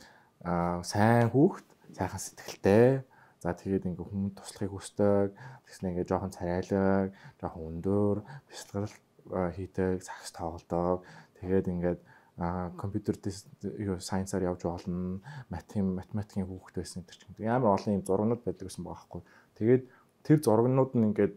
сайн 0.84 1.28
хүүхд 1.32 1.66
сайхан 1.96 2.20
сэтгэлтэй 2.20 3.04
За 3.44 3.52
тэгээд 3.52 3.84
ингээ 3.92 4.08
хүмүүнд 4.08 4.40
туслахыг 4.40 4.72
хүсдэг. 4.72 5.36
Тэгснэ 5.68 5.92
ингээ 5.92 6.08
жоохон 6.08 6.32
царайлаг, 6.32 7.12
жоохон 7.36 7.76
өндөр, 7.76 8.24
бяцлал 8.48 8.88
хийдэг, 9.30 10.02
сакс 10.02 10.32
тоглодог. 10.32 11.04
Тэгээд 11.40 11.68
ингээд 11.68 12.00
компьютер 12.76 13.14
юу 13.78 14.00
сайенсаар 14.00 14.42
явж 14.50 14.62
болно. 14.66 15.20
Матем 15.48 15.94
математикийн 15.94 16.46
хүүхэд 16.46 16.82
байсан 16.82 17.02
гэдэг 17.02 17.38
чинь 17.38 17.48
амар 17.48 17.78
олон 17.78 17.94
юм 17.94 18.04
зургнууд 18.04 18.42
байдаг 18.42 18.66
гэсэн 18.68 18.84
байгаа 18.84 18.98
байхгүй. 18.98 19.22
Тэгээд 19.54 19.82
тэр 20.26 20.38
зургнууд 20.42 20.92
нь 20.98 21.06
ингээд 21.14 21.34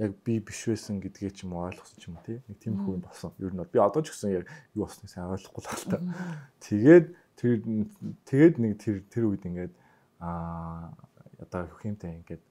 яг 0.00 0.12
би 0.24 0.40
биш 0.40 0.68
байсан 0.68 1.00
гэдгээ 1.00 1.32
ч 1.32 1.44
юм 1.44 1.56
ойлгосон 1.56 1.98
ч 2.00 2.08
юм 2.08 2.16
тий. 2.24 2.40
Нэг 2.48 2.58
тийм 2.60 2.76
юм 2.84 3.00
болсон. 3.00 3.32
Ер 3.40 3.52
нь 3.52 3.64
би 3.64 3.78
одоо 3.80 4.00
ч 4.04 4.12
гэсэн 4.12 4.32
яг 4.32 4.44
юу 4.76 4.84
болсныг 4.84 5.08
сайн 5.08 5.32
ойлгохгүй 5.32 5.60
л 5.64 5.88
байна. 5.92 6.12
Тэгээд 6.60 7.06
тэр 7.40 7.52
тэгээд 8.28 8.54
нэг 8.60 8.72
тэр 8.80 8.96
тэр 9.08 9.24
үед 9.28 9.44
ингээд 9.44 9.72
аа 10.20 10.92
одоо 11.40 11.64
хэмтэй 11.80 12.20
ингээд 12.20 12.44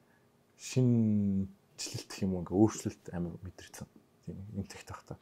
шинжилэлт 1.80 2.12
гэх 2.12 2.24
юм 2.28 2.34
уу 2.36 2.42
ингээ 2.44 2.60
өөрчлөлт 2.60 3.04
амар 3.16 3.34
мэдэрсэн. 3.40 3.88
Тийм 4.28 4.38
юм 4.54 4.66
тэгт 4.68 4.88
тахта. 4.92 5.16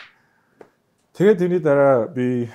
Тэгээд 1.13 1.37
тэрний 1.37 1.61
дараа 1.61 2.09
би 2.09 2.49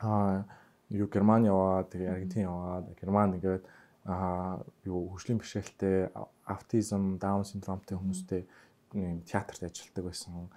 аа 0.00 0.44
юу 0.88 1.08
Герман 1.08 1.44
яваад 1.44 1.92
тэгээ 1.92 2.12
Аргентин 2.12 2.48
яваад 2.48 2.92
Герман 2.96 3.36
ингээд 3.36 3.64
аа 4.04 4.64
юу 4.84 5.12
хөгжлийн 5.14 5.38
бэрхшээлтэй 5.38 6.10
аутизм, 6.44 7.16
даун 7.22 7.44
синдромтой 7.44 7.96
хүмүүстэй 7.96 8.42
юм 8.92 9.22
театрт 9.22 9.62
ажилладаг 9.62 10.04
байсан. 10.10 10.50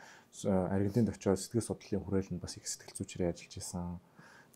Аргентинд 0.44 1.10
очиод 1.14 1.40
сэтгэл 1.40 1.64
судлалын 1.64 2.04
хүрээлэнд 2.04 2.42
бас 2.42 2.58
их 2.58 2.68
сэтгэл 2.68 2.98
зүйчрээ 2.98 3.32
ажиллаж 3.32 3.56
исэн. 3.56 4.00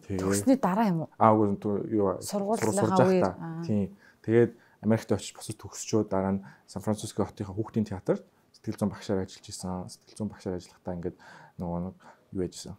Тэгээд 0.03 0.23
төгсний 0.25 0.57
дараа 0.59 0.87
юм 0.91 0.99
уу? 1.05 1.09
Аа 1.15 1.35
үгүй 1.35 1.87
юу 1.93 2.19
сургуулийнхаа 2.19 3.07
үеэр. 3.07 3.35
Тийм. 3.63 3.95
Тэгээд 4.25 4.51
Америкт 4.81 5.11
очиж 5.11 5.35
босож 5.35 5.55
төгсчөө 5.59 6.07
дараа 6.07 6.39
нь 6.39 6.43
Сан 6.67 6.83
Франциско 6.83 7.25
хотынхаа 7.25 7.55
хүүхдийн 7.55 7.87
театрт 7.89 8.23
сэтгэл 8.55 8.79
зүйн 8.79 8.91
багшаар 8.91 9.23
ажиллаж 9.23 9.45
исэн. 9.49 9.87
Сэтгэл 9.91 10.17
зүйн 10.17 10.31
багшаар 10.31 10.55
ажиллахдаа 10.59 10.93
ингээд 10.95 11.17
нөгөө 11.59 11.79
нэг 11.83 11.95
юу 12.35 12.41
яжсэн. 12.43 12.75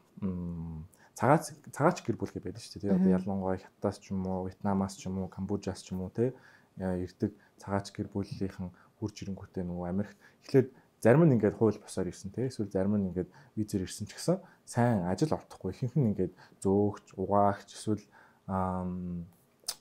Цагаач 1.14 1.44
цагаач 1.76 1.98
гэр 2.00 2.16
бүл 2.16 2.32
гэж 2.32 2.44
байдаг 2.44 2.64
шүү 2.64 2.80
дээ. 2.80 2.96
Одоо 2.96 3.10
ялангуяа 3.12 3.60
Хятадаас 3.60 3.98
ч 4.00 4.16
юм 4.16 4.24
уу, 4.24 4.48
Вьетнамаас 4.48 4.96
ч 4.96 5.04
юм 5.04 5.20
уу, 5.20 5.28
Камбожаас 5.28 5.84
ч 5.84 5.92
юм 5.92 6.08
уу 6.08 6.12
те 6.12 6.32
ирдэг 6.80 7.36
цагаач 7.60 7.92
гэр 7.92 8.08
бүлийнхэн 8.08 8.72
хурж 8.96 9.16
ирэнгүүтээ 9.20 9.64
нөгөө 9.68 9.86
Америкт 9.88 10.16
эхлээд 10.44 10.68
зарим 11.00 11.24
нь 11.28 11.34
ингээд 11.36 11.56
хууль 11.56 11.80
босоор 11.80 12.08
ирсэн 12.08 12.32
те 12.32 12.48
эсвэл 12.48 12.72
зарим 12.72 12.96
нь 12.96 13.08
ингээд 13.12 13.28
визээр 13.56 13.84
ирсэн 13.84 14.08
ч 14.08 14.16
гэсэн 14.16 14.40
сайн 14.64 15.04
ажил 15.08 15.36
олдохгүй 15.36 15.72
ихэнх 15.72 15.96
нь 15.96 16.08
ингээд 16.12 16.32
зөөгч 16.64 17.16
угаагч 17.16 17.68
эсвэл 17.76 18.04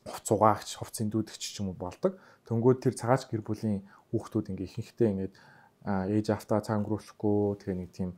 хувц 0.09 0.27
угаагч 0.33 0.69
хувц 0.81 0.95
эндүүдэгч 1.05 1.43
ч 1.53 1.61
юм 1.61 1.71
уу 1.71 1.77
болдог. 1.77 2.17
Төнгөө 2.49 2.81
тэр 2.81 2.93
цагаач 2.97 3.29
гэр 3.29 3.45
бүлийн 3.45 3.85
хүүхдүүд 4.09 4.49
ингээд 4.51 4.69
ихэнхдээ 4.69 5.09
ингээд 5.13 5.33
ээж 5.85 6.27
автаа 6.33 6.59
цаг 6.65 6.81
өнгөрүүлэхгүй 6.81 7.39
тэгээ 7.61 7.77
нэг 7.77 7.91
тийм 7.93 8.11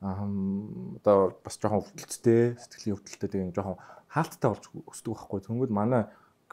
одоо 0.00 1.38
бас 1.44 1.56
жоохон 1.60 1.86
өвдөлттэй 1.86 2.56
сэтгэлийн 2.58 2.96
өвдөлттэй 2.98 3.28
тэгээ 3.30 3.54
жоохон 3.54 3.78
хаалттай 4.10 4.48
болж 4.50 4.64
өсдөг 4.90 5.12
байхгүй. 5.14 5.40
Тэнгүүд 5.46 5.72
манай 5.72 6.02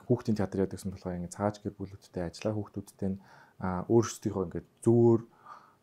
хүүхдийн 0.06 0.38
театр 0.38 0.64
ядагсан 0.64 0.94
болохоор 0.94 1.18
ингэ 1.18 1.36
цааж 1.36 1.60
гэр 1.64 1.74
бүлүүдтэй 1.76 2.24
ажиллаа 2.28 2.54
хүүхдүүдтэй 2.54 3.10
нь 3.12 3.20
өөрсдийнхөө 3.90 4.46
ингээд 4.48 4.68
зөвөр 4.86 5.22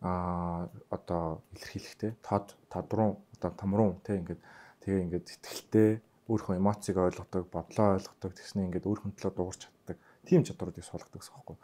а 0.05 0.69
одоо 0.93 1.41
илэрхийлэхтэй 1.57 2.13
тод 2.21 2.55
тодрун 2.69 3.17
одоо 3.35 3.51
томрун 3.57 3.97
тий 4.05 4.21
ингээд 4.21 4.41
тэгээ 4.85 5.05
ингээд 5.09 5.27
сэтгэлтэй 5.33 5.91
өөрийнхөө 6.29 6.57
эмоцийг 6.57 6.97
ойлгодог, 6.97 7.49
бодлоо 7.53 8.01
ойлгодог 8.01 8.33
тэгснэ 8.33 8.65
ингээд 8.69 8.89
өөр 8.89 9.01
хөндлөө 9.05 9.33
дуурч 9.35 9.61
чаддаг 9.69 9.97
тийм 10.25 10.43
чадваруудыг 10.45 10.85
суулгадаг 10.85 11.21
гэсэн 11.21 11.37
юм. 11.45 11.59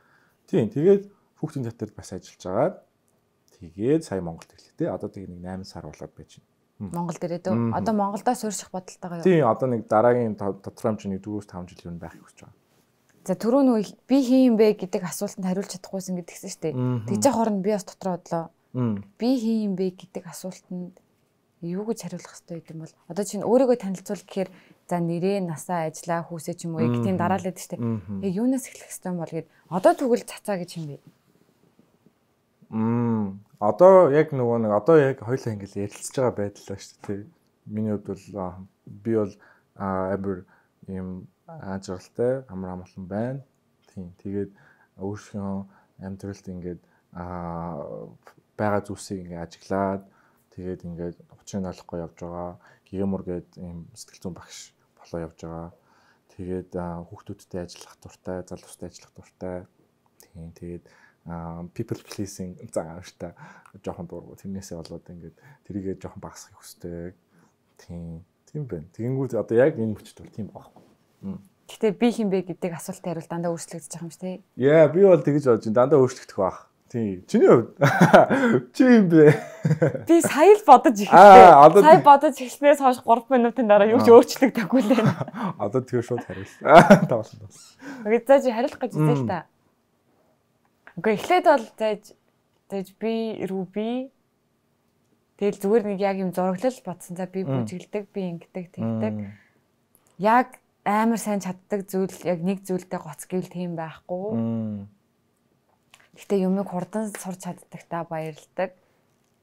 Тийм 0.44 0.68
тэгээд 0.68 1.02
хүүхдийн 1.40 1.64
театрт 1.64 1.94
бас 1.96 2.12
ажиллаж 2.12 2.44
агаад 2.44 2.74
Тэгээд 3.60 4.04
сая 4.08 4.24
Монголд 4.24 4.48
ирлээ 4.56 4.76
те. 4.76 4.88
Одоо 4.88 5.12
тэг 5.12 5.28
нэг 5.28 5.44
8 5.44 5.68
сар 5.68 5.84
болоод 5.84 6.12
байж 6.16 6.40
байна. 6.40 6.48
Монгол 6.96 7.18
дээрээ 7.20 7.44
дөө. 7.44 7.76
Одоо 7.76 7.92
Монголдоо 7.92 8.32
суурьших 8.32 8.72
бодолтойгоо 8.72 9.20
юу? 9.20 9.24
Тийм, 9.28 9.44
одоо 9.44 9.68
нэг 9.68 9.84
дараагийн 9.84 10.32
тодорхой 10.40 10.96
хэмжээний 10.96 11.20
4-5 11.20 11.68
жил 11.68 11.92
юу 11.92 12.00
байх 12.00 12.16
гэж 12.16 12.48
байна. 12.48 12.56
За 13.28 13.36
түрүү 13.36 13.62
нөө 13.68 13.80
би 14.08 14.18
хийм 14.24 14.56
бэ 14.56 14.80
гэдэг 14.80 15.04
асуултанд 15.04 15.44
хариулж 15.44 15.76
чадахгүйсэн 15.76 16.16
гэдгсэн 16.24 16.48
шүү 16.48 16.62
дээ. 16.64 16.74
Тэгж 17.04 17.24
хооронд 17.28 17.60
би 17.60 17.70
бас 17.76 17.84
дотроо 17.84 18.16
бодлоо. 18.16 18.44
Би 19.20 19.30
хийм 19.36 19.76
бэ 19.76 19.92
гэдэг 19.92 20.24
асуултанд 20.24 20.96
юу 21.62 21.84
гэж 21.84 21.98
хариулах 22.08 22.32
хэрэгтэй 22.40 22.72
юм 22.72 22.80
бол 22.84 22.94
одоо 23.08 23.24
чинь 23.24 23.44
өөрийгөө 23.44 23.78
танилцуул 23.80 24.24
гэхээр 24.24 24.50
за 24.88 24.96
нэрээ 24.98 25.38
насаа 25.44 25.88
ажиллаа 25.88 26.24
хүүсээ 26.26 26.54
ч 26.56 26.60
юм 26.66 26.76
уу 26.76 26.84
яг 26.84 26.94
тийм 27.04 27.16
дараалаад 27.20 27.58
штэ. 27.60 27.76
Яг 27.76 28.32
юунаас 28.32 28.66
эхлэх 28.66 28.88
хэрэгтэй 28.88 29.10
юм 29.12 29.20
бол 29.20 29.34
гээд 29.34 29.48
одоо 29.68 29.92
тэгвэл 29.94 30.24
цацаа 30.24 30.56
гэж 30.56 30.70
юм 30.80 30.84
бэ? 30.88 30.96
Мм 32.70 33.44
Одоо 33.60 34.08
яг 34.08 34.32
нөгөө 34.32 34.58
нэг 34.64 34.72
одоо 34.72 34.96
яг 34.96 35.20
хоёлаа 35.20 35.52
ингээл 35.52 35.84
ярилцж 35.84 36.16
байгаа 36.16 36.32
байдлаа 36.32 36.80
шүү 36.80 36.96
дээ. 37.04 37.20
Миний 37.68 37.92
хувьд 37.92 38.08
бол 38.08 38.64
би 39.04 39.12
бол 39.20 39.32
амар 39.76 40.38
ийм 40.88 41.28
ажиглалтай 41.44 42.40
амар 42.48 42.72
амгалан 42.72 43.04
байна. 43.04 43.44
Тийм. 43.92 44.16
Тэгээд 44.24 44.50
өөрийнхөө 44.96 45.68
амьдралд 46.08 46.46
ингээд 46.48 46.80
аа 47.12 47.84
байгаа 48.56 48.80
зүйлсийг 48.80 49.28
ингээд 49.28 49.44
ажиглаад 49.44 50.02
тэгээд 50.60 50.84
ингээд 50.84 51.16
учрыг 51.40 51.64
олохгүй 51.64 51.98
явж 52.04 52.16
байгаа. 52.20 52.60
Гигэмор 52.84 53.22
гээд 53.24 53.48
ийм 53.56 53.88
сэтгэл 53.96 54.28
зүйн 54.28 54.36
багш 54.36 54.76
болоо 55.00 55.20
явж 55.24 55.38
байгаа. 55.40 55.68
Тэгээд 56.36 56.70
хүүхдүүдтэй 56.76 57.60
ажиллах 57.64 57.96
дуртай, 58.04 58.38
залуустай 58.44 58.86
ажиллах 58.92 59.12
дуртай. 59.16 59.56
Тийм. 60.20 60.52
Тэгээд 60.52 60.84
people 61.72 62.00
pleasing 62.04 62.60
заагааштай 62.68 63.32
жоохон 63.84 64.06
дуургу 64.08 64.36
тэрнээсээ 64.36 64.76
болоод 64.76 65.04
ингээд 65.08 65.36
тэрийгээ 65.64 65.96
жоохон 66.00 66.20
багасхыг 66.20 66.56
хүсдэг. 66.60 67.16
Тийм. 67.80 68.24
Тийм 68.48 68.64
байна. 68.66 68.88
Тэгэнгүүт 68.92 69.36
одоо 69.36 69.56
яг 69.56 69.76
энэ 69.80 69.94
мөчд 69.96 70.20
бол 70.20 70.32
тийм 70.32 70.48
байхгүй. 70.52 70.84
Гэтэ 71.70 71.94
би 71.94 72.08
хин 72.10 72.30
бэ 72.34 72.50
гэдэг 72.50 72.74
асуултанд 72.74 73.14
хариул 73.14 73.30
дандаа 73.30 73.52
өөрчлөгдөж 73.54 73.92
байгаа 73.94 74.06
юм 74.06 74.10
шүү 74.10 74.24
дээ. 74.26 74.38
Яа 74.58 74.88
би 74.90 75.06
бол 75.06 75.22
тэгэж 75.22 75.44
бодож 75.46 75.64
байна. 75.70 75.78
Дандаа 75.78 76.02
өөрчлөгдөх 76.02 76.38
байх. 76.40 76.58
Тийм. 76.90 77.22
Чиний 77.30 77.46
хувьд 77.46 77.78
чи 78.74 78.82
юм 78.82 79.06
бэ? 79.06 79.30
Би 80.10 80.18
сая 80.26 80.58
л 80.58 80.62
бодож 80.66 80.98
эхэллээ. 81.06 81.86
Сая 81.86 82.02
бодож 82.02 82.34
эхлснээс 82.34 82.82
хойш 82.82 82.98
3 83.06 83.30
минутын 83.30 83.70
дараа 83.70 83.86
юу 83.86 84.02
ч 84.02 84.10
өөрчлөгдөхгүй 84.10 84.80
л 84.82 84.90
байна. 84.98 85.14
Одоо 85.62 85.86
тэгээ 85.86 86.02
шууд 86.02 86.26
хариул. 86.26 86.50
Тавсан 87.06 87.38
тавсан. 87.46 87.62
Окей, 88.02 88.18
за 88.26 88.42
чи 88.42 88.50
хариулах 88.50 88.82
гэж 88.82 88.92
үзээ 88.98 89.18
л 89.22 89.30
та. 89.30 89.46
Окей, 90.98 91.14
эхлээд 91.14 91.46
бол 91.46 91.66
зааж 91.78 92.02
зааж 92.66 92.88
би 92.98 93.14
Руби 93.46 94.10
Тэгэл 95.38 95.62
зүгээр 95.62 95.84
нэг 95.94 95.98
яг 96.04 96.16
юм 96.18 96.34
зураглал 96.34 96.78
бодсон. 96.84 97.16
За 97.16 97.24
би 97.30 97.46
бүжгэлдэг, 97.46 98.12
би 98.12 98.20
ингэдэг, 98.34 98.66
тэгдэг. 98.76 99.14
Яг 100.20 100.60
амар 100.84 101.16
сайн 101.16 101.40
чаддаг 101.40 101.88
зүйл 101.88 102.12
яг 102.28 102.44
нэг 102.44 102.60
зүйлдээ 102.68 103.00
гоц 103.00 103.24
гэвэл 103.24 103.48
тийм 103.48 103.72
байхгүй. 103.72 104.36
Гэтэ 106.20 106.36
юмыг 106.44 106.68
хурдан 106.68 107.08
сурч 107.16 107.48
чаддаг 107.48 107.82
та 107.88 108.04
баярлдаг 108.04 108.76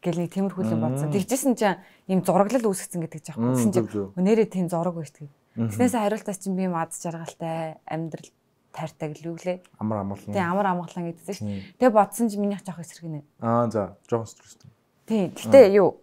гэл 0.05 0.21
нэг 0.21 0.29
тиймэрхүү 0.29 0.63
юм 0.69 0.81
бодсон. 0.85 1.09
Тэгжсэн 1.09 1.57
чинь 1.57 1.81
юм 2.05 2.21
зураглал 2.21 2.69
үүсгэсэн 2.69 3.01
гэдэг 3.01 3.21
жаахгүй. 3.25 3.57
Тэгсэн 3.57 3.73
чинь 3.73 3.89
өнөөрөө 4.13 4.47
тийм 4.47 4.69
зураг 4.69 4.93
байж 4.93 5.09
тийг. 5.09 5.33
Тэснээс 5.57 5.97
хариултаас 5.97 6.37
чинь 6.37 6.53
би 6.53 6.69
юм 6.69 6.77
ад 6.77 6.93
жаргалтай 6.93 7.81
амьдрал 7.89 8.29
тайртай 8.77 9.09
гэлүү 9.09 9.35
лээ. 9.41 9.57
Амар 9.81 10.05
амгалан. 10.05 10.29
Тий 10.29 10.43
амар 10.45 10.67
амгалан 10.69 11.09
гэдсэн 11.09 11.33
шүү. 11.33 11.49
Тэгээ 11.81 11.97
бодсон 11.97 12.29
чинь 12.29 12.41
минийх 12.45 12.61
жоох 12.61 12.77
эсрэг 12.85 13.09
нэ. 13.09 13.21
Аа 13.41 13.65
за, 13.73 13.97
жоохон 14.05 14.29
стресстэй. 14.29 14.69
Тий. 15.09 15.33
Гэтэ 15.33 15.73
юу? 15.73 15.97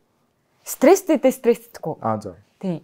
Стресстэй 0.66 1.22
дэ 1.22 1.30
стресстэйггүй. 1.30 2.02
Аа 2.02 2.18
за. 2.18 2.34
Тий. 2.58 2.82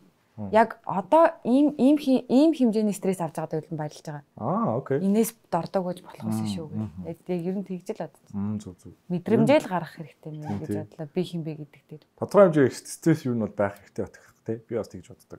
Яг 0.48 0.80
одоо 0.88 1.36
ийм 1.44 1.76
ийм 1.76 2.00
ийм 2.00 2.50
хэмжээний 2.56 2.96
стресс 2.96 3.20
авч 3.20 3.36
байгаадаа 3.36 3.60
бол 3.60 3.76
баярлж 3.76 4.00
байгаа. 4.00 4.24
Аа 4.40 4.80
окей. 4.80 4.98
Инээс 5.04 5.36
дордог 5.52 5.84
гэж 5.84 5.98
болохоос 6.00 6.40
шүү 6.48 6.66
гэх. 6.72 7.20
Тэгээд 7.28 7.44
ер 7.44 7.56
нь 7.60 7.66
тэгж 7.68 7.88
л 7.92 8.02
бодсон. 8.08 8.26
Мм 8.32 8.56
зүг 8.56 8.74
зүг. 8.80 8.94
Мэдрэмжээл 9.12 9.68
гаргах 9.68 9.94
хэрэгтэй 10.00 10.32
мэн 10.32 10.58
гэж 10.64 10.70
бодлоо. 10.88 11.08
Би 11.12 11.22
хин 11.22 11.42
бэ 11.44 11.52
гэдэг 11.60 11.82
дээр. 11.92 12.04
Тодорхой 12.16 12.44
хэмжээ 12.48 12.72
стресс 12.72 13.22
юу 13.28 13.36
нь 13.36 13.44
бол 13.44 13.52
байх 13.52 13.76
хэрэгтэй 13.76 14.04
батгах 14.08 14.34
тий. 14.48 14.56
Би 14.64 14.72
бас 14.80 14.88
тэгж 14.88 15.06
боддог. 15.12 15.38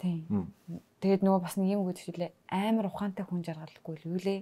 Тэгээд 1.02 1.22
нөгөө 1.26 1.42
бас 1.42 1.56
нэг 1.58 1.70
юм 1.74 1.90
гэж 1.90 1.98
хэлээ. 2.06 2.32
Амар 2.54 2.86
ухаантай 2.94 3.26
хүн 3.26 3.42
жаргалахгүй 3.42 3.96
л 3.98 4.06
юу 4.06 4.20
лээ. 4.22 4.42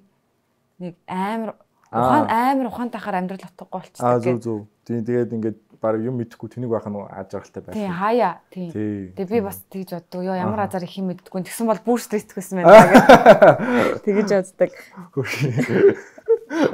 Нэг 0.84 0.94
амар 1.08 1.56
ухаан 1.90 2.28
амар 2.30 2.68
ухаантай 2.68 3.00
хахаар 3.00 3.24
амьдрал 3.24 3.48
утгагүй 3.48 3.80
Аа 4.04 4.20
болчихдог. 4.20 4.22
зүг 4.22 4.40
зүг. 4.44 4.62
Тийм 4.86 5.02
тэгээд 5.08 5.34
ингээд 5.34 5.60
баг 5.82 6.00
юм 6.04 6.20
мэдэхгүй 6.20 6.50
тэнийг 6.52 6.72
байх 6.72 6.86
нь 6.88 7.00
аж 7.00 7.32
аргалтай 7.34 7.64
байх. 7.64 7.76
Тийм 7.76 7.92
хаяа. 7.96 8.44
Тий. 8.52 8.72
Тэгээ 9.16 9.32
би 9.32 9.40
бас 9.40 9.64
тэгж 9.72 9.90
боддог. 9.96 10.24
Йоо 10.28 10.36
ямар 10.36 10.68
азар 10.68 10.84
их 10.84 10.96
юм 11.00 11.12
мэддэггүй. 11.12 11.48
Тэгсэн 11.48 11.68
бол 11.68 11.80
бүр 11.80 12.00
стресстэйсэн 12.04 12.60
байна 12.60 12.76
гэх. 14.04 14.04
Тэгж 14.04 14.30
боддог. 14.36 14.72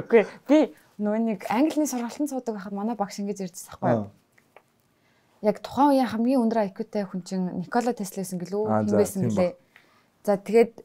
Үгүй 0.06 0.26
би 0.50 0.58
нөгөө 0.98 1.20
нэг 1.22 1.40
англиний 1.52 1.86
сургалтанд 1.88 2.30
суудаг 2.32 2.56
байхад 2.56 2.74
манай 2.74 2.96
багш 2.96 3.20
ингэж 3.20 3.46
ярьжсэн 3.46 3.68
байхгүй 3.78 3.92
юу? 3.92 4.10
Яг 5.44 5.60
тухайн 5.60 5.92
үеийн 5.92 6.08
хамгийн 6.08 6.40
өндөр 6.40 6.64
IQ-тай 6.72 7.04
хүн 7.04 7.22
чинь 7.22 7.60
Никола 7.60 7.92
Тесла 7.92 8.24
гэсэн 8.24 8.40
гэлөө 8.40 8.88
за, 8.88 8.96
байсан 8.96 9.28
гэлээ. 9.28 9.52
За 10.24 10.40
тэгээд 10.40 10.80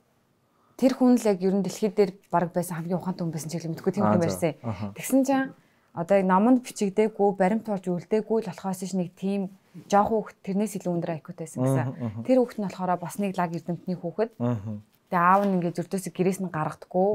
тэр 0.75 0.93
хүн 0.99 1.15
л 1.15 1.23
яг 1.23 1.39
ер 1.39 1.55
нь 1.55 1.63
дэлхийд 1.63 1.95
дээр 1.95 2.11
баг 2.27 2.51
байсан 2.51 2.83
хамгийн 2.83 2.99
ухаантай 2.99 3.23
хүн 3.23 3.31
байсан 3.31 3.49
ч 3.49 3.63
юм 3.63 3.71
мэдгүй 3.71 3.93
тийм 3.95 4.05
хүн 4.11 4.19
байсан. 4.19 4.59
Тэгсэн 4.99 5.23
чинь 5.23 5.55
одоо 5.93 6.15
яг 6.17 6.25
наманд 6.25 6.63
бичигдээгүй 6.63 7.29
баримт 7.35 7.67
болж 7.67 7.85
үлдээгүй 7.87 8.37
л 8.43 8.49
болохоос 8.51 8.81
ш 8.87 8.95
нэг 8.95 9.11
тийм 9.15 9.51
жоох 9.91 10.11
хүүхд 10.11 10.37
тэрнээс 10.43 10.79
илүү 10.79 10.91
өндөр 10.95 11.15
IQ-тай 11.19 11.47
байсан 11.47 11.63
гэсэн. 11.63 12.23
Тэр 12.23 12.37
хүүхд 12.39 12.57
нь 12.59 12.67
болохоор 12.67 12.95
бас 12.99 13.15
нэг 13.19 13.35
лаг 13.35 13.51
эрдэмтний 13.51 13.97
хүүхэд. 13.99 14.31
Тэгээ 14.39 15.19
аав 15.19 15.41
нь 15.43 15.53
ингээд 15.59 15.77
зөрдөөсөө 15.79 16.11
гэрээс 16.15 16.39
нь 16.39 16.51
гаргадаггүй 16.51 17.09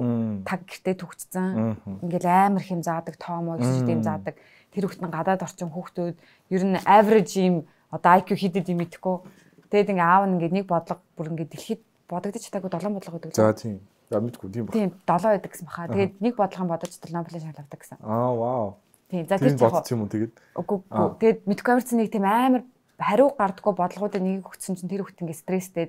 таг 0.45 0.61
гэртээ 0.69 0.97
төгцсөн. 1.01 1.49
Ингээл 2.05 2.29
амар 2.29 2.65
хэм 2.65 2.81
заадаг, 2.85 3.17
тоомоо 3.17 3.57
өсөж 3.57 3.89
юм 3.89 4.05
заадаг. 4.05 4.37
Тэр 4.73 4.85
хүүхэд 4.85 5.05
нь 5.05 5.13
гадаад 5.17 5.45
орчин 5.45 5.73
хүүхдүүд 5.73 6.17
ер 6.53 6.63
нь 6.65 6.81
average 6.85 7.41
юм 7.41 7.65
одоо 7.89 8.21
IQ 8.21 8.37
хийдэд 8.37 8.69
юм 8.69 8.85
итгэхгүй. 8.85 9.17
Тэгээд 9.73 9.97
ингээ 9.97 10.05
аав 10.05 10.29
нь 10.29 10.37
ингээ 10.37 10.53
нэг 10.61 10.67
бодлого 10.69 11.01
бүр 11.17 11.33
ингээ 11.33 11.49
дэлхийд 11.49 11.81
бодогдож 12.09 12.43
чадаагүй 12.45 12.71
долоон 12.73 12.95
бодлого 13.01 13.17
гэдэг. 13.17 13.33
За 13.33 13.57
тийм. 13.57 13.81
За 14.11 14.21
мэдгүй 14.23 14.51
тийм 14.55 14.67
баг. 14.67 14.75
Тийм, 14.77 14.93
долоо 15.03 15.31
байдаг 15.35 15.51
гэсэн 15.51 15.67
баха. 15.67 15.91
Тэгээд 15.91 16.15
нэг 16.23 16.35
бодлогын 16.39 16.71
бодож 16.71 16.93
шагнал 16.95 17.27
авдаг 17.27 17.81
гэсэн. 17.81 17.99
Аа 18.07 18.31
вау. 18.39 18.79
Тийм, 19.11 19.27
за 19.27 19.39
Тэр 19.39 19.59
яг 19.59 19.59
бодсон 19.59 19.95
юм 19.99 20.03
уу 20.07 20.13
тэгээд? 20.15 20.35
Үгүй 20.55 20.77
үгүй. 20.87 21.09
Тэгээд 21.19 21.41
мэдгүй 21.51 21.73
амарсан 21.75 21.99
нэг 21.99 22.11
тийм 22.15 22.27
амар 22.27 22.63
хариу 23.03 23.29
гардггүй 23.35 23.75
бодлогуудыг 23.75 24.23
нэг 24.23 24.47
өгсөн 24.47 24.79
чинь 24.79 24.91
тэр 24.91 25.03
хүүхэд 25.03 25.23
ингээ 25.27 25.43
стресстэй. 25.43 25.87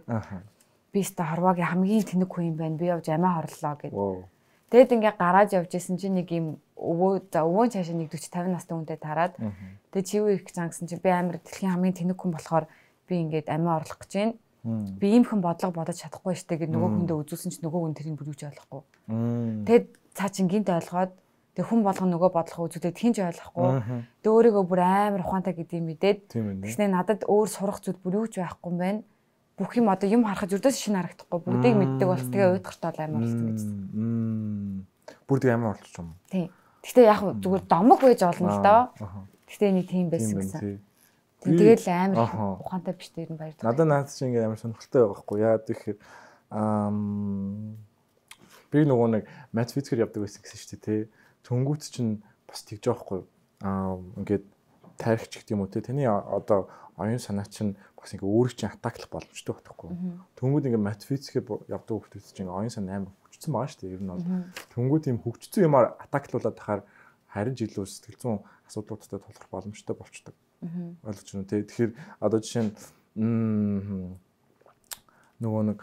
Би 0.89 0.97
өстө 1.05 1.29
хорвоогийн 1.29 1.69
хамгийн 1.77 2.09
тэнэг 2.09 2.29
хүн 2.29 2.49
юм 2.51 2.57
байна. 2.57 2.77
Би 2.81 2.89
явж 2.89 3.05
амиа 3.05 3.37
хорлоо 3.37 3.75
гэд. 3.77 3.93
Вау. 3.93 4.25
Тэгэд 4.67 4.95
ингээ 4.97 5.15
гараж 5.15 5.49
явж 5.53 5.71
исэн 5.77 5.95
чинь 6.01 6.17
нэг 6.17 6.27
юм 6.33 6.59
өвөө 6.75 7.31
за 7.31 7.47
өвөө 7.47 7.71
цаашаа 7.71 7.95
нэг 7.95 8.11
40 8.11 8.51
50 8.51 8.51
настай 8.51 8.75
хүнтэй 8.75 8.99
тараад 8.99 9.33
тэгээ 9.95 10.03
чи 10.03 10.17
юу 10.19 10.27
их 10.27 10.43
гэж 10.43 10.59
гэсэн 10.59 10.91
чинь 10.91 10.99
би 10.99 11.07
амар 11.07 11.39
дэлхийн 11.39 11.71
хамгийн 11.71 11.95
тэнэг 11.95 12.19
хүн 12.19 12.35
болохоор 12.35 12.65
би 13.07 13.15
ингээд 13.15 13.47
амиа 13.47 13.79
орлох 13.79 14.03
гэж 14.03 14.11
байна. 14.11 14.35
Би 14.63 15.07
ийм 15.13 15.23
хүн 15.23 15.41
бодлого 15.41 15.73
бодож 15.73 16.01
чадахгүй 16.01 16.35
штэ 16.35 16.57
гэд 16.59 16.71
нөгөө 16.73 16.89
хүндээ 17.07 17.17
үзүүлсэн 17.23 17.51
чинь 17.53 17.65
нөгөө 17.67 17.81
хүн 17.87 17.95
тэрийг 17.95 18.17
бүрүүж 18.19 18.41
ойлгохгүй. 18.51 18.81
Тэгэд 19.67 19.85
цаа 20.17 20.29
чин 20.33 20.47
гинт 20.49 20.67
ойлгоод 20.67 21.11
тэг 21.57 21.65
хүн 21.65 21.81
болгон 21.81 22.09
нөгөө 22.13 22.29
бодлого 22.35 22.67
үзүүлээд 22.67 22.97
хинж 22.97 23.17
ойлгохгүй. 23.17 23.69
Тэг 24.21 24.31
өөрийгөө 24.33 24.63
бүр 24.67 24.81
амар 24.83 25.21
ухаантай 25.25 25.53
гэдгийг 25.57 25.85
мэдээд 25.87 26.19
Тийм 26.29 26.45
ээ. 26.53 26.69
тэгснэ 26.69 26.85
надад 26.91 27.25
өөр 27.25 27.47
сурах 27.49 27.79
зүйл 27.81 27.97
бүр 27.97 28.25
юу 28.25 28.27
ч 28.27 28.41
байхгүй 28.43 28.69
юм 28.69 28.77
байна. 28.77 29.01
Бүх 29.57 29.73
юм 29.73 29.89
одоо 29.89 30.05
юм 30.05 30.21
харахад 30.21 30.53
юрдээс 30.53 30.77
шинэ 30.77 31.01
харагдахгүй. 31.01 31.39
Бүгдийг 31.41 31.75
мэддэг 31.81 32.07
бол 32.07 32.21
тэгээ 32.29 32.53
уйдгартай 32.61 33.05
амар 33.09 33.25
болсон 33.25 33.45
гэж. 33.49 33.61
Мм. 33.97 34.85
Бүр 35.25 35.37
тэг 35.41 35.51
амар 35.57 35.73
болчих 35.73 35.97
юм. 35.97 36.13
Тийм. 36.29 36.53
Гэтэ 36.85 37.01
яг 37.09 37.19
зүгээр 37.41 37.63
домог 37.65 37.99
байж 38.05 38.21
олно 38.21 38.53
л 38.53 38.61
доо. 38.61 38.81
Гэтэ 39.49 39.71
нэг 39.73 39.85
тийм 39.89 40.13
байсан 40.13 40.37
гэсэн. 40.37 40.61
Тэгэл 41.43 41.85
амар 41.87 42.17
Аха. 42.17 42.57
ухаантай 42.65 42.93
биш 42.97 43.09
дээр 43.13 43.31
нь 43.33 43.37
баярлалаа. 43.37 43.69
Надад 43.69 43.87
наад 43.87 44.09
чинь 44.09 44.33
ингээд 44.33 44.47
амар 44.49 44.57
сонирхолтой 44.57 45.01
байгаа 45.05 45.21
хгүй 45.21 45.39
яа 45.45 45.57
тэгэхээр 45.61 45.97
ам 46.49 47.77
би 48.73 48.79
нөгөө 48.83 49.07
нэг 49.13 49.23
матч 49.53 49.69
физикээр 49.77 50.09
явдаг 50.09 50.25
байсан 50.25 50.41
гэсэн 50.41 50.57
шүү 50.57 50.69
дээ 50.73 50.81
тий. 50.81 51.01
Төнгүүт 51.45 51.81
чинь 51.93 52.25
бас 52.49 52.65
тэгж 52.65 52.83
байгаа 52.89 53.03
хгүй 53.05 53.21
аа 53.61 54.01
ингээд 54.17 54.45
тарихч 54.97 55.31
гэдэг 55.37 55.53
юм 55.53 55.61
уу 55.61 55.69
тий. 55.69 55.85
Таны 55.85 56.09
одоо 56.09 56.73
оюун 56.97 57.21
санаа 57.21 57.45
чинь 57.45 57.77
бас 57.93 58.11
ингээд 58.17 58.25
өөрийг 58.25 58.57
чинь 58.57 58.73
атаклах 58.73 59.09
боломжтой 59.13 59.53
байхгүй. 59.53 59.93
Төнгүүд 60.41 60.67
ингээд 60.73 60.87
матч 60.89 61.05
физикээр 61.05 61.69
явдаг 61.69 62.01
хүмүүс 62.01 62.33
чинь 62.33 62.49
оюун 62.49 62.73
санаа 62.73 63.05
амар 63.05 63.13
хүчсэн 63.29 63.53
байгаа 63.53 63.69
шүү 63.69 63.81
дээ. 63.85 63.93
Ер 63.93 64.01
нь 64.01 64.09
бол 64.09 64.25
төнгүүд 64.73 65.05
ийм 65.13 65.19
хөгжсөн 65.21 65.69
юмар 65.69 65.93
атаклуулаад 66.01 66.57
тахаар 66.57 66.81
харин 67.29 67.53
жилүү 67.53 67.85
сэтгэл 67.85 68.17
зүйн 68.17 68.39
асуудлуудтай 68.65 69.21
тулгарх 69.21 69.51
боломжтой 69.53 69.93
болчдөг. 69.93 70.33
Ойлгож 70.61 71.29
байна 71.33 71.47
тий. 71.49 71.61
Тэгэхээр 71.63 71.91
одоо 72.19 72.39
жишээ 72.41 72.63
нь 72.65 72.73
нөгөө 75.41 75.63
нэг 75.69 75.79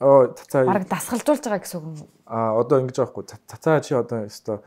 оо 0.00 0.32
цацаа 0.36 0.68
Бараг 0.68 0.88
дасгалжуулж 0.88 1.42
байгаа 1.44 1.62
гэсэн 1.64 1.78
үг 1.80 1.86
юм. 1.88 2.08
а 2.28 2.52
одоо 2.60 2.84
ингэж 2.84 2.96
байгаа 3.00 3.14
хгүй 3.16 3.24
цацаа 3.48 3.80
чи 3.80 3.92
одоо 3.96 4.28
өстой 4.28 4.60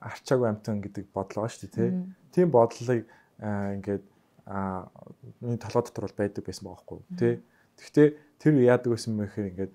арчаагүй 0.00 0.48
амтан 0.48 0.80
гэдэг 0.80 1.04
бодлоо 1.12 1.46
шүү 1.48 1.68
дээ 1.68 1.76
тий. 1.76 1.90
Тийм 2.32 2.48
бодлыг 2.48 3.04
ингээд 3.38 4.04
а 4.48 4.88
миний 5.40 5.60
толгой 5.60 5.84
дотор 5.84 6.08
бол 6.08 6.18
байдаг 6.18 6.42
байсан 6.44 6.64
байгаа 6.66 6.82
хгүй 6.82 7.00
тий. 7.20 7.34
Гэхдээ 7.76 8.08
тэр 8.40 8.52
яадаг 8.58 8.90
байсан 8.90 9.16
бэ 9.20 9.28
гэхээр 9.28 9.50
ингээд 9.52 9.72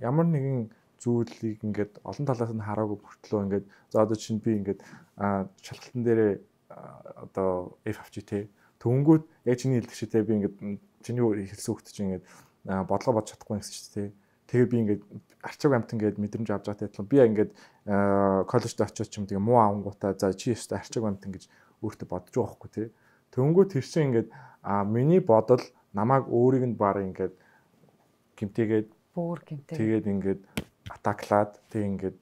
ямар 0.00 0.26
нэгэн 0.30 0.70
зүйлийг 1.02 1.58
ингээд 1.66 1.92
олон 2.06 2.26
талаас 2.26 2.54
нь 2.54 2.62
хараагүй 2.62 2.98
бүртлөө 3.02 3.40
ингээд 3.50 3.66
за 3.90 4.06
одоо 4.06 4.16
чинь 4.16 4.38
би 4.38 4.56
ингээд 4.62 4.80
шалгалтын 5.66 6.02
дээрээ 6.06 6.32
одоо 7.16 7.78
F 7.84 7.98
авчи 8.00 8.22
тий. 8.22 8.50
Төнгүүд 8.80 9.22
яг 9.46 9.56
чиний 9.58 9.80
хэлдэг 9.80 9.96
шиг 9.96 10.10
тий 10.10 10.22
би 10.22 10.34
ингээд 10.40 10.56
чиний 11.02 11.22
хэлсэн 11.46 11.72
хөлт 11.74 11.88
чинь 11.92 12.06
ингээд 12.08 12.24
бодлого 12.88 13.20
бодож 13.20 13.34
чадахгүй 13.34 13.58
гэсэн 13.60 13.72
чинь 13.72 13.94
тий. 13.94 14.08
Тэгээ 14.50 14.68
би 14.70 14.76
ингээд 14.82 15.02
арчааг 15.42 15.72
амт 15.76 15.92
ингээд 15.94 16.16
мэдрэмж 16.18 16.48
авч 16.50 16.66
байгаа 16.66 16.86
адилхан 16.88 17.06
би 17.06 17.16
ингээд 17.22 17.50
коллежд 18.46 18.78
очиод 18.82 19.08
ч 19.10 19.14
юм 19.18 19.26
тэгээ 19.26 19.42
муу 19.42 19.58
авангуудаа 19.62 20.14
за 20.18 20.34
чи 20.34 20.52
өстө 20.54 20.78
арчааг 20.78 21.04
амт 21.06 21.26
ингэж 21.26 21.44
өөртөө 21.82 22.08
бодож 22.10 22.34
байгаа 22.34 22.54
хгүй 22.58 22.70
тий. 22.74 22.88
Төнгөө 23.34 23.64
тэр 23.70 23.84
чинь 23.86 24.06
ингээд 24.10 24.28
миний 24.86 25.20
бодол 25.22 25.62
намайг 25.92 26.26
өөрийг 26.28 26.64
нь 26.70 26.78
баг 26.78 27.00
ингээд 27.02 27.34
гимтээгээд 28.38 28.88
Бөөр 29.14 29.40
гэмтэй. 29.44 29.76
тэгээд 29.76 30.06
ингээд 30.08 30.40
атаклаад 30.88 31.60
тэг 31.70 31.82
ингээд 31.84 32.16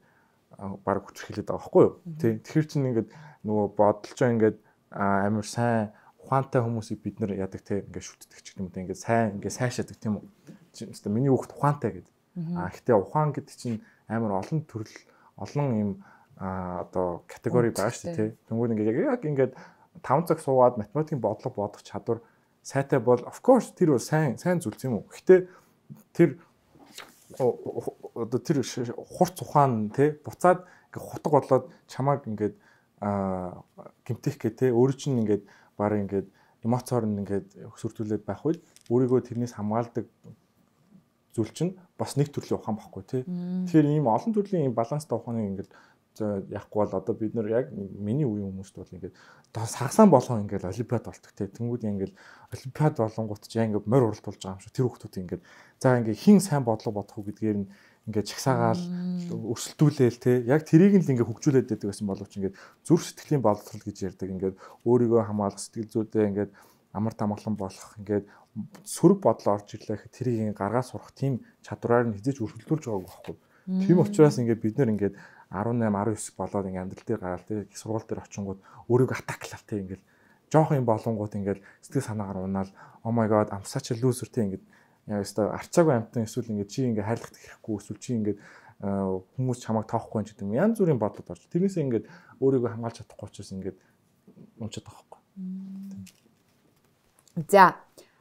баг 0.84 1.06
хүчрхийлээд 1.06 1.48
байгаа 1.48 1.60
байхгүй 1.60 1.82
юу 1.86 1.94
тий 2.20 2.32
Тэгэхээр 2.40 2.66
чинь 2.68 2.88
ингээд 2.90 3.08
нөгөө 3.46 3.66
бодолж 3.76 4.18
ингээд 4.20 4.58
амар 4.90 5.46
сайн 5.46 5.90
ухаантай 6.20 6.60
хүмүүсийг 6.62 7.00
бид 7.00 7.20
нэр 7.20 7.40
яадаг 7.40 7.62
те 7.64 7.84
ингээд 7.86 8.06
шүтдэг 8.06 8.40
ч 8.44 8.54
юм 8.56 8.68
уу 8.68 8.74
ингээд 8.74 9.00
сайн 9.00 9.40
ингээд 9.40 9.58
сайшаадаг 9.58 9.96
тийм 9.96 10.20
үү 10.20 10.92
өстө 10.92 11.08
миний 11.08 11.32
хүүхд 11.32 11.56
ухаантай 11.56 11.90
гэдэг 12.00 12.14
а 12.54 12.70
гэхдээ 12.70 12.96
ухаан 12.96 13.32
гэдэг 13.34 13.56
чинь 13.56 13.82
амар 14.06 14.38
олон 14.40 14.60
төрөл 14.66 14.96
олон 15.40 15.68
юм 15.74 15.90
а 16.40 16.86
одоо 16.86 17.24
категори 17.28 17.70
байгаа 17.74 17.92
шүү 17.92 18.16
дээ. 18.16 18.30
Тэнгүүд 18.48 18.72
ингээд 18.72 18.96
яг 19.12 19.22
ингээд 19.24 19.52
5 20.00 20.28
цаг 20.28 20.38
суугаад 20.40 20.80
математикийн 20.80 21.20
бодлого 21.20 21.68
бодох 21.68 21.82
чадвар 21.84 22.24
сайтай 22.62 23.00
бол 23.00 23.20
of 23.26 23.40
course 23.44 23.74
тэр 23.76 23.92
бол 23.92 24.00
сайн 24.00 24.38
сайн 24.38 24.60
зүйлс 24.60 24.84
юм 24.88 25.04
уу. 25.04 25.08
Гэхдээ 25.12 25.40
тэр 26.16 26.40
одоо 27.36 28.40
тэр 28.40 28.64
хурц 28.64 29.36
ухаан 29.42 29.92
тий 29.92 30.16
буцаад 30.24 30.64
ингээ 30.92 31.02
хутга 31.02 31.30
болоод 31.30 31.64
чамааг 31.92 32.24
ингээд 32.24 32.54
гимтэх 33.00 34.36
гэ 34.36 34.50
тий 34.56 34.70
өөрөө 34.70 34.96
чинь 34.96 35.20
ингээд 35.24 35.44
баг 35.76 35.96
ингээд 35.96 36.28
эмоцоор 36.64 37.04
нь 37.08 37.20
ингээд 37.24 37.48
өсвөртүүлээд 37.72 38.24
байх 38.28 38.44
үед 38.44 38.60
өөрийгөө 38.92 39.20
тэрнээс 39.24 39.56
хамгаалдаг 39.56 40.06
зүйл 41.32 41.52
чинь 41.56 41.72
бас 41.96 42.16
нэг 42.20 42.28
төрлийн 42.28 42.60
ухаан 42.60 42.76
багхгүй 42.76 43.04
тий. 43.08 43.22
Тэгэхээр 43.24 43.86
ийм 43.88 44.06
олон 44.10 44.32
төрлийн 44.34 44.74
баланстай 44.76 45.16
ухааны 45.16 45.48
ингээд 45.48 45.70
яахгүй 46.20 46.84
бол 46.84 46.98
одоо 47.00 47.14
бид 47.14 47.34
нар 47.34 47.48
яг 47.48 47.72
миний 47.72 48.26
үеийн 48.26 48.50
хүмүүст 48.50 48.76
бол 48.76 48.92
ингээд 48.92 49.14
сагсаан 49.54 50.10
болгон 50.10 50.44
ингээд 50.44 50.68
олимпиад 50.68 51.04
болдог 51.06 51.32
те 51.32 51.46
тэнгууд 51.46 51.84
ингээд 51.86 52.14
олимпиад 52.52 52.94
болонгууд 52.98 53.42
ч 53.46 53.56
яг 53.56 53.70
ингээд 53.70 53.86
морь 53.86 54.04
уралт 54.10 54.24
болж 54.26 54.42
байгаа 54.42 54.58
юм 54.58 54.60
шиг 54.60 54.74
тэр 54.74 54.86
хүмүүс 54.90 55.16
ингээд 55.22 55.42
за 55.80 55.96
ингээд 55.96 56.18
хин 56.18 56.38
сайн 56.42 56.64
бодлого 56.66 57.00
бодох 57.00 57.16
уу 57.16 57.24
гэдгээр 57.30 57.58
нь 57.62 57.68
ингээд 58.08 58.30
чагсаагаал 58.30 58.82
өрсөлдүүлээл 59.34 60.18
те. 60.22 60.32
Яг 60.48 60.64
тэрийг 60.64 60.96
л 60.96 61.10
ингээд 61.10 61.28
хөгжүүлээд 61.28 61.68
байдаг 61.68 61.88
гэсэн 61.92 62.06
боловч 62.08 62.32
ингээд 62.40 62.56
зүрх 62.86 63.04
сэтгэлийн 63.04 63.44
боловсрол 63.44 63.84
гэж 63.84 63.96
ярьдаг. 64.08 64.28
Ингээд 64.30 64.56
өөрийгөө 64.88 65.22
хамгаалах 65.28 65.60
сэтгэл 65.60 65.92
зүйдээ 65.92 66.24
ингээд 66.30 66.50
амар 66.96 67.14
тамгалан 67.14 67.56
болох 67.60 67.90
ингээд 68.00 68.24
сөрөг 68.82 69.18
бодлоо 69.22 69.60
орж 69.60 69.78
ирлээ 69.78 69.96
гэхэд 69.96 70.16
тэрийг 70.16 70.58
гаргаа 70.58 70.82
сурах 70.82 71.14
тийм 71.14 71.44
чадвараар 71.62 72.10
нь 72.10 72.16
хизээж 72.18 72.42
өрсөлдүүлж 72.42 72.84
байгааг 72.88 73.06
байхгүй. 73.06 73.36
Тийм 73.70 73.98
учраас 74.02 74.36
ингээд 74.42 74.64
бид 74.64 74.74
нэр 74.80 74.90
ингээд 74.90 75.14
18 75.54 75.78
19 75.78 76.38
болоод 76.38 76.66
ингээм 76.66 76.82
амьдрал 76.82 77.06
дээр 77.06 77.22
гараад 77.22 77.46
тий 77.46 77.66
сургууль 77.74 78.06
дээр 78.06 78.22
очингууд 78.26 78.60
өөрийгөө 78.90 79.18
атаклал 79.22 79.64
тий 79.66 79.78
ингээл 79.82 80.04
жоох 80.50 80.70
юм 80.74 80.86
болонгууд 80.86 81.34
ингээл 81.38 81.62
сэтгэл 81.82 82.08
санаагаар 82.10 82.46
унаал 82.46 82.70
oh 83.06 83.14
my 83.14 83.26
god 83.30 83.54
I'm 83.54 83.66
such 83.66 83.90
a 83.90 83.94
loser 83.98 84.26
тий 84.30 84.46
ингээд 84.46 84.64
яа 85.10 85.20
өстой 85.20 85.50
арчаагүй 85.50 85.94
амтан 85.98 86.24
эсвэл 86.24 86.50
ингээд 86.54 86.70
чи 86.70 86.86
ингээд 86.86 87.08
хайрлах 87.10 87.34
хэрэггүй 87.34 87.74
эсвэл 87.76 87.98
чи 88.00 88.10
ингээд 88.14 88.38
хүмүүс 88.80 89.58
чамайг 89.60 89.86
тоохгүй 89.90 90.24
ч 90.24 90.32
гэдэг 90.32 90.46
юм. 90.46 90.56
Янз 90.56 90.80
бүрийн 90.80 91.02
бодлоод 91.02 91.28
орж 91.34 91.44
тэрнээсээ 91.52 91.84
ингээд 91.84 92.06
өөрийгөө 92.40 92.70
хамгаалж 92.70 92.96
чадахгүй 93.02 93.26
учраас 93.28 93.52
ингээд 93.52 93.78
унчаад 94.62 94.86
байгаа 94.86 95.04
байхгүй. 95.04 95.20
За 97.50 97.76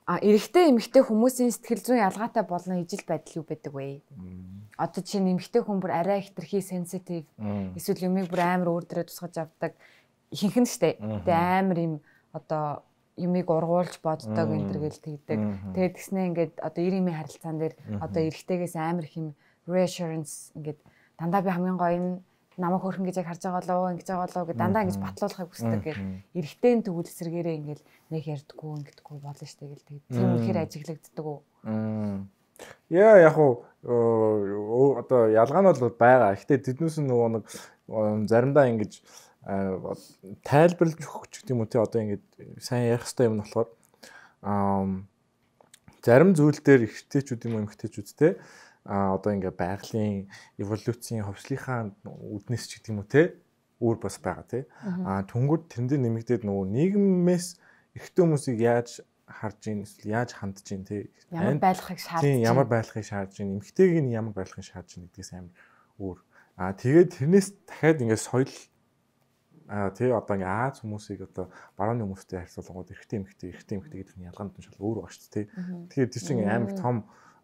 А 0.10 0.18
эрэгтэй 0.26 0.74
эмэгтэй 0.74 1.06
хүмүүсийн 1.06 1.54
сэтгэл 1.54 1.86
зүйн 1.86 2.02
ялгаатай 2.02 2.42
болно 2.42 2.82
ижил 2.82 3.06
байдал 3.06 3.38
юу 3.38 3.46
байдаг 3.46 3.78
вэ? 3.78 4.02
Одоо 4.74 5.06
чинь 5.06 5.38
эмэгтэй 5.38 5.62
хүн 5.62 5.78
бүр 5.78 5.94
арай 5.94 6.26
хитрхи 6.26 6.66
сенситив 6.66 7.30
эсвэл 7.78 8.10
юмыг 8.10 8.26
бүр 8.26 8.42
амар 8.42 8.74
өөр 8.74 8.90
дөрөө 8.90 9.06
тусгаж 9.06 9.38
авдаг. 9.38 9.78
Ихэнх 10.34 10.66
нь 10.66 10.66
штэ. 10.66 10.98
Тэгээ 10.98 11.62
амар 11.62 11.78
юм 11.78 11.94
одоо 12.34 12.89
юмыг 13.20 13.47
ургуулж 13.51 13.99
боддог 13.99 14.47
энэ 14.49 14.67
төр 14.72 14.80
гэл 14.88 15.03
тэгдэг. 15.03 15.39
Тэгээд 15.76 15.95
тэгснэ 15.99 16.20
ингээд 16.32 16.53
одоо 16.63 16.82
90-ийн 16.82 17.17
харилцаан 17.20 17.57
дээр 17.59 17.74
одоо 17.99 18.22
эрэгтэйгээс 18.24 18.76
амар 18.80 19.05
их 19.05 19.15
юм 19.20 19.28
reassurance 19.67 20.55
ингээд 20.55 20.80
дандаа 21.20 21.41
би 21.43 21.51
хамгийн 21.51 21.78
гоё 21.78 21.99
нь 21.99 22.11
намайг 22.59 22.84
хөрхөн 22.84 23.07
гэж 23.07 23.24
яг 23.24 23.28
харж 23.32 23.43
байгаа 23.43 23.61
болоо 23.63 23.91
ингэж 23.95 24.07
байгаа 24.07 24.28
болоо 24.28 24.45
гэж 24.47 24.57
дандаа 24.59 24.84
ингэж 24.84 24.97
батлуулахыг 24.99 25.49
хүсдэг 25.51 25.82
гэл 25.84 26.03
эргэтэй 26.36 26.74
төгөл 26.84 27.11
эсрэгээрээ 27.11 27.55
ингээл 27.59 27.84
нэг 28.11 28.24
ярьдггүй 28.28 28.70
ингэдэггүй 28.80 29.17
болно 29.24 29.45
штэ 29.47 29.65
гэл 29.67 29.88
тэг. 29.88 29.99
Тийм 30.11 30.28
үнэхээр 30.36 30.59
ажиглагддаг 30.63 31.26
уу? 31.26 31.39
Яа 32.91 33.15
яг 33.24 33.36
уу 33.39 34.99
одоо 34.99 35.32
ялгаа 35.32 35.61
нь 35.63 35.70
бол 35.72 35.95
байгаа. 35.95 36.36
Гэхдээ 36.36 36.59
тэднээс 36.59 36.99
нөгөө 36.99 37.30
нэг 37.39 37.45
заримдаа 38.28 38.67
ингэж 38.67 38.91
тайлбарлаж 39.46 41.00
өгөх 41.00 41.28
ч 41.32 41.44
гэдэм 41.44 41.64
үү 41.64 41.70
те 41.72 41.78
одоо 41.80 42.00
ингэж 42.04 42.24
сайн 42.60 42.92
ярих 42.92 43.08
хэрэгтэй 43.08 43.28
юм 43.32 43.40
болохоор 43.40 43.70
зарим 46.04 46.32
зүйл 46.36 46.60
дээр 46.60 46.88
ихтэйчүүд 46.88 47.48
юм 47.48 47.64
эмхтэйчүүд 47.64 48.10
те 48.20 48.36
а 48.84 49.16
одоо 49.16 49.32
ингээ 49.36 49.54
байгалийн 49.56 50.28
эволюцийн 50.58 51.24
хөвслийнхаа 51.24 51.94
үднэс 52.04 52.64
ч 52.68 52.80
гэдэг 52.80 52.92
юм 52.92 53.00
уу 53.04 53.08
те 53.08 53.38
өөр 53.80 53.98
бас 54.00 54.20
байгаа 54.20 54.46
те. 54.48 54.60
А 55.08 55.24
түнгүүд 55.24 55.72
тэрэн 55.72 55.88
дээр 55.88 56.04
нэмэгдээд 56.04 56.44
нөгөө 56.44 56.66
нийгмээс 56.74 57.48
эрэгтэй 57.96 58.24
хүмүүсийг 58.24 58.60
яаж 58.60 58.90
харж 59.24 59.62
ийн 59.72 59.84
эсвэл 59.88 60.16
яаж 60.20 60.30
хандж 60.36 60.68
ийн 60.74 60.84
те. 60.84 61.08
Ямар 61.32 61.60
байлгахыг 61.60 62.00
шаардж 62.00 62.28
ийн 62.28 62.44
ямар 62.44 62.68
байлгахыг 62.68 63.08
шаардж 63.08 63.36
ийн 63.40 63.56
эмэгтэйг 63.56 63.92
нь 64.04 64.12
ямар 64.12 64.34
байлгахыг 64.36 64.68
шаардж 64.68 64.92
ийн 65.00 65.08
гэдгээс 65.08 65.32
амар 65.38 65.56
өөр. 66.02 66.20
А 66.60 66.76
тэгээд 66.76 67.10
тэрнээс 67.16 67.48
дахиад 67.70 68.04
ингээ 68.04 68.20
соёл 68.20 68.52
а 69.70 69.93
тий 69.93 70.09
одоо 70.09 70.34
ингээ 70.34 70.49
Аз 70.49 70.82
хүмүүсийг 70.82 71.30
одоо 71.30 71.53
барууны 71.78 72.09
хүмүүстэй 72.09 72.41
харьцуулгууд 72.41 72.89
эрэгтэй 72.89 73.17
эмэгтэй 73.22 73.49
эрэгтэй 73.53 73.76
эмэгтэй 73.78 73.99
гэдэг 74.01 74.17
нь 74.17 74.28
ялгаанд 74.34 74.57
нь 74.57 74.65
шал 74.65 74.82
өөр 74.82 75.05
байгаа 75.05 75.13
шүү 75.13 75.30
дээ 75.30 75.45
тий 75.45 75.45
Тэгэхээр 75.93 76.09
тэр 76.09 76.24
чинь 76.26 76.41
амар 76.49 76.74
том 76.74 76.97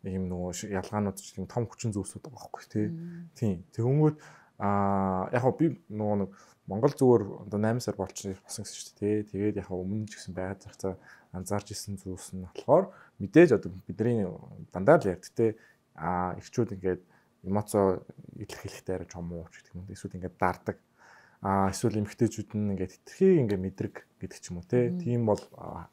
ийм 0.05 0.25
нөгөө 0.29 0.73
ялгаанууд 0.73 1.17
ч 1.17 1.37
юм 1.37 1.45
том 1.49 1.65
хүчин 1.65 1.93
зүйлсүүд 1.93 2.25
байгаа 2.29 2.49
байхгүй 2.49 2.65
тий. 2.69 2.87
Тийм. 3.37 3.65
Тэгвэл 3.73 4.17
аа 4.61 5.29
яг 5.33 5.45
би 5.57 5.77
нөгөө 5.89 6.17
нэг 6.25 6.31
Монгол 6.65 6.93
зүгээр 6.97 7.23
одоо 7.45 7.59
8 7.61 7.77
сар 7.81 7.97
болчихсон 7.97 8.41
гэсэн 8.41 8.65
шүү 8.65 8.97
дээ. 8.97 9.29
Тэгээд 9.29 9.59
яг 9.61 9.69
өмнө 9.69 10.09
ч 10.09 10.17
гэсэн 10.17 10.33
байгаад 10.33 10.65
зарцаа 10.65 10.93
анзаарч 11.33 11.73
исэн 11.73 11.97
зүйлс 12.01 12.33
нь 12.33 12.45
болохоор 12.45 12.89
мэдээж 13.21 13.57
одоо 13.57 13.69
бидний 13.85 14.25
дандаа 14.73 14.97
л 14.97 15.09
ярьд 15.13 15.29
те 15.33 15.57
аа 15.93 16.33
ихчүүд 16.41 16.73
ингээд 16.73 17.01
эмоцо 17.45 18.01
илэрхийлэхтэй 18.33 18.93
арай 18.97 19.09
том 19.09 19.29
уу 19.29 19.45
гэх 19.45 19.73
юм. 19.77 19.85
Эсвэл 19.93 20.17
ингээд 20.17 20.41
даардаг. 20.41 20.77
Аа 20.81 20.94
эсвэл 21.45 22.01
эмгтээчүүд 22.01 22.57
нь 22.57 22.73
ингээд 22.73 22.93
хитрхи 23.05 23.45
ингээд 23.45 23.61
мэдрэг 23.61 23.95
гэдэг 24.17 24.39
ч 24.41 24.49
юм 24.49 24.57
уу 24.61 24.65
те. 24.65 24.89
Тийм 24.97 25.29
бол 25.29 25.41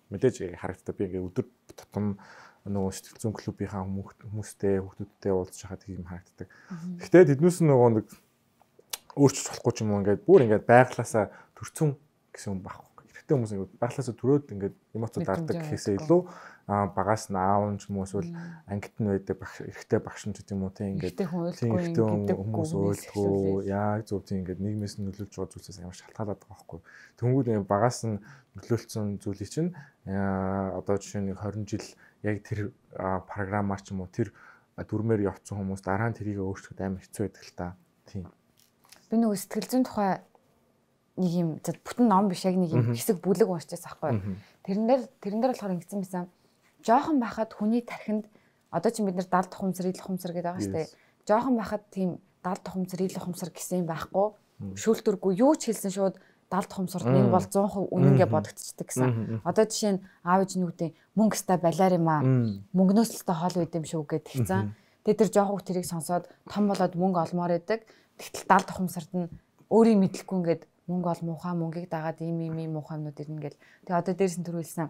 мэдээж 0.09 0.57
харагддаг. 0.57 0.97
Би 0.97 1.13
ингээд 1.13 1.29
өдөр 1.29 1.47
тутам 1.77 2.17
нөгөө 2.65 2.93
сэтгэл 2.95 3.21
зүйн 3.21 3.37
клубийнхаа 3.37 3.85
хүмүүстэй 3.85 4.81
хүүхдүүдтэй 4.81 5.33
уулзж 5.35 5.61
хахад 5.67 5.85
тийм 5.85 6.09
харагддаг. 6.09 6.49
Гэхдээ 7.05 7.37
тэднээс 7.37 7.59
нөгөө 7.69 7.91
нэг 8.01 8.07
өөрчлөж 9.19 9.47
болохгүй 9.51 9.73
ч 9.77 9.79
юм 9.85 9.91
уу 9.93 10.01
ингээд 10.01 10.23
бүр 10.25 10.41
ингээд 10.47 10.65
байглаасаа 10.65 11.25
төрцөн 11.59 12.01
гэсэн 12.33 12.51
юм 12.57 12.61
байхгүй. 12.65 13.05
Эрэгтэй 13.13 13.35
хүмүүс 13.37 13.53
ингээд 13.53 13.73
байглаасаа 13.77 14.15
төрөөд 14.17 14.47
ингээд 14.57 14.77
эмоцод 14.97 15.27
дардаг 15.27 15.57
гэхээсээ 15.59 16.01
илүү 16.01 16.21
багаас 16.67 17.27
нь 17.31 17.37
аав 17.37 17.75
ч 17.79 17.91
юм 17.91 17.99
уу 17.99 18.07
эсвэл 18.07 18.31
ангит 18.71 18.95
нь 19.03 19.09
байдаг 19.11 19.37
багш 19.43 19.67
эрэгтэй 19.67 19.99
багш 19.99 20.23
нь 20.31 20.35
гэдэг 20.37 20.55
юм 20.55 20.63
уу 20.63 20.71
тийм 20.71 20.95
ингээд 20.95 21.19
эрэгтэй 21.19 22.37
хүмүүс 22.39 22.71
ойлдгоо 22.73 23.67
яг 23.67 24.07
зөв 24.07 24.23
тийм 24.23 24.47
ингээд 24.47 24.63
нийгмээс 24.63 24.95
нь 24.99 25.07
нөлөөлж 25.11 25.35
байгаа 25.35 25.51
зүйлсээс 25.51 25.83
амар 25.83 25.99
шалтгаалаад 25.99 26.39
байгаа 26.39 26.55
байхгүй. 26.55 26.81
Тэнгүүд 27.19 27.49
багаас 27.67 27.99
нь 28.07 28.23
нөлөөлсөн 28.55 29.19
зүйлийг 29.19 29.51
чинь 29.51 29.75
одоо 30.07 30.97
жишээ 31.03 31.23
нь 31.27 31.35
20 31.35 31.67
жил 31.67 31.87
яг 32.23 32.37
тэр 32.47 32.71
програмаар 33.27 33.83
ч 33.83 33.91
юм 33.91 34.07
уу 34.07 34.11
тэр 34.15 34.31
дүрмээр 34.79 35.27
явцсан 35.35 35.59
хүмүүс 35.59 35.83
дараа 35.83 36.15
нь 36.15 36.17
тэрийг 36.17 36.39
өөрчлөхөд 36.39 36.79
амар 36.79 37.03
хэцүү 37.03 37.23
байдаг 37.27 37.43
л 37.43 37.57
та. 37.59 37.67
Тийм. 38.07 38.31
Би 39.11 39.19
нөгөө 39.19 39.37
сэтгэл 39.37 39.69
зүйн 39.69 39.85
тухай 39.85 40.23
нэг 41.19 41.33
юм 41.37 41.49
бүтэн 41.61 42.07
ном 42.09 42.31
биш 42.33 42.47
яг 42.49 42.57
нэг 42.57 42.73
юм 42.73 42.95
хэсэг 42.97 43.21
бүлэг 43.21 43.49
уншчихсан 43.51 44.01
байхгүй. 44.01 44.41
Тэрэн 44.65 44.87
дээр 44.89 45.53
болохоор 45.53 45.77
ингэсэн 45.77 46.01
байсан. 46.01 46.31
Жохон 46.83 47.17
байхад 47.23 47.51
хүний 47.55 47.83
тархинд 47.83 48.27
одоо 48.71 48.91
чи 48.91 49.03
бид 49.03 49.17
нар 49.17 49.27
70 49.27 49.51
тухамсар, 49.55 49.87
90 49.87 50.03
тухамсар 50.03 50.33
гэдэг 50.33 50.47
байгаа 50.51 50.63
шүү 50.63 50.75
дээ. 50.75 50.89
Жохон 51.29 51.55
байхад 51.57 51.83
тийм 51.91 52.11
70 52.43 52.65
тухамсар, 52.67 52.99
90 53.01 53.17
тухамсар 53.17 53.51
гэсэн 53.55 53.79
юм 53.83 53.87
байхгүй. 53.87 54.27
Шүүлтүргүй 54.79 55.33
юу 55.39 55.55
ч 55.55 55.71
хэлсэн 55.71 55.93
шууд 55.95 56.17
70 56.53 56.69
тухамсарт 56.69 57.07
нэг 57.09 57.33
бол 57.33 57.41
100% 57.41 57.89
үнэнгээ 57.89 58.29
бодогдчихдаг 58.29 58.87
гэсэн. 58.93 59.41
Одоо 59.41 59.65
жишээ 59.65 59.93
нь 59.97 60.03
аав 60.21 60.45
ээж 60.45 60.53
нүгдээ 60.61 60.91
мөнгө 61.17 61.37
ста 61.41 61.57
балиар 61.57 61.97
юм 61.97 62.09
аа. 62.13 62.21
Мөнгнөөс 62.77 63.11
л 63.17 63.25
та 63.25 63.33
хоол 63.33 63.57
үйд 63.65 63.73
юм 63.73 63.87
шүү 63.89 64.05
гэд 64.05 64.29
тэгцэн. 64.29 64.77
Тэгээ 65.03 65.19
тэр 65.19 65.31
жоох 65.33 65.49
хүүхд 65.49 65.67
тэрийг 65.73 65.87
сонсоод 65.89 66.29
том 66.47 66.69
болоод 66.69 66.93
мөнгө 66.93 67.19
олмоор 67.25 67.57
байдаг. 67.57 67.89
Тэгтэл 68.21 68.45
70 68.45 68.69
тухамсарт 68.69 69.11
нь 69.17 69.33
өөрийг 69.73 69.99
мэдлэхгүй 69.99 70.37
ингээд 70.39 70.63
мөнгө 70.87 71.09
ол 71.09 71.23
муухай 71.25 71.55
мөнгийг 71.57 71.89
дагаад 71.89 72.21
ийм 72.21 72.39
ийм 72.45 72.57
ийм 72.61 72.73
муухайнууд 72.77 73.17
ирнэ 73.17 73.41
гэл. 73.41 73.59
Тэгээ 73.89 73.99
одоо 73.99 74.15
дээрс 74.15 74.37
нь 74.39 74.47
төрүүлсэн. 74.47 74.89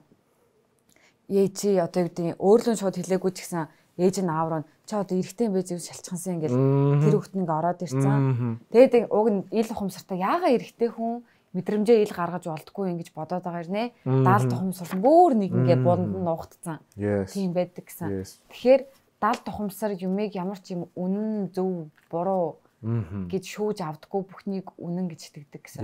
Ээжи 1.33 1.81
одоо 1.81 2.05
юу 2.05 2.09
гэдэг 2.13 2.37
өөрлөн 2.37 2.77
шууд 2.77 2.97
хэлээгүй 3.01 3.33
ч 3.33 3.39
гэсэн 3.41 3.65
ээж 3.97 4.17
нь 4.21 4.29
аавраа 4.29 4.69
чи 4.85 4.93
одоо 4.97 5.17
эрэгтэй 5.17 5.49
юм 5.49 5.57
бэ 5.57 5.65
зөв 5.65 5.81
шалчхансан 5.81 6.37
ингээл 6.37 6.61
тэр 7.01 7.15
хүүхд 7.17 7.35
нь 7.41 7.49
ороод 7.49 7.81
ирсэн. 7.81 8.61
Тэгээд 8.69 9.09
уг 9.09 9.29
нь 9.33 9.41
ил 9.49 9.69
ухамсартай 9.73 10.19
яага 10.21 10.53
эрэгтэй 10.53 10.91
хүн 10.93 11.25
мэдрэмжээ 11.53 12.05
ил 12.05 12.13
гаргаж 12.13 12.45
болдгоо 12.49 12.85
ингэж 12.89 13.13
бодоод 13.13 13.45
байгаа 13.45 13.61
хэрнээ. 13.65 13.89
Даал 14.05 14.45
тухамсар 14.49 14.89
бүр 14.97 15.33
нэг 15.37 15.53
ингээ 15.53 15.79
бунд 15.85 16.09
нь 16.17 16.25
нуугдцсан. 16.25 16.81
Тийм 17.29 17.53
байдаг 17.53 17.85
гэсэн. 17.85 18.25
Тэгэхээр 18.49 18.83
даал 19.21 19.41
тухамсар 19.45 19.93
юмыг 19.93 20.33
ямар 20.33 20.59
ч 20.65 20.73
юм 20.73 20.89
үнэн 20.97 21.53
зөв 21.53 21.93
буруу 22.09 22.57
гэж 22.83 23.45
шүүж 23.47 23.79
авдггүй 23.87 24.23
бүхнийг 24.27 24.75
үнэн 24.75 25.07
гэж 25.07 25.21
итгэдэг 25.31 25.63
гэсэн. 25.63 25.83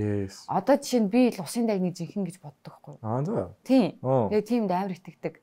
Одоо 0.51 0.77
жишээ 0.83 1.03
нь 1.07 1.11
би 1.11 1.31
л 1.31 1.43
усын 1.47 1.71
дайны 1.71 1.95
жинхэнэ 1.95 2.27
гэж 2.27 2.37
боддог 2.43 2.75
хгүй. 2.83 2.97
Аа. 3.07 3.55
Тийм. 3.63 4.03
Тэгээ 4.03 4.43
тиймд 4.43 4.71
амар 4.75 4.99
итгэдэг. 4.99 5.35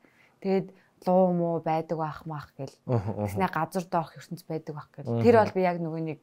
Тэгээд 0.44 0.68
луу 1.08 1.32
муу 1.32 1.56
байдаг 1.64 1.98
байх 1.98 2.28
мах 2.28 2.52
гэл. 2.60 2.76
Тэснэ 2.84 3.48
газар 3.48 3.86
доох 3.88 4.12
ертөнц 4.20 4.44
байдаг 4.44 4.76
байх 4.76 4.90
гэл. 4.92 5.24
Тэр 5.24 5.36
бол 5.40 5.56
би 5.56 5.62
яг 5.64 5.80
нөгөө 5.80 6.02
нэг 6.04 6.20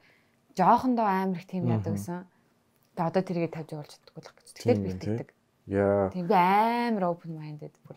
жоохондоо 0.52 1.08
амар 1.08 1.40
их 1.40 1.48
тийм 1.48 1.64
яадаг 1.64 1.96
гэсэн. 1.96 2.28
Тэгээ 2.92 3.08
одоо 3.08 3.22
тэрийг 3.24 3.52
тавьж 3.56 3.68
явуулж 3.72 3.92
чаддаггүй 3.96 4.20
л 4.20 4.36
гэж. 4.36 4.48
Тэгэхээр 4.52 4.80
би 4.84 4.90
итгэдэг. 4.92 5.28
Яа. 5.72 6.12
Тийм 6.12 6.28
би 6.28 6.36
амар 6.36 7.04
open 7.08 7.32
minded 7.40 7.72
бүр 7.88 7.96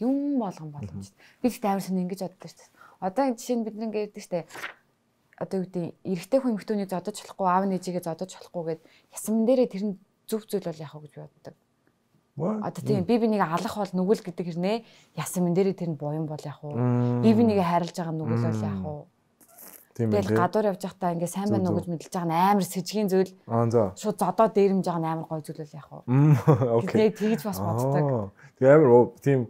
юм 0.00 0.38
болгон 0.38 0.70
боломжтой. 0.70 1.16
Би 1.42 1.48
тэгтээ 1.48 1.70
амар 1.70 1.84
сонь 1.84 2.02
ингэж 2.02 2.20
боддог 2.26 2.50
шүү 2.50 2.58
дээ. 2.58 2.70
Одоо 3.00 3.24
жишээ 3.34 3.56
нь 3.56 3.64
бид 3.64 3.76
нэг 3.78 3.94
ярьдаг 3.94 4.22
шүү 4.22 4.32
дээ. 4.34 4.44
Одоо 5.38 5.56
юу 5.60 5.66
гэдэг 5.66 5.84
эрэгтэй 6.06 6.38
хүн 6.40 6.54
эмэгтэйний 6.54 6.86
зодож 6.86 7.16
болохгүй, 7.18 7.46
аав 7.50 7.64
нээжигээ 7.66 8.06
зодож 8.06 8.30
болохгүй 8.38 8.62
гэд 8.78 8.80
ясман 9.10 9.42
дээрээ 9.46 9.68
тэр 9.72 9.84
нь 9.90 9.94
зөв 10.30 10.46
зүйл 10.46 10.62
бол 10.62 10.82
яах 10.82 10.94
вэ 10.94 11.02
гэж 11.10 11.14
боддог. 11.18 11.54
Одоо 12.34 12.82
тийм 12.82 13.02
би 13.06 13.18
би 13.18 13.26
нэг 13.30 13.42
алах 13.42 13.74
бол 13.78 13.92
нүгэл 13.94 14.22
гэдэг 14.26 14.46
хэрнээ 14.46 14.76
ясман 15.18 15.54
дээрээ 15.54 15.74
тэр 15.74 15.90
нь 15.94 15.98
буян 15.98 16.26
бол 16.26 16.38
яах 16.38 16.62
вэ? 16.62 17.22
Би 17.22 17.30
би 17.34 17.42
нэгэ 17.46 17.62
харилж 17.62 17.94
байгаа 17.94 18.14
нүгэл 18.14 18.46
бол 18.46 18.62
яах 18.62 18.82
вэ? 18.82 18.94
Тэгэл 19.94 20.34
гадуур 20.34 20.66
явж 20.74 20.82
байхдаа 20.82 21.14
ингээ 21.14 21.30
сайн 21.30 21.50
байна 21.54 21.70
уу 21.70 21.78
гэж 21.78 21.86
мэдэлж 21.86 22.10
байгаа 22.10 22.26
нь 22.26 22.34
амар 22.34 22.66
сэжгийн 22.66 23.06
зүйл 23.06 23.30
Аа 23.46 23.70
за. 23.70 23.94
шууд 23.94 24.18
зодоо 24.18 24.50
дээрэмж 24.50 24.82
байгаа 24.82 25.02
нь 25.02 25.10
амар 25.14 25.26
гоё 25.30 25.42
зүйл 25.46 25.62
бол 25.62 25.78
яах 25.78 25.90
вэ? 25.94 26.02
Окей. 26.82 27.08
Тэгж 27.14 27.42
бас 27.46 27.58
боддог. 27.62 28.34
Тэгээ 28.58 28.74
амар 28.74 29.14
тийм 29.22 29.40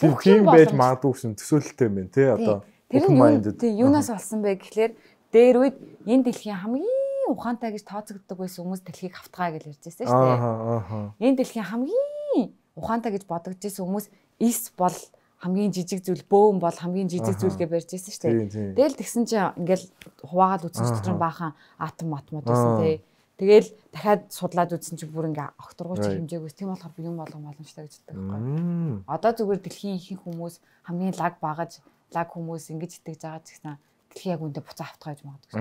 тийм 0.00 0.48
байж 0.48 0.72
магадгүй 0.72 1.12
гэсэн 1.12 1.36
төсөөлөлтэй 1.36 1.86
юм 1.88 1.94
байна 2.00 2.12
тий 2.16 2.28
одоо. 2.32 2.56
Тэр 2.90 3.04
нь 3.08 3.58
тий 3.58 3.72
юунаас 3.80 4.08
болсон 4.12 4.42
бэ 4.42 4.60
гэхлээр 4.60 4.92
дээр 5.32 5.56
үед 5.58 5.76
энэ 6.06 6.24
дэлхийн 6.30 6.60
хамгийн 6.62 7.32
ухаантай 7.32 7.72
гэж 7.72 7.84
тооцогддог 7.88 8.38
байсан 8.38 8.64
хүмүүс 8.68 8.82
дэлхийг 8.84 9.14
хавтгаа 9.16 9.56
гэж 9.56 9.62
ярьж 9.72 9.82
байсан 9.88 10.06
шүү 10.06 10.22
дээ. 10.28 11.24
Энэ 11.24 11.36
дэлхийн 11.40 11.66
хамгийн 11.66 12.52
ухаантай 12.76 13.10
гэж 13.16 13.24
бодогдож 13.24 13.62
байсан 13.64 13.84
хүмүүс 13.88 14.06
эс 14.44 14.70
бол 14.76 14.96
хамгийн 15.40 15.72
жижиг 15.72 16.00
зүйл, 16.04 16.24
бөөн 16.28 16.56
бол 16.60 16.72
хамгийн 16.76 17.08
жижиг 17.08 17.36
зүйл 17.40 17.56
гэж 17.56 17.68
барьж 17.68 17.88
байсан 17.92 18.12
шүү 18.12 18.22
дээ. 18.48 18.76
Тэгэл 18.76 18.98
тэгсэн 19.00 19.24
чинь 19.28 19.52
ингээл 19.60 19.84
хуваагаад 20.24 20.64
үзсэн 20.68 20.84
чинь 20.84 20.96
дотор 20.96 21.12
нь 21.12 21.20
Аха. 21.20 21.24
баахан 21.24 21.52
атом 21.80 22.08
матмууд 22.12 22.44
байсан 22.48 22.72
тий. 22.80 22.96
Тэгэл 23.34 23.68
дахиад 23.92 24.22
судлаад 24.30 24.72
үзсэн 24.72 24.94
чинь 24.96 25.10
бүр 25.10 25.28
ингээ 25.34 25.58
огторгууч 25.58 26.00
Right. 26.06 26.16
хэмжээгүйс 26.22 26.54
тийм 26.54 26.70
болохоор 26.70 26.92
би 26.96 27.02
юм 27.02 27.16
болгон 27.18 27.42
боломжтой 27.44 27.84
гэж 27.90 27.94
боддог 28.06 28.24
байхгүй. 28.30 29.04
Одоо 29.10 29.30
зүгээр 29.34 29.60
дэлхийн 29.64 29.98
ихэнх 29.98 30.22
хүмүүс 30.22 30.54
хамгийн 30.86 31.14
лаг 31.18 31.34
багаж 31.42 31.82
лаг 32.14 32.28
хүмүүс 32.30 32.70
ингэж 32.72 32.92
итгэж 33.02 33.20
байгаа 33.26 33.42
ч 33.42 33.48
гэсэн 33.58 33.76
дэлхий 34.14 34.30
яг 34.32 34.40
үндэ 34.40 34.60
буцаа 34.62 34.86
автгаж 34.88 35.18
магадгүй. 35.26 35.58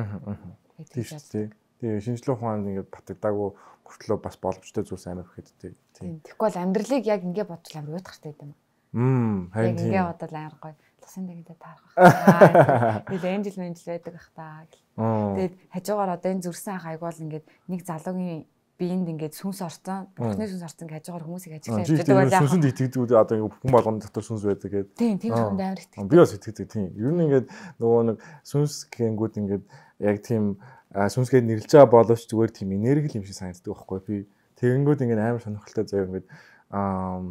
Тийм 0.93 1.05
шүү 1.09 1.21
дээ. 1.33 1.47
Тэгээ 1.81 2.05
шинжлэх 2.05 2.37
ухаанд 2.37 2.69
ингээд 2.69 2.89
батагдаагүй 2.93 3.49
хүртлөө 3.83 4.17
бас 4.23 4.35
боломжтой 4.39 4.83
зүйлс 4.87 5.07
амар 5.09 5.27
ихэд 5.27 5.49
тийм. 5.59 5.75
Тийм. 5.97 6.13
Тэгэхгүй 6.23 6.47
бол 6.47 6.61
амьдралыг 6.63 7.03
яг 7.03 7.21
ингэ 7.27 7.43
бодвол 7.43 7.77
амар 7.81 7.97
уйтгартай 7.99 8.33
юм. 8.39 8.53
Мм. 8.93 9.51
Харин 9.51 9.77
тийм. 9.77 9.91
бодвол 10.07 10.37
амар 10.37 10.57
гоё. 10.61 10.75
Тусын 11.03 11.27
дэгэндээ 11.27 11.57
таарах. 11.59 11.91
Аа, 11.99 13.03
Тэгээд 13.11 13.35
энэ 13.35 13.45
жил 13.49 13.59
мэн 13.59 13.75
жил 13.75 13.91
байдаг 13.91 14.15
ах 14.15 14.29
та. 14.31 14.63
Тэгээд 14.95 15.53
хажуугаар 15.75 16.11
одоо 16.15 16.29
энэ 16.31 16.45
зүрсэн 16.47 16.77
ах 16.79 16.87
айгуул 16.87 17.23
ингээд 17.27 17.45
нэг 17.67 17.81
залуугийн 17.83 18.47
биеинд 18.83 19.07
ингээд 19.07 19.33
сүнс 19.39 19.63
орсон. 19.63 20.11
Бурхны 20.19 20.43
сүнс 20.43 20.63
орсон 20.67 20.91
гэж 20.91 21.07
хажуугаар 21.07 21.23
хүмүүсийг 21.23 21.53
ажиглаж 21.55 21.87
явдаг 21.87 22.17
байлаа. 22.19 22.41
сүнсэнд 22.43 22.67
итгэдэг 22.67 23.15
одоо 23.15 23.35
ингээд 23.39 23.55
хүн 23.63 23.71
болгоны 23.71 23.99
дотор 24.03 24.23
сүнс 24.27 24.43
байдаг 24.43 24.69
гэдэг. 24.75 24.95
Тийм, 24.99 25.15
тийм 25.23 25.31
Аа. 25.31 25.47
хүнд 25.47 25.61
амар 25.63 25.79
их. 25.79 25.87
Би 25.95 26.15
бас 26.19 26.35
итгэдэг 26.35 26.67
тийм. 26.67 26.87
Ер 26.99 27.11
нь 27.15 27.23
ингээд 27.23 27.47
нөгөө 27.79 28.01
нэг 28.11 28.17
сүнс 28.43 28.73
гэнгүүт 28.91 29.33
ингээд 29.39 29.63
яг 30.03 30.17
тийм 30.27 30.43
сүнсгээд 30.91 31.47
нэрлж 31.47 31.71
байгаа 31.71 31.87
боловч 31.87 32.23
зүгээр 32.27 32.51
тийм 32.51 32.69
энерги 32.75 33.15
юм 33.15 33.23
шиг 33.23 33.39
санагддаг 33.39 33.71
байхгүй 33.71 33.99
би. 34.03 34.17
Тэгэнгүүт 34.59 34.99
ингээд 35.07 35.23
амар 35.23 35.41
сонирхолтой 35.41 35.85
заяа 35.87 36.07
ингээд 36.11 36.27
аа 36.75 37.23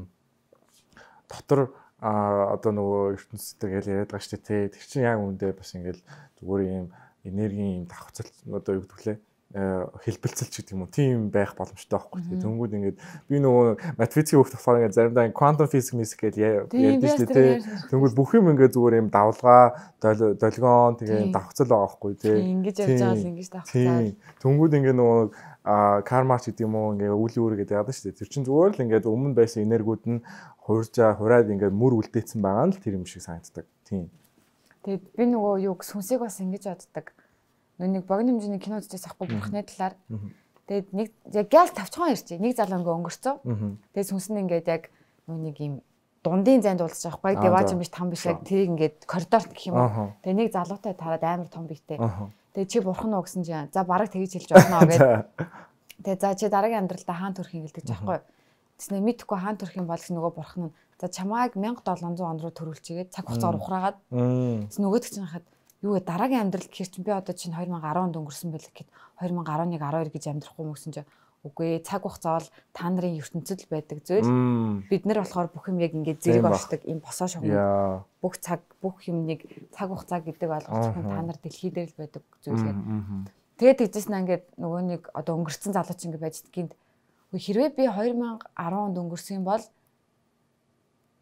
дотор 1.28 1.60
а 2.02 2.56
одоо 2.58 2.72
нөгөө 2.74 3.02
ертөнцийн 3.14 3.70
гэж 3.70 3.86
яриад 3.86 4.10
байгаа 4.10 4.26
шүү 4.26 4.40
дээ. 4.42 4.72
Тэр 4.74 4.84
чинь 4.88 5.06
яг 5.06 5.20
үндэ 5.22 5.54
бас 5.54 5.70
ингээд 5.76 6.00
зүгээр 6.40 6.62
юм 6.82 6.86
энергийн 7.22 7.70
юм 7.78 7.86
давхцалт 7.86 8.34
одоо 8.50 8.74
юу 8.80 8.82
гэдэг 8.82 9.00
лээ 9.06 9.18
хэлбэлцэл 9.52 10.48
ч 10.48 10.64
гэдэг 10.64 10.72
юм 10.72 10.84
уу 10.84 10.90
тийм 10.92 11.28
байх 11.28 11.52
боломжтой 11.52 12.00
байхгүй. 12.00 12.20
Тэгээ 12.24 12.40
тэнгүүд 12.40 12.72
ингээд 12.72 12.98
би 13.28 13.36
нөгөө 13.36 13.66
математикийн 14.00 14.38
хөвгт 14.40 14.54
болохоор 14.56 14.78
ингээд 14.80 14.96
заримдаа 14.96 15.24
quantum 15.36 15.68
physics 15.68 15.92
миск 15.92 16.24
гэж 16.24 16.34
ярьдэн 16.40 17.04
шүү 17.04 17.28
дээ 17.28 17.60
тий. 17.60 17.60
Тэнгүүд 17.92 18.16
бүх 18.16 18.32
юм 18.32 18.48
ингээд 18.48 18.72
зүгээр 18.72 19.00
юм 19.04 19.08
давлгаа, 19.12 19.64
дол- 20.00 20.36
долгион 20.40 20.96
тэгээ 20.96 21.20
Тийм. 21.28 21.32
давхцал 21.36 21.68
байгаа 21.68 21.84
байхгүй 21.84 22.12
тий. 22.16 22.38
Ингэж 22.48 22.76
явж 22.80 22.96
байгаа 22.96 23.12
л 23.12 23.20
Тийм. 23.20 23.30
ингэж 23.36 23.48
тавцаа. 23.52 23.72
Тийм. 23.76 24.16
Тэнгүүд 24.40 24.72
ингээд 24.80 24.96
нөгөө 24.96 25.20
а 25.62 26.02
кармач 26.02 26.42
гэдэг 26.48 26.64
юм 26.66 26.74
уу 26.74 26.92
ингээ 26.96 27.12
үйл 27.12 27.36
үүрэг 27.38 27.58
гэдэг 27.62 27.76
яадаг 27.76 27.94
шүү 27.94 28.04
дээ. 28.10 28.18
Тэр 28.18 28.28
чинь 28.32 28.46
зүгээр 28.48 28.72
л 28.72 28.82
ингээд 28.82 29.06
өмнө 29.06 29.36
байсан 29.36 29.62
энергиуд 29.62 30.02
нь 30.10 30.24
хуурж 30.64 30.90
байгаа 30.96 31.20
хураад 31.20 31.52
ингээд 31.54 31.70
мөр 31.76 32.02
үлдээсэн 32.02 32.40
байгаа 32.42 32.66
нь 32.66 32.74
л 32.74 32.82
тэр 32.82 32.98
юм 32.98 33.06
шиг 33.06 33.22
санагддаг. 33.22 33.66
Тийм. 33.86 34.10
Тэгээд 34.82 35.04
би 35.14 35.24
нөгөө 35.30 35.54
юу 35.70 35.78
сүнсийг 35.78 36.18
бас 36.18 36.42
ингэж 36.42 36.66
боддог. 36.66 37.14
Нэг 37.78 38.04
богино 38.06 38.36
хэмжээний 38.36 38.60
кино 38.60 38.80
үзчихээс 38.82 39.08
ахгүй 39.08 39.26
бурхны 39.32 39.62
талаар. 39.64 39.94
Тэгээд 40.68 40.88
нэг 40.92 41.08
яг 41.32 41.46
гял 41.48 41.70
тавчхан 41.70 42.12
ирчээ. 42.12 42.38
Нэг 42.38 42.56
залуу 42.56 42.80
ингээ 42.80 42.96
өнгөрцөө. 42.98 43.34
Тэгээд 43.92 44.10
сүнс 44.12 44.28
нь 44.30 44.40
ингээд 44.44 44.66
яг 44.68 44.82
нэг 45.26 45.56
юм 45.58 45.74
дундын 46.22 46.62
зайд 46.62 46.80
уулзаж 46.80 47.18
байхгүй. 47.18 47.34
Деваж 47.42 47.66
за. 47.66 47.72
юм 47.74 47.80
биш 47.82 47.90
там 47.90 48.10
биш 48.10 48.22
яг 48.26 48.46
тэрийг 48.46 48.70
ингээд 48.70 48.96
коридорт 49.10 49.50
гэх 49.50 49.66
юм 49.72 49.76
уу. 49.80 50.14
Тэгээд 50.22 50.38
нэг 50.38 50.48
залуутай 50.54 50.94
тараад 50.94 51.24
амар 51.26 51.48
том 51.50 51.66
биетэй. 51.66 51.98
Аха. 51.98 52.30
Тэгээд 52.54 52.70
чи 52.70 52.78
бурхан 52.78 53.10
уу 53.10 53.26
гэсэн 53.26 53.42
чинь 53.42 53.72
за 53.74 53.82
бараг 53.82 54.14
тэгж 54.14 54.38
хэлж 54.38 54.50
болно 54.54 54.86
гэдэг. 54.86 54.98
За. 55.02 55.26
Тэгээ 56.06 56.20
за 56.22 56.34
чи 56.38 56.46
дараагийн 56.46 56.86
амьдралдаа 56.86 57.16
хаан 57.18 57.34
төрхийг 57.34 57.66
гэлдэж 57.66 57.86
байхгүй. 57.90 58.18
Тэснэ 58.78 59.02
мэдхгүй 59.02 59.38
хаан 59.38 59.56
төрх 59.58 59.74
юм 59.74 59.86
бол 59.90 59.98
нөгөө 59.98 60.32
бурхан 60.34 60.62
нь 60.70 60.74
за 61.02 61.06
чамайг 61.10 61.58
1700 61.58 62.22
он 62.22 62.38
руу 62.38 62.54
төрүүлчихгээд 62.54 63.10
цаг 63.10 63.26
хугацаагаар 63.26 63.58
ухраагаад. 63.58 63.96
Тэс 64.70 64.78
нөгөөд 64.78 65.04
чинь 65.06 65.26
хахад 65.26 65.46
юу 65.82 65.98
вэ 65.98 66.00
дараагийн 66.06 66.46
амьдрал 66.46 66.70
гэхэр 66.70 66.90
чинь 66.90 67.06
би 67.06 67.12
одоо 67.12 67.34
чинь 67.34 67.52
2010 67.52 67.82
онд 67.98 68.16
өнгөрсөн 68.16 68.50
байл 68.54 68.62
гэхэд 68.70 68.88
2011 69.18 69.76
12 69.82 70.14
гэж 70.14 70.24
амьдрахгүй 70.30 70.66
мөсөн 70.66 70.92
чинь 70.94 71.10
үгүй 71.42 71.82
цаг 71.82 72.06
хугацаа 72.06 72.38
бол 72.38 72.48
та 72.70 72.86
нарын 72.86 73.18
ертөнцид 73.18 73.66
л 73.66 73.72
байдаг 73.74 73.98
зүйл. 74.06 74.30
Бид 74.86 75.02
нар 75.02 75.26
болохоор 75.26 75.50
бүх 75.50 75.66
юм 75.74 75.82
яг 75.82 75.90
ингээд 75.90 76.22
зэрэг 76.22 76.46
оршдог 76.46 76.86
юм 76.86 77.02
босоо 77.02 77.26
шугам. 77.26 78.06
Бүх 78.22 78.38
цаг 78.38 78.62
бүх 78.78 79.02
юмныг 79.10 79.42
цаг 79.74 79.90
хугацаа 79.90 80.22
гэдэг 80.22 80.46
ойлголт 80.46 80.70
Ааха. 80.70 81.02
та 81.02 81.18
нар 81.26 81.38
дэлхий 81.42 81.74
дээр 81.74 81.90
л 81.90 81.98
байдаг 81.98 82.22
зүйл 82.46 82.62
гэдэг. 82.62 83.26
Тэгээд 83.58 83.78
тэгжсэн 83.82 84.18
ингээд 84.22 84.44
нөгөө 84.54 84.80
нэг 84.86 85.02
одоо 85.18 85.34
өнгөрцөн 85.42 85.74
залууч 85.74 86.00
ингээд 86.06 86.22
байж 86.22 86.36
гинт 86.54 86.78
хэрвээ 87.34 87.74
би 87.74 87.90
2010 87.90 88.38
онд 88.54 88.96
өнгөрсөн 89.02 89.42
юм 89.42 89.44
бол 89.50 89.64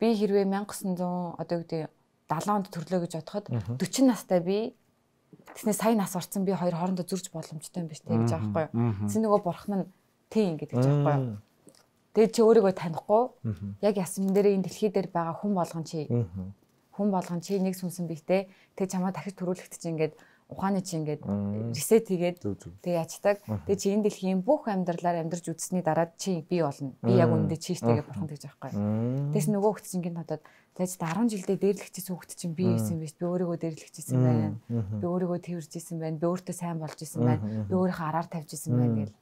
би 0.01 0.09
хэрвээ 0.21 0.45
1900 0.45 1.41
одоо 1.41 1.57
юу 1.57 1.65
гэдэг 1.65 1.89
70 2.31 2.55
онд 2.55 2.71
төрлөө 2.71 3.01
гэж 3.05 3.13
бодоход 3.19 3.47
40 3.51 4.07
настай 4.07 4.41
би 4.41 4.59
тэгснэ 5.55 5.75
сая 5.75 5.95
нас 5.99 6.15
орсон 6.15 6.47
би 6.47 6.55
хоёр 6.55 6.75
хоорондоо 6.79 7.05
зурж 7.05 7.31
боломжтой 7.35 7.83
юм 7.83 7.89
биш 7.91 8.01
тэг 8.01 8.23
гэж 8.23 8.31
байхгүй 8.31 8.65
юу. 8.71 8.95
Тэс 9.11 9.19
нөгөө 9.19 9.41
бурхан 9.43 9.75
нь 9.83 9.87
тийм 10.31 10.55
гэдэг 10.57 10.79
байгаа 10.79 11.03
байхгүй 11.03 11.27
юу. 11.27 11.39
Тэгээд 12.15 12.35
чи 12.35 12.41
өөрийгөө 12.43 12.75
танихгүй. 12.75 13.23
Яг 13.83 13.95
ясман 13.99 14.35
дээр 14.35 14.55
энэ 14.59 14.67
дэлхий 14.67 14.91
дээр 14.91 15.09
байгаа 15.11 15.35
хүн 15.39 15.55
болгон 15.55 15.85
чи. 15.87 16.07
Хүн 16.95 17.09
болгон 17.11 17.41
чи 17.43 17.59
нэг 17.59 17.75
сүнсэн 17.79 18.07
бихтэй 18.11 18.51
тэг 18.75 18.91
чамаа 18.91 19.15
дахиж 19.15 19.39
төрүүлэхт 19.39 19.79
чи 19.79 19.91
ингээд 19.91 20.15
ухааны 20.51 20.83
чи 20.83 20.99
ингээд 20.99 21.23
ресет 21.73 22.11
хийгээд 22.11 22.43
тэг 22.83 22.95
ячдаг. 22.95 23.39
Тэг 23.67 23.77
чи 23.79 23.95
энэ 23.95 24.11
дэлхийн 24.11 24.43
бүх 24.43 24.67
амьдралаар 24.67 25.23
амьдарч 25.23 25.47
үзсний 25.49 25.83
дараа 25.83 26.11
чи 26.19 26.43
би 26.43 26.61
болно. 26.61 26.93
Би 27.01 27.15
яг 27.15 27.31
үндэ 27.31 27.57
чийштэйгээ 27.57 28.05
бурхан 28.05 28.27
гэж 28.27 28.43
байхгүй. 28.51 28.71
Тэгээс 29.31 29.49
нөгөө 29.49 29.71
хөлт 29.71 29.87
чинь 29.87 30.03
гин 30.03 30.19
надад 30.19 30.43
тэгэж 30.75 30.93
10 30.99 31.31
жилдээ 31.31 31.59
дээрлэгчсэн 31.63 32.15
хөлт 32.19 32.33
чинь 32.35 32.55
би 32.59 32.65
ирсэн 32.75 32.99
биш. 32.99 33.15
Би 33.15 33.25
өөрийгөө 33.31 33.59
дээрлэгчсэн 33.63 34.19
байна. 34.19 34.59
Би 34.69 35.07
өөрийгөө 35.07 35.39
тэрж 35.39 35.71
исэн 35.79 35.99
байна. 36.03 36.19
Би 36.19 36.27
өөртөө 36.27 36.55
сайн 36.57 36.79
болж 36.83 36.99
исэн 36.99 37.23
байна. 37.23 37.43
Би 37.71 37.75
өөрийнхөө 37.75 38.07
араар 38.11 38.27
тавьж 38.27 38.51
исэн 38.59 38.75
байна 38.75 38.95
гэл. 39.07 39.15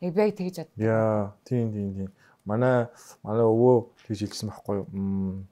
Яг 0.00 0.12
би 0.14 0.20
яг 0.22 0.36
тэгэж 0.36 0.56
бод. 0.62 0.70
Яа, 0.76 1.34
тийм 1.48 1.72
тийм 1.72 1.90
тийм. 1.94 2.10
Манай 2.44 2.86
манай 3.24 3.46
өвөө 3.48 3.76
тэгж 4.04 4.20
хэлсэн 4.28 4.52
байхгүй 4.52 4.76
юу? 4.84 5.44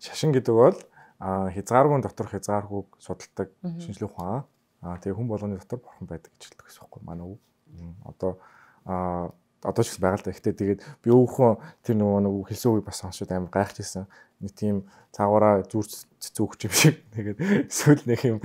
Шашин 0.00 0.32
гэдэг 0.32 0.54
бол 0.54 0.76
хязгааргүй 1.24 2.02
дотор 2.04 2.28
хязгааргүйг 2.28 2.88
судалдаг 3.00 3.48
шинжлэх 3.80 4.12
ухаан. 4.12 4.44
А 4.84 4.98
тэгээ 5.00 5.16
хүн 5.16 5.28
болгоны 5.28 5.56
дотор 5.56 5.80
бурхан 5.80 6.06
байдаг 6.08 6.32
гэж 6.36 6.52
хэлдэг 6.52 6.66
гэсэн? 6.68 6.88
Манай 7.00 7.24
өвөө. 7.24 7.40
Мм, 7.72 7.94
Одоо 8.04 8.38
а 8.84 9.32
одоо 9.64 9.82
ч 9.82 9.96
гэсэн 9.96 10.02
байгаа 10.04 10.20
л 10.20 10.26
да. 10.28 10.32
Гэхдээ 10.36 10.54
тэгээд 10.60 10.80
би 11.00 11.08
өвхөн 11.08 11.56
тэр 11.80 11.96
нөгөө 11.96 12.20
нэг 12.20 12.34
хэлсэн 12.52 12.68
үгийг 12.70 12.84
бас 12.84 13.00
сонсоод 13.00 13.32
амар 13.32 13.48
гайхаж 13.48 13.80
ирсэн. 13.80 14.04
Нэг 14.44 14.52
тийм 14.52 14.76
цаагаараа 15.16 15.64
зүрц 15.64 16.04
цэцүүх 16.20 16.60
юм 16.68 16.74
шиг. 16.76 17.00
Тэгээд 17.16 17.38
эсвэл 17.72 18.04
нэг 18.04 18.20
юм 18.28 18.38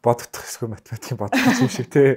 бодогдох 0.00 0.44
эсвэл 0.48 0.72
математикийн 0.72 1.20
бодох 1.20 1.44
юм 1.60 1.68
шиг 1.68 1.92
тий. 1.92 2.16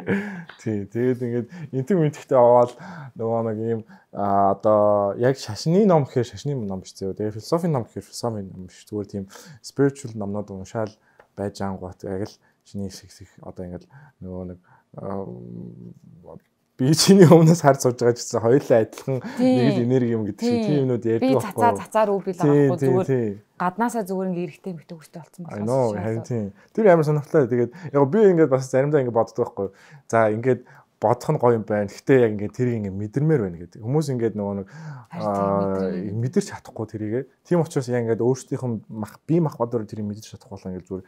Тий. 0.63 0.87
Тэгээд 0.87 1.19
ингээд 1.19 1.47
энтэг 1.75 1.97
мэдхтэй 1.99 2.39
аваад 2.39 2.71
нөгөө 3.19 3.41
нэг 3.51 3.59
юм 3.59 3.81
одоо 4.15 5.11
яг 5.19 5.35
шашны 5.35 5.83
ном 5.83 6.07
гэхээр 6.07 6.31
шашны 6.31 6.55
ном 6.55 6.79
биш 6.79 6.95
зөө. 6.95 7.19
Тэгээд 7.19 7.35
философийн 7.35 7.75
ном 7.75 7.83
гэхээр 7.83 8.07
философийн 8.07 8.47
ном 8.47 8.71
биш. 8.71 8.87
Зүгээр 8.87 9.11
тийм 9.11 9.25
spiritual 9.59 10.15
номнууд 10.15 10.55
уншаал 10.55 10.95
байж 11.35 11.59
ангуут 11.59 12.07
яг 12.07 12.31
л 12.31 12.35
чиний 12.63 12.87
их 12.87 13.31
одоо 13.43 13.65
ингээд 13.67 13.85
нөгөө 14.23 14.43
нэг 14.55 14.59
би 16.77 16.93
чиний 16.93 17.25
өмнөөс 17.25 17.61
харж 17.65 17.81
сууж 17.81 17.97
байгаа 17.97 18.13
ч 18.13 18.21
гэсэн 18.21 18.41
хоёулаа 18.45 18.79
адилхан 18.85 19.17
нэг 19.41 19.73
л 19.73 19.81
энерги 19.81 20.13
юм 20.13 20.23
гэдэг 20.29 20.45
чинь 20.45 20.61
Тийм. 20.61 20.77
юмнууд 20.85 21.01
Би 21.01 21.09
ярьдаг 21.17 21.57
цацаа 21.57 21.73
цацаар 21.73 22.09
үг 22.13 22.23
бил 22.29 22.37
байгаа 22.37 22.53
байхгүй 22.53 22.81
зүгээр 22.85 23.07
гаднаасаа 23.57 24.03
зүгээр 24.05 24.29
ингээ 24.29 24.45
эрэхтэй 24.45 24.73
мэгтэй 24.77 24.97
хүстэй 25.01 25.19
болсон 25.25 25.43
I 25.49 25.65
know 25.65 25.97
харин 25.97 26.21
тийм. 26.21 26.53
Тэр 26.77 26.85
амар 26.93 27.05
сонирхолтой. 27.09 27.49
Тэгээд 27.49 27.71
яг 27.97 28.03
би 28.13 28.19
ингээд 28.29 28.53
бас 28.53 28.69
заримдаа 28.69 29.01
ингээд 29.01 29.17
боддог 29.17 29.41
байхгүй. 29.41 29.67
За 30.05 30.29
ингээд 30.29 30.61
бодох 31.01 31.29
нь 31.33 31.41
гоё 31.41 31.57
юм 31.57 31.65
байна. 31.65 31.89
Гэхдээ 31.89 32.19
яг 32.21 32.31
ингээд 32.37 32.53
тэрийг 32.53 32.77
ингээд 32.77 32.97
мэдэрмээр 33.01 33.41
байна 33.41 33.57
гэдэг. 33.57 33.81
Хүмүүс 33.81 34.07
ингээд 34.13 34.35
нөгөө 34.37 34.55
нэг 34.61 34.67
мэдэрч 36.13 36.47
чадахгүй 36.53 36.85
тэрийг. 36.85 37.25
Тийм 37.41 37.65
учраас 37.65 37.89
яг 37.89 38.05
ингээд 38.05 38.21
өөрсдийнх 38.21 38.65
нь 38.69 38.77
мах 38.85 39.17
би 39.25 39.41
мах 39.41 39.57
бодор 39.57 39.81
тэрийг 39.85 40.05
мэдэрч 40.05 40.37
чадахгүй 40.37 40.53
бол 40.53 40.69
ингээд 40.69 40.85
зүгээр 40.85 41.05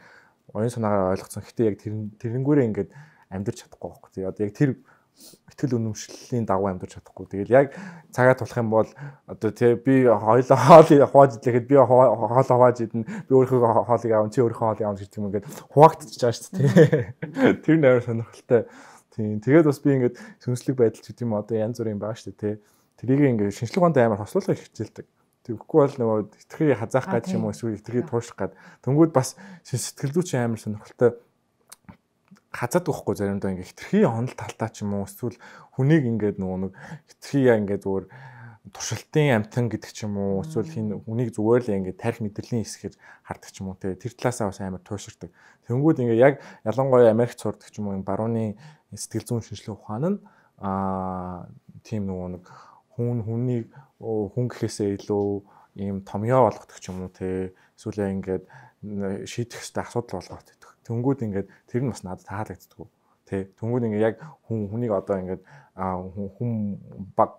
оюун 0.50 0.74
санаагаар 0.74 1.14
ойлгоцсон. 1.14 1.42
Гэхдээ 1.46 1.66
яг 1.70 1.76
тэр 1.78 1.94
тэрнгүүрээ 2.18 2.66
ингээд 2.70 2.90
амьдрч 3.30 3.56
чадахгүй 3.66 3.88
байхгүй. 3.90 4.10
Тэгээ 4.14 4.30
одоо 4.30 4.42
яг 4.42 4.54
тэр 4.58 4.70
итгэл 5.50 5.76
үнэмшлийн 5.76 6.46
дагуу 6.48 6.72
амьдарч 6.72 6.96
чадахгүй. 6.96 7.26
Тэгэл 7.28 7.52
яг 7.52 7.66
цагаа 8.10 8.34
тулах 8.34 8.56
юм 8.56 8.70
бол 8.70 8.88
одоо 9.28 9.50
тий 9.52 9.74
би 9.76 10.08
хоёлоо 10.08 10.56
хоолыг 10.56 11.04
хувааж 11.12 11.36
идэхэд 11.36 11.66
би 11.68 11.76
хоо- 11.76 12.16
хоол 12.16 12.48
хувааж 12.48 12.76
идэнэ. 12.80 13.28
Би 13.28 13.32
өөрийнхөө 13.36 13.84
хоолыг 13.84 14.12
аав, 14.12 14.30
чи 14.32 14.40
өөрийнхөө 14.40 14.66
хоолыг 14.66 14.84
аав 14.88 14.96
гэдэг 14.96 15.18
юм 15.20 15.26
ингээд 15.28 15.46
хуваагдчихж 15.72 16.22
шүү 16.24 16.52
дээ. 16.56 17.60
Тэр 17.64 17.76
нээр 17.76 18.00
сонирхолтой. 18.02 18.62
Тийм. 19.12 19.40
Тэгээд 19.44 19.66
бас 19.68 19.78
би 19.84 19.90
ингээд 19.94 20.16
сүнслэг 20.40 20.76
байдал 20.78 21.04
гэдэг 21.04 21.24
юм 21.26 21.34
одоо 21.36 21.56
янз 21.58 21.76
бүрийн 21.76 22.00
байгаа 22.00 22.16
шүү 22.16 22.32
дээ 22.32 22.40
тий. 22.40 22.54
Тэрийг 23.00 23.20
ингээд 23.36 23.56
шинжлэх 23.56 23.80
ухаанд 23.84 23.98
амар 24.00 24.20
хослуулах 24.22 24.56
хичээлдэг. 24.56 25.06
Тэгэхгүй 25.40 25.78
бол 25.80 25.96
нөгөө 25.98 26.18
хитрхи 26.36 26.76
хазаах 26.76 27.24
ч 27.24 27.34
юм 27.34 27.48
уу 27.48 27.52
эсвэл 27.56 27.80
хитрхи 27.80 28.04
туушах 28.04 28.36
гад. 28.36 28.52
Тэнгүүд 28.84 29.10
бас 29.10 29.40
сэтгэл 29.64 30.14
зүйч 30.20 30.36
амар 30.36 30.60
сонирхолтой 30.60 31.16
хазаад 32.50 32.84
байхгүй 32.86 33.14
заримдаа 33.14 33.50
ингээ 33.54 33.70
хитрхи 33.70 34.02
онол 34.02 34.34
талтаа 34.34 34.70
ч 34.74 34.82
юм 34.82 34.98
уу 34.98 35.06
эсвэл 35.06 35.38
хүнийг 35.78 36.04
ингээд 36.06 36.36
нөгөө 36.42 36.58
нэг 36.66 36.72
хитрхи 37.06 37.46
яа 37.46 37.58
ингээ 37.62 37.78
зүгээр 37.78 38.06
туршилтын 38.74 39.28
амтан 39.38 39.70
гэдэг 39.70 39.90
ч 39.94 40.04
юм 40.04 40.18
уу 40.18 40.42
эсвэл 40.42 40.68
хин 40.68 40.98
хүнийг 41.06 41.30
зүгээр 41.32 41.62
л 41.64 41.74
ингээ 41.78 41.96
тарих 41.96 42.20
мэдрэлийн 42.20 42.66
хэсгээр 42.66 42.94
хардаг 43.24 43.50
ч 43.50 43.56
юм 43.62 43.72
уу 43.72 43.78
те 43.78 43.94
тэр 43.94 44.12
талаасаа 44.18 44.50
бас 44.50 44.60
амар 44.60 44.82
тууширдаг. 44.82 45.30
Тэнгүүд 45.64 46.02
ингээ 46.04 46.18
яг 46.20 46.34
ялангуяа 46.66 47.08
Америкт 47.14 47.40
сурдаг 47.40 47.70
ч 47.70 47.78
юм 47.78 47.88
уу 47.88 48.02
барууны 48.02 48.58
сэтгэл 48.92 49.26
зүйн 49.26 49.46
шинжилгээ 49.46 49.74
ухаан 49.78 50.04
нь 50.10 50.18
аа 50.60 51.48
тийм 51.86 52.04
нөгөө 52.10 52.28
нэг 52.36 52.44
хүн 52.92 53.18
хүнийг 53.24 53.66
оо, 54.02 54.28
хүн 54.28 54.52
гэхээсээ 54.52 55.00
илүү 55.00 55.26
ийм 55.80 56.04
томьёо 56.04 56.44
болгодог 56.44 56.76
ч 56.76 56.92
юм 56.92 57.06
уу 57.06 57.10
те 57.14 57.56
эсвэл 57.80 58.12
ингээд 58.12 58.44
шийдэх 59.24 59.64
ёстой 59.64 59.88
асуудал 59.88 60.20
болгоод. 60.20 60.59
Тэнгүүд 60.90 61.20
ингээд 61.22 61.48
тэр 61.70 61.82
нь 61.86 61.92
бас 61.94 62.02
надад 62.02 62.26
таалагддаг. 62.26 62.90
Тэ. 63.30 63.46
Тэнгүүд 63.62 63.86
ингээд 63.86 64.06
яг 64.10 64.16
хүн 64.50 64.66
хүнийг 64.66 64.90
одоо 64.90 65.16
ингээд 65.22 65.42
хүн 65.78 66.50
баг 67.14 67.38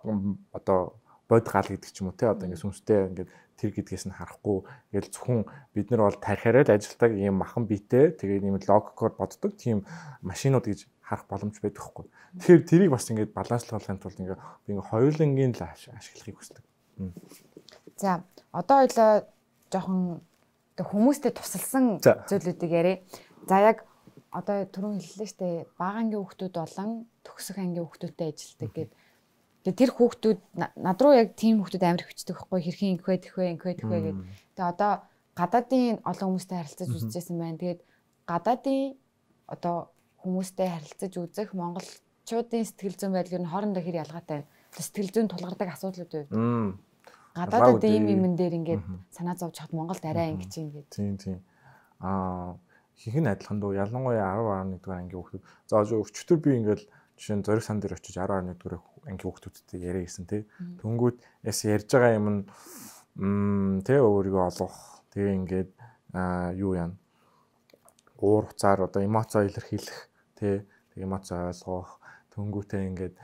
одоо 0.56 0.96
бод 1.28 1.44
гал 1.44 1.68
гэдэг 1.68 1.90
ч 1.92 2.00
юм 2.00 2.08
уу 2.08 2.16
те 2.16 2.32
одоо 2.32 2.48
ингээд 2.48 2.64
сүнстэй 2.64 3.12
ингээд 3.12 3.30
тэр 3.60 3.70
гэдгээс 3.76 4.08
нь 4.08 4.16
харахгүй 4.16 4.64
ингээд 4.92 5.12
зөвхөн 5.12 5.44
бид 5.76 5.88
нар 5.92 6.08
бол 6.08 6.18
тарихаараа 6.18 6.64
л 6.64 6.74
ажилтдаг 6.76 7.12
ийм 7.12 7.36
махан 7.40 7.68
биетэй 7.68 8.16
тэгээд 8.16 8.44
ийм 8.48 8.56
логикоор 8.56 9.12
боддог 9.16 9.52
тийм 9.60 9.84
машинууд 10.24 10.64
гэж 10.64 10.88
харах 11.04 11.28
боломж 11.28 11.56
байдаг 11.60 11.84
хгүй. 11.84 12.06
Тэгэхээр 12.40 12.62
тэрийг 12.64 12.90
бас 12.90 13.04
ингээд 13.08 13.36
баланслахын 13.36 14.00
тулд 14.00 14.18
ингээд 14.18 14.40
би 14.64 14.68
ингээд 14.72 14.90
хоёулангийн 14.90 15.52
л 15.52 15.62
аш- 15.62 15.92
ашиглахыг 15.92 16.36
хүсдэг. 16.40 16.64
За 18.00 18.24
одоо 18.50 18.76
хоёлоо 18.82 19.10
жоохон 19.72 20.20
хүмүүстэй 20.80 21.32
тусалсан 21.36 22.00
зүйлүүдийг 22.00 22.72
яриа. 22.72 22.96
За 23.48 23.56
яг 23.60 23.84
одоо 24.32 24.64
түрүүн 24.64 25.00
хэллээ 25.02 25.28
штэ 25.28 25.48
бага 25.76 26.00
ангийн 26.00 26.24
хүүхдүүд 26.24 26.54
болон 26.56 26.90
төгсөх 27.26 27.56
ангийн 27.58 27.84
хүүхдүүдтэй 27.84 28.28
ажилтдаг 28.32 28.70
гэд. 28.72 28.90
Тэгээ 29.62 29.78
тэр 29.78 29.90
хүүхдүүд 29.92 30.40
на- 30.56 30.72
над 30.76 30.98
руу 31.02 31.12
яг 31.12 31.36
тийм 31.36 31.60
хүүхдүүд 31.60 31.84
амар 31.84 32.04
хүчдэг 32.06 32.34
байхгүй 32.34 32.60
хэрхэн 32.64 32.92
инхвэ 32.96 33.14
тэхвэ 33.20 33.44
инхвэ 33.54 33.72
тэхвэ 33.78 33.98
гэд. 34.02 34.18
Тэгээ 34.56 34.72
одоо 34.72 34.92
гадаадын 35.36 36.00
олон 36.02 36.28
хүмүүстэй 36.32 36.58
харилцаж 36.58 36.88
үзчихсэн 36.90 37.36
байна. 37.38 37.60
Тэгээд 37.60 37.80
гадаадын 38.26 38.82
одоо 39.46 39.76
хүмүүстэй 40.24 40.68
харилцаж 40.72 41.12
үзэх 41.18 41.48
монголчуудын 41.52 42.64
сэтгэл 42.66 42.96
зүйн 42.98 43.12
байдал 43.12 43.42
нь 43.42 43.50
хоорондоо 43.52 43.82
хэр 43.84 44.02
ялгаатай. 44.02 44.46
Одоо 44.72 44.82
Сэтгэл 44.82 45.10
зүйн 45.12 45.28
тулгардаг 45.28 45.68
асуудлууд 45.76 46.12
байв. 46.12 46.28
Мм. 46.32 46.80
Гадаадад 47.36 47.84
ийм 47.84 48.06
юмн 48.08 48.34
дээр 48.36 48.54
ингээд 48.60 48.82
санаа 49.12 49.36
зовж 49.36 49.56
хад 49.60 49.72
Монголд 49.72 50.04
арай 50.04 50.32
ингэж 50.32 50.52
юм 50.56 50.68
гээд. 50.72 50.88
Тийм 50.92 51.16
тийм. 51.20 51.38
Аа 52.00 52.56
хинхэн 53.02 53.26
адилхан 53.34 53.58
дөө 53.58 53.72
ялангуяа 53.82 54.38
10 54.38 54.78
11 54.78 54.78
дугаар 54.78 55.00
ангийн 55.02 55.18
хүүхдүүд. 55.18 55.42
За 55.66 55.82
өчтөр 55.82 56.38
би 56.38 56.50
ингээл 56.62 56.84
жишээ 57.18 57.36
нь 57.38 57.46
зориг 57.46 57.64
сан 57.66 57.82
дээр 57.82 57.98
очиж 57.98 58.14
10 58.14 58.30
11 58.30 58.62
дугаар 58.62 58.78
ангийн 59.10 59.26
хүүхдүүдтэй 59.26 59.78
яриа 59.82 60.06
гэсэн 60.06 60.26
тий. 60.30 60.42
Түнгүүд 60.78 61.16
яс 61.42 61.58
ярьж 61.66 61.90
байгаа 61.90 62.14
юм 62.14 62.26
нь 62.30 63.82
тий 63.82 63.98
өөрийгөө 63.98 64.44
олох. 64.54 65.02
Тэгээ 65.10 65.34
ингээд 65.42 65.70
юу 66.62 66.72
яана. 66.78 66.96
Уур 68.22 68.46
хуцаар 68.46 68.86
одоо 68.86 69.02
эмоцоо 69.02 69.42
илэрхийлэх 69.50 69.98
тий. 70.38 70.62
Эмоцоо 70.94 71.50
ойлгох. 71.50 71.98
Түнгүүтээ 72.32 72.82
ингээд 72.86 73.14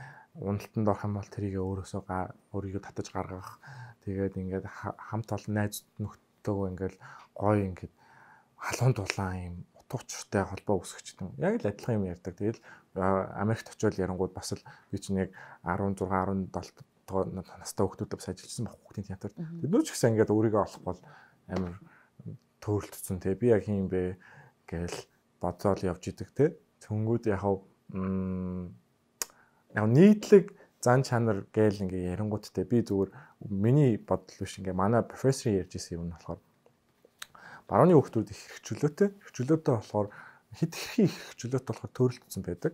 уналтанд 0.43 0.89
орох 0.91 1.07
юм 1.07 1.14
бол 1.18 1.31
тэрийг 1.31 1.55
өөрөөсөө 1.62 2.03
өөрийгөө 2.55 2.83
татаж 2.83 3.09
гаргах. 3.14 3.62
Тэгээд 4.05 4.35
ингээд 4.43 4.66
ха- 4.66 4.99
хамт 4.99 5.31
олон 5.33 5.55
найз 5.55 5.87
нөхдөдөө 6.03 6.66
ингээд 6.74 6.95
гоё 7.39 7.62
ингээд 7.70 7.93
халуун 8.59 8.95
дулаан 8.95 9.39
юм 9.39 9.57
утуучтай 9.89 10.45
холбоо 10.45 10.83
үүсгэж 10.85 11.07
гэдэг. 11.17 11.39
Яг 11.41 11.55
л 11.63 11.69
адилхан 11.71 11.97
юм 11.97 12.05
ярьдаг. 12.13 12.35
Тэгэл 12.37 12.61
Америкт 12.99 13.73
очиод 13.73 13.97
ярангууд 13.97 14.35
бас 14.37 14.53
л 14.53 14.63
би 14.93 14.99
чинь 14.99 15.25
яг 15.25 15.31
16 15.65 16.05
17 16.05 16.85
доо 17.09 17.25
настай 17.25 17.87
хүүхдүүдээ 17.87 18.19
бас 18.21 18.29
ажилласан 18.29 18.67
баг 18.69 18.77
хүүхдийн 18.85 19.09
театрт. 19.09 19.37
Нөө 19.39 19.83
ч 19.87 19.97
гэсэн 19.97 20.13
ингээд 20.13 20.35
өөрийгөө 20.35 20.61
олох 20.61 20.83
бол 20.85 21.01
амар 21.49 21.75
төөрөлтсөн 22.61 23.19
те. 23.25 23.33
Би 23.33 23.49
яг 23.49 23.65
юм 23.65 23.89
бэ 23.89 24.21
гээл 24.69 24.99
бодоол 25.41 25.81
явж 25.89 26.05
идэг 26.13 26.29
те. 26.37 26.53
Тэнгүүд 26.85 27.33
яг 27.33 27.43
м 27.97 28.77
яг 29.73 29.87
нийтлэг 29.89 30.53
зан 30.85 31.01
чанар 31.03 31.49
гээл 31.49 31.89
ингээ 31.89 32.13
ярингуудтай 32.13 32.69
би 32.69 32.85
зүгээр 32.85 33.11
миний 33.49 33.97
бодол 33.97 34.37
биш 34.45 34.61
ингээ 34.61 34.77
манай 34.77 35.03
профессор 35.03 35.57
ярьж 35.57 35.81
исэн 35.81 36.05
юм 36.05 36.13
болохоор 36.13 36.41
барууны 37.69 37.95
хүүхдүүд 37.95 38.29
их 38.33 38.41
хэрэгчлөөтэй 38.64 39.09
хэрэгчлөөтэй 39.12 39.75
болохоор 39.77 40.09
хит 40.57 40.73
их 40.75 41.12
хэрэгчлөөтэй 41.12 41.69
болохоор 41.69 41.93
төрөлдсөн 41.93 42.43
байдаг. 42.43 42.73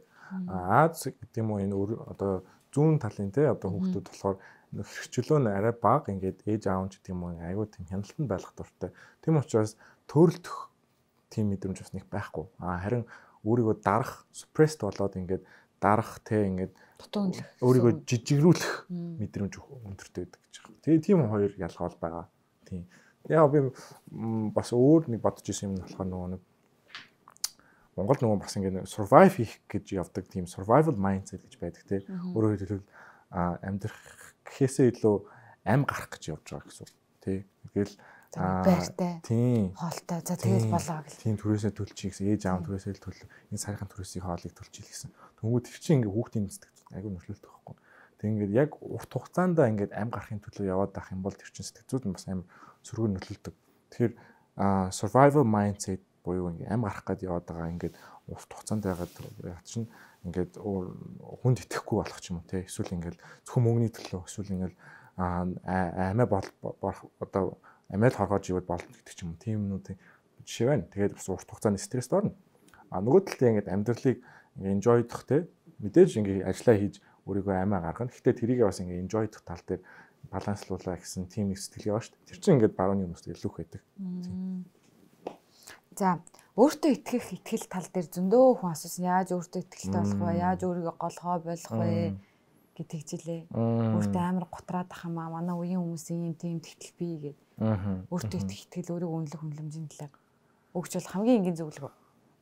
Аз 0.48 1.04
гэдэг 1.10 1.42
юм 1.42 1.50
уу 1.52 1.60
энэ 1.60 1.74
одоо 1.74 2.46
зүүн 2.70 3.02
талын 3.02 3.34
те 3.34 3.50
одоо 3.50 3.68
хүүхдүүд 3.74 4.06
болохоор 4.08 4.38
хэрэгчлөө 4.74 5.38
нь 5.42 5.50
арай 5.50 5.74
бага 5.74 6.10
ингээд 6.14 6.46
ээж 6.46 6.62
аав 6.70 6.90
ч 6.90 6.98
гэдэг 6.98 7.14
юм 7.14 7.22
уу 7.26 7.38
айгүй 7.38 7.66
тийм 7.70 7.86
хяналтанд 7.90 8.28
байх 8.30 8.46
дуртай. 8.54 8.90
Тийм 9.22 9.38
учраас 9.38 9.78
төрөлдөх 10.10 10.56
тийм 11.30 11.50
мэдрэмж 11.50 11.78
бас 11.78 11.92
нэг 11.94 12.06
байхгүй. 12.10 12.46
Аа 12.58 12.78
харин 12.82 13.04
өөрийгөө 13.46 13.76
дарах 13.82 14.26
suppressed 14.34 14.82
болоод 14.82 15.14
ингээд 15.14 15.42
дарах 15.78 16.18
те 16.24 16.46
ингээд 16.48 16.72
Дутуунлах. 16.98 17.44
өөрийгөө 17.60 17.92
жижигрүүлэх 18.08 18.74
мэдрэмж 18.88 19.54
өндөртэй 19.58 20.22
байдаг 20.24 20.40
гэж 20.40 20.54
байна. 20.62 20.82
Тэгээ 20.82 21.04
тийм 21.04 21.18
хоёр 21.28 21.52
ялгаа 21.58 21.84
бол 21.90 22.00
байгаа. 22.00 22.24
Тийм. 22.64 22.82
Яа 23.30 23.48
би 23.48 23.64
бас 24.52 24.72
өөр 24.76 25.08
нэг 25.08 25.20
бодож 25.24 25.48
исэн 25.48 25.72
юм 25.72 25.74
нь 25.78 25.84
болохоор 25.84 26.08
нөгөө 26.08 26.30
нэг 26.36 26.42
Монгол 27.94 28.18
нөгөө 28.20 28.38
бас 28.42 28.56
ингэ 28.58 28.84
survive 28.90 29.38
хийх 29.38 29.54
гэж 29.70 29.94
явдаг 29.94 30.26
тийм 30.26 30.50
survival 30.50 30.98
mindset 30.98 31.46
гэж 31.46 31.54
байдаг 31.62 31.84
тийм. 31.86 32.02
Өөрөөр 32.34 32.58
хэлбэл 32.58 32.86
амьдрах 33.30 34.02
гэхээсээ 34.42 34.98
илүү 34.98 35.16
ам 35.62 35.86
гарах 35.86 36.10
гэж 36.10 36.22
явж 36.34 36.42
байгаа 36.42 36.68
гэсэн 36.68 36.84
үг. 36.90 36.92
Тий. 37.22 37.38
Тэгэл 37.70 37.94
байртай. 38.34 39.22
Тийм. 39.22 39.70
Хоолтой. 39.78 40.20
За 40.26 40.34
тэгэл 40.34 40.68
болоо 40.74 40.98
гэл. 41.06 41.22
Тийм 41.22 41.34
түрээсээ 41.38 41.72
төлчих 41.72 42.10
гэсэн 42.10 42.26
ээж 42.34 42.42
аав 42.50 42.66
түрээсээ 42.66 42.92
л 42.98 43.04
төлөв. 43.06 43.28
Энэ 43.54 43.62
сархан 43.62 43.88
түрээсийн 43.88 44.26
хоолыг 44.26 44.52
төлчих 44.58 44.86
гэсэн. 44.90 45.10
Тэнгүүд 45.38 45.64
тэр 45.70 45.78
чинь 45.78 46.02
ингээ 46.02 46.12
хүүхдийн 46.12 46.50
сэтгэл 46.50 46.98
айгүй 46.98 47.10
нөлөөлдөг 47.14 47.46
байхгүй. 47.46 47.74
Тэг 48.24 48.40
ингээд 48.40 48.56
яг 48.56 48.70
урт 48.80 49.12
хугацаанд 49.12 49.60
ингээд 49.60 49.92
ам 49.92 50.08
гарахын 50.08 50.40
төлөө 50.40 50.64
яваад 50.64 50.96
байх 50.96 51.12
юм 51.12 51.20
бол 51.20 51.36
тэр 51.36 51.52
чинь 51.52 51.68
сэтгэл 51.68 51.92
зүйд 51.92 52.04
нь 52.08 52.16
бас 52.16 52.24
амар 52.24 52.48
сөргөр 52.80 53.12
нөлөөлдөг. 53.20 53.54
Тэгэхээр 53.92 54.12
survival 54.88 55.44
mindset 55.44 56.00
буюу 56.24 56.48
ингээ 56.56 56.72
ам 56.72 56.88
гарах 56.88 57.04
гээд 57.04 57.28
яваад 57.28 57.44
байгаа 57.44 57.68
ингээд 57.76 57.94
урт 58.32 58.48
хугацаанд 58.48 58.80
байгаад 58.88 59.12
чинь 59.68 59.92
ингээд 60.24 60.56
хүнд 60.56 61.58
итгэхгүй 61.68 61.96
болох 62.00 62.20
ч 62.24 62.32
юм 62.32 62.40
уу 62.40 62.48
те 62.48 62.64
эсвэл 62.64 62.96
ингээд 62.96 63.20
зөвхөн 63.44 63.60
мөнгөний 63.60 63.92
төлөө 63.92 64.24
эсвэл 64.24 64.54
ингээд 64.56 64.74
амиа 65.20 66.24
бол 66.24 66.48
одоо 67.20 67.60
амиа 67.92 68.08
л 68.08 68.16
хоргож 68.16 68.48
ивэл 68.48 68.64
болно 68.64 68.88
гэдэг 68.88 69.12
ч 69.12 69.20
юм 69.20 69.36
уу 69.36 69.42
тийм 69.44 69.68
юмнуудын 69.68 70.00
жишээ 70.48 70.68
байна. 70.72 70.88
Тэгээд 70.88 71.12
бас 71.20 71.28
урт 71.28 71.44
хугацааны 71.44 71.76
стресст 71.76 72.16
орно. 72.16 72.32
А 72.88 73.04
нөгөө 73.04 73.28
талдаа 73.28 73.52
ингээд 73.52 73.68
амьдралыг 73.68 74.16
ингээ 74.56 74.72
enjoy-дох 74.80 75.22
те 75.28 75.44
мэдээж 75.84 76.10
ингээ 76.24 76.48
ажиллаа 76.48 76.76
хийж 76.80 77.04
өөрийгөө 77.24 77.54
амиа 77.54 77.80
гаргана. 77.80 78.12
Гэхдээ 78.12 78.34
тэрийг 78.34 78.60
бас 78.64 78.80
ингээ 78.80 79.02
enjoy-дох 79.04 79.42
тал 79.44 79.62
дээр 79.64 79.82
баланслуулаа 80.30 80.96
гэсэн 81.00 81.28
тийм 81.28 81.52
нэг 81.52 81.58
сэтгэл 81.60 81.90
яваа 81.96 82.02
шүү 82.04 82.14
дээ. 82.14 82.28
Тэр 82.28 82.38
чинь 82.40 82.54
ингээд 82.58 82.78
барууны 82.78 83.04
хүмүүст 83.08 83.28
илүү 83.28 83.50
их 83.50 83.58
байдаг. 83.60 83.82
За 85.94 86.18
өөртөө 86.58 86.90
итгэх 86.94 87.26
итгэл 87.38 87.66
тал 87.70 87.88
дээр 87.88 88.08
зөндөө 88.12 88.44
хүн 88.60 88.70
асуусан. 88.72 89.04
Яаж 89.04 89.28
өөртөө 89.36 89.60
итгэлтэй 89.62 90.00
болох 90.00 90.20
вэ? 90.20 90.42
Яаж 90.42 90.60
өөрийгөө 90.64 90.94
голгоо 90.98 91.36
болох 91.44 91.74
вэ? 91.74 92.18
гэдэг 92.74 93.00
жилээ. 93.06 93.42
Өөртөө 93.54 94.22
амар 94.22 94.46
готраад 94.50 94.90
ах 94.90 95.06
юм 95.06 95.22
аа. 95.22 95.30
Манай 95.30 95.54
үеийн 95.54 95.78
хүмүүсийн 95.78 96.26
юм 96.26 96.34
тийм 96.34 96.58
тэгтэл 96.58 96.94
бий 96.98 97.14
гэдэг. 97.22 98.10
Өөртөө 98.10 98.38
итгэх 98.42 98.62
итгэл 98.66 98.92
өөрийгөө 98.98 99.18
үнэлэх 99.22 99.42
үнэлэмжийн 99.46 99.86
талаар 99.94 100.14
өгч 100.74 100.92
бол 100.98 101.10
хамгийн 101.14 101.38
энгийн 101.38 101.58
зөвлөгөө. 101.62 101.92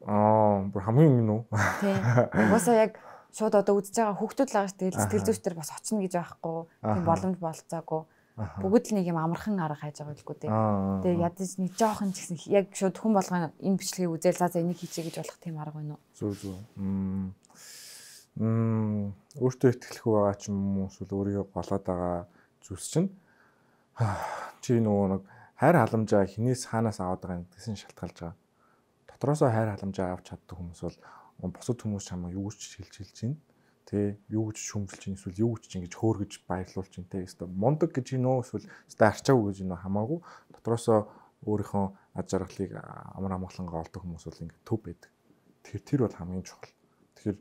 Аа, 0.09 0.65
бүр 0.73 0.83
хамгийн 0.89 1.21
юм 1.21 1.29
уу? 1.37 1.43
Тийм. 1.85 2.01
Угаасаа 2.33 2.77
яг 2.81 2.97
шууд 3.33 3.55
одоо 3.57 3.81
үзэж 3.81 3.97
байгаа 3.97 4.21
хүүхдүүд 4.21 4.51
л 4.53 4.69
шүү 4.69 4.79
дээ. 4.79 4.93
Сэтгэл 4.93 5.27
зүйчдэр 5.27 5.57
бас 5.57 5.73
очно 5.73 6.05
гэж 6.05 6.13
байхгүй. 6.21 6.59
Тийм 6.85 7.05
боломж 7.09 7.37
болцоогүй. 7.41 8.03
Бүгд 8.33 8.89
л 8.89 8.97
нэг 8.97 9.13
юм 9.13 9.21
амархан 9.21 9.61
арга 9.61 9.85
хайж 9.85 10.01
байгаа 10.01 10.17
билгүй 10.17 10.37
дээ. 10.41 10.53
Тэгээ 11.05 11.21
ядаж 11.21 11.51
нэг 11.61 11.73
жоохон 11.77 12.17
ч 12.17 12.25
гэсэн 12.25 12.41
яг 12.49 12.73
шууд 12.73 12.97
хүн 12.97 13.13
болгоо 13.13 13.53
энэ 13.53 13.77
бичлэгийг 13.77 14.17
үзэл 14.17 14.41
за 14.41 14.49
за 14.49 14.65
энийг 14.65 14.81
хийчээ 14.81 15.05
гэж 15.09 15.17
болох 15.21 15.39
тийм 15.41 15.61
арга 15.61 15.77
байна 15.77 15.97
уу? 15.97 16.03
Зүг 16.17 16.33
зүг. 16.41 16.57
Мм 16.81 19.13
өөртөө 19.37 19.69
ихтгэлэх 19.77 20.05
байгаа 20.09 20.37
ч 20.41 20.49
юм 20.49 20.81
уу 20.81 20.89
эсвэл 20.89 21.13
өөрийгөө 21.13 21.47
голоод 21.53 21.85
байгаа 21.85 22.25
зүйлс 22.65 22.89
чинь 22.89 23.13
чи 24.65 24.81
нөгөө 24.81 25.07
нэг 25.13 25.23
хайр 25.61 25.77
халамжаа 25.77 26.25
хинээс 26.25 26.73
хаанаас 26.73 27.05
аваад 27.05 27.21
байгаа 27.21 27.45
гэсэн 27.53 27.77
шалтгаалж 27.77 28.17
байгаа. 28.17 28.37
Дотроосоо 29.13 29.53
хайр 29.53 29.77
халамжаа 29.77 30.17
авч 30.17 30.33
чаддаг 30.33 30.57
хүмүүс 30.57 30.81
бол 30.81 30.97
бусад 31.51 31.83
хүмүүс 31.83 32.07
чамаа 32.07 32.31
юу 32.31 32.47
гэж 32.47 32.61
хэлж 32.79 32.95
хэлж 33.03 33.15
чинь 33.19 33.37
тэ 33.83 34.23
юу 34.31 34.55
гэж 34.55 34.59
шүмжилж 34.63 35.03
чинь 35.03 35.19
эсвэл 35.19 35.43
юу 35.43 35.59
гэж 35.59 35.83
ингэж 35.83 35.95
хөөргөж 35.99 36.33
баярлуулж 36.47 36.91
чинь 36.95 37.11
тэ 37.11 37.27
эсвэл 37.27 37.51
мундаг 37.51 37.91
гэж 37.91 38.15
нөө 38.15 38.47
эсвэл 38.47 38.71
эсвэл 38.87 39.11
арчаагүй 39.11 39.51
гэж 39.51 39.59
нөө 39.67 39.79
хамаагүй. 39.83 40.19
Дотроосоо 40.55 41.11
өөрийнхөө 41.43 41.87
аж 42.15 42.29
аргалыг 42.39 42.73
амар 43.19 43.33
амгалангаа 43.35 43.83
олдог 43.83 44.01
хүмүүс 44.07 44.25
бол 44.31 44.43
ингэ 44.47 44.63
төв 44.63 44.79
байдаг. 44.87 45.11
Тэр 45.67 45.81
тэр 45.83 46.01
бол 46.07 46.15
хамгийн 46.15 46.47
чухал. 46.47 46.71
Тэгэхээр 47.19 47.39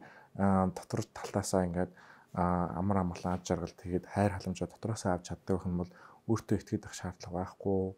дотор 0.74 1.02
талаасаа 1.14 1.70
ингээд 1.70 1.92
амар 2.34 2.98
амгалан 3.06 3.38
аж 3.38 3.46
аргал 3.54 3.76
тэгээд 3.78 4.10
хайр 4.10 4.34
халамжаа 4.34 4.68
дотроосоо 4.72 5.12
авч 5.14 5.30
чаддаг 5.30 5.62
юм 5.62 5.86
бол 5.86 5.92
өөртөө 6.26 6.58
итгэж 6.58 6.84
ах 6.90 6.96
шаардлага 6.98 7.38
байхгүй 7.38 7.94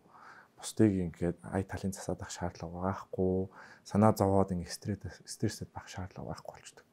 бусдыг 0.63 0.91
ингээд 1.11 1.37
ая 1.43 1.63
талын 1.67 1.91
засаад 1.91 2.23
ах 2.23 2.31
шаардлага 2.31 2.79
байхгүй 2.87 3.51
санаа 3.83 4.15
зовоод 4.15 4.55
ингээд 4.55 4.71
стресс 4.71 5.19
стрессэд 5.27 5.69
байх 5.75 5.91
шаардлага 5.91 6.31
байхгүй 6.31 6.55
болчдөг. 6.55 6.85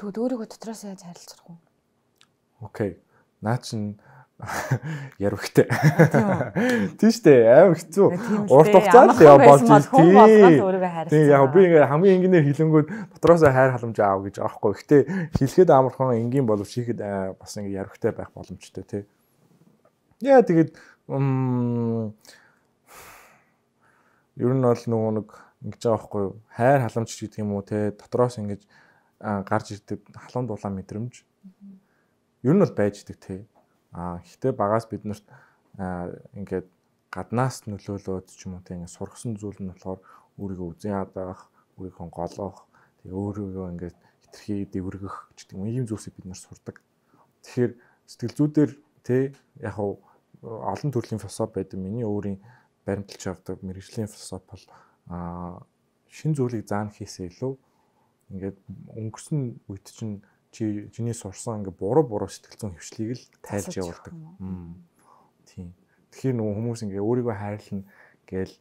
Тэгвэл 0.00 0.20
өөрийгөө 0.24 0.48
дотроос 0.48 0.88
яаж 0.88 1.04
харилцах 1.04 1.44
вэ? 1.44 1.60
Окей. 2.64 2.92
Наа 3.44 3.60
чин 3.60 4.00
ярвхтэй. 5.22 5.68
Тийм 6.98 7.10
шүү 7.12 7.22
дээ. 7.28 7.40
Амар 7.54 7.78
хэцүү. 7.78 8.06
Урт 8.50 8.72
хугацаанд 8.74 9.20
яа 9.22 9.38
болж 9.38 9.62
тийм. 9.68 10.16
Тийм 11.12 11.24
яг 11.30 11.46
би 11.54 11.60
ингээ 11.68 11.86
хамгийн 11.86 12.16
энгийнээр 12.18 12.48
хилэнгүүд 12.48 12.86
дотроос 13.14 13.44
хайр 13.46 13.76
халамж 13.76 13.98
аав 14.02 14.26
гэж 14.26 14.42
аахгүй. 14.42 14.72
Гэхдээ 14.74 15.02
хэлэхэд 15.38 15.70
амархан 15.70 16.18
энгийн 16.18 16.48
боловч 16.48 16.74
хийхэд 16.74 16.98
бас 17.38 17.54
ингээ 17.54 17.78
ярвхтэй 17.84 18.10
байх 18.10 18.34
боломжтой 18.34 18.82
тий. 18.82 19.02
Яа 20.18 20.42
тэгээд 20.42 20.74
ер 24.36 24.52
нь 24.54 24.62
бол 24.64 24.84
нөгөө 24.86 25.12
нэг 25.18 25.28
ингэж 25.62 25.82
байгаа 25.84 25.98
байхгүй 25.98 26.22
юу? 26.26 26.34
Хайр 26.50 26.80
халамж 26.82 27.10
гэдэг 27.14 27.40
юм 27.40 27.52
уу 27.54 27.62
те 27.62 27.94
дотроос 27.94 28.38
ингэж 28.42 28.62
гарч 29.22 29.66
ирдэг 29.72 30.00
халуун 30.14 30.46
дулаан 30.50 30.74
мэдрэмж. 30.74 31.14
Ер 32.42 32.54
нь 32.54 32.62
бол 32.62 32.74
байж 32.74 33.02
идэг 33.02 33.18
те. 33.22 33.46
Аа 33.94 34.18
гэхдээ 34.20 34.52
багаас 34.52 34.90
бид 34.90 35.06
нарт 35.06 35.26
ингээд 36.34 36.66
гаднаас 37.14 37.64
нөлөөлөөд 37.70 38.26
ч 38.26 38.50
юм 38.50 38.58
уу 38.58 38.66
те 38.66 38.74
ингээд 38.74 38.96
сургасан 38.96 39.38
зүйл 39.38 39.58
нь 39.62 39.70
болохоор 39.70 40.02
өөрийгөө 40.38 40.68
үзэн 40.74 40.98
яадаах, 40.98 41.46
өөрийгөө 41.78 42.10
голоох, 42.10 42.66
тэгээ 43.00 43.14
өөрийгөө 43.14 43.66
ингээд 43.70 43.96
хитрхи 44.26 44.66
дэвргэх 44.66 45.16
гэдэг 45.30 45.54
юм 45.54 45.70
ийм 45.70 45.86
зүйлсийг 45.86 46.18
бид 46.18 46.26
нар 46.26 46.40
сурдаг. 46.42 46.82
Тэгэхээр 47.46 47.72
сэтгэл 48.10 48.34
зүйдэр 48.34 48.70
те 49.06 49.30
яг 49.62 49.78
олон 50.42 50.90
төрлийн 50.90 51.22
философи 51.22 51.54
байдаг. 51.62 51.78
Миний 51.78 52.02
өөрийн 52.02 52.42
баримталж 52.84 53.24
авдаг 53.26 53.62
мэрэгжлийн 53.64 54.08
философи 54.08 54.46
бол 54.48 54.64
аа 55.08 55.66
шин 56.08 56.34
зүйлийг 56.36 56.68
заана 56.68 56.94
хийсээ 56.94 57.32
илүү 57.32 57.52
ингээд 58.30 58.58
өнгөрсөн 58.94 59.40
үед 59.68 59.86
чинь 59.90 60.22
чи 60.54 60.88
чиний 60.94 61.14
сурсан 61.14 61.60
ингээд 61.60 61.80
буруу 61.80 62.04
буруу 62.06 62.30
сэтгэл 62.30 62.60
зүйн 62.60 62.74
хөвчлийг 62.78 63.10
л 63.18 63.24
тайлж 63.42 63.74
явуулдаг. 63.74 64.14
Тийм. 65.48 65.74
Тэгэхээр 66.14 66.38
нөгөө 66.38 66.54
хүмүүс 66.54 66.80
ингээ 66.86 67.02
өөрийгөө 67.02 67.34
хайрлна 67.34 67.82
гээл 68.30 68.54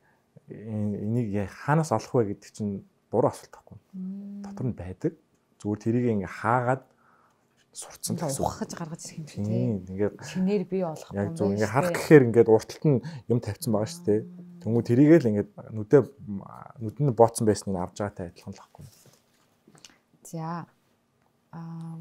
энийг 0.49 1.29
хаанаас 1.47 1.93
олох 1.93 2.13
вэ 2.17 2.33
гэдэг 2.33 2.49
чинь 2.49 2.81
буруу 3.13 3.29
асуулт 3.29 3.53
байхгүй. 3.53 3.77
Дотор 4.41 4.65
нь 4.65 4.75
байдаг. 4.75 5.13
Зүгээр 5.61 5.79
тэрийг 5.85 6.05
ингээ 6.17 6.33
хаагаад 6.41 6.83
сурцсан 7.73 8.15
гэсэн. 8.15 8.45
Ухаж 8.45 8.71
гаргаж 8.77 9.01
ирэх 9.03 9.17
юм 9.17 9.25
чинь 9.25 9.45
тийм. 9.45 9.71
Ингээд 9.89 10.15
шинээр 10.21 10.63
бий 10.69 10.83
болох 10.85 11.09
юм. 11.09 11.17
Яг 11.17 11.29
зөв 11.33 11.49
ингээ 11.51 11.73
харах 11.73 11.93
гэхээр 11.97 12.25
ингээд 12.29 12.49
урталт 12.53 12.83
нь 12.85 13.01
юм 13.27 13.39
тавьсан 13.41 13.71
байгаа 13.73 13.89
шүү 13.89 14.05
дээ. 14.05 14.21
Тэнгүү 14.61 14.83
тэрийгээ 14.85 15.19
л 15.19 15.29
ингээд 15.33 15.49
нүдэ 15.73 15.97
нүдэнд 16.79 17.17
бооцсон 17.17 17.45
байсныг 17.49 17.81
авч 17.81 17.97
байгаатай 17.97 18.29
адилхан 18.29 18.53
л 18.53 18.61
байхгүй. 18.61 18.85
За. 20.29 20.69
Аа 21.51 21.97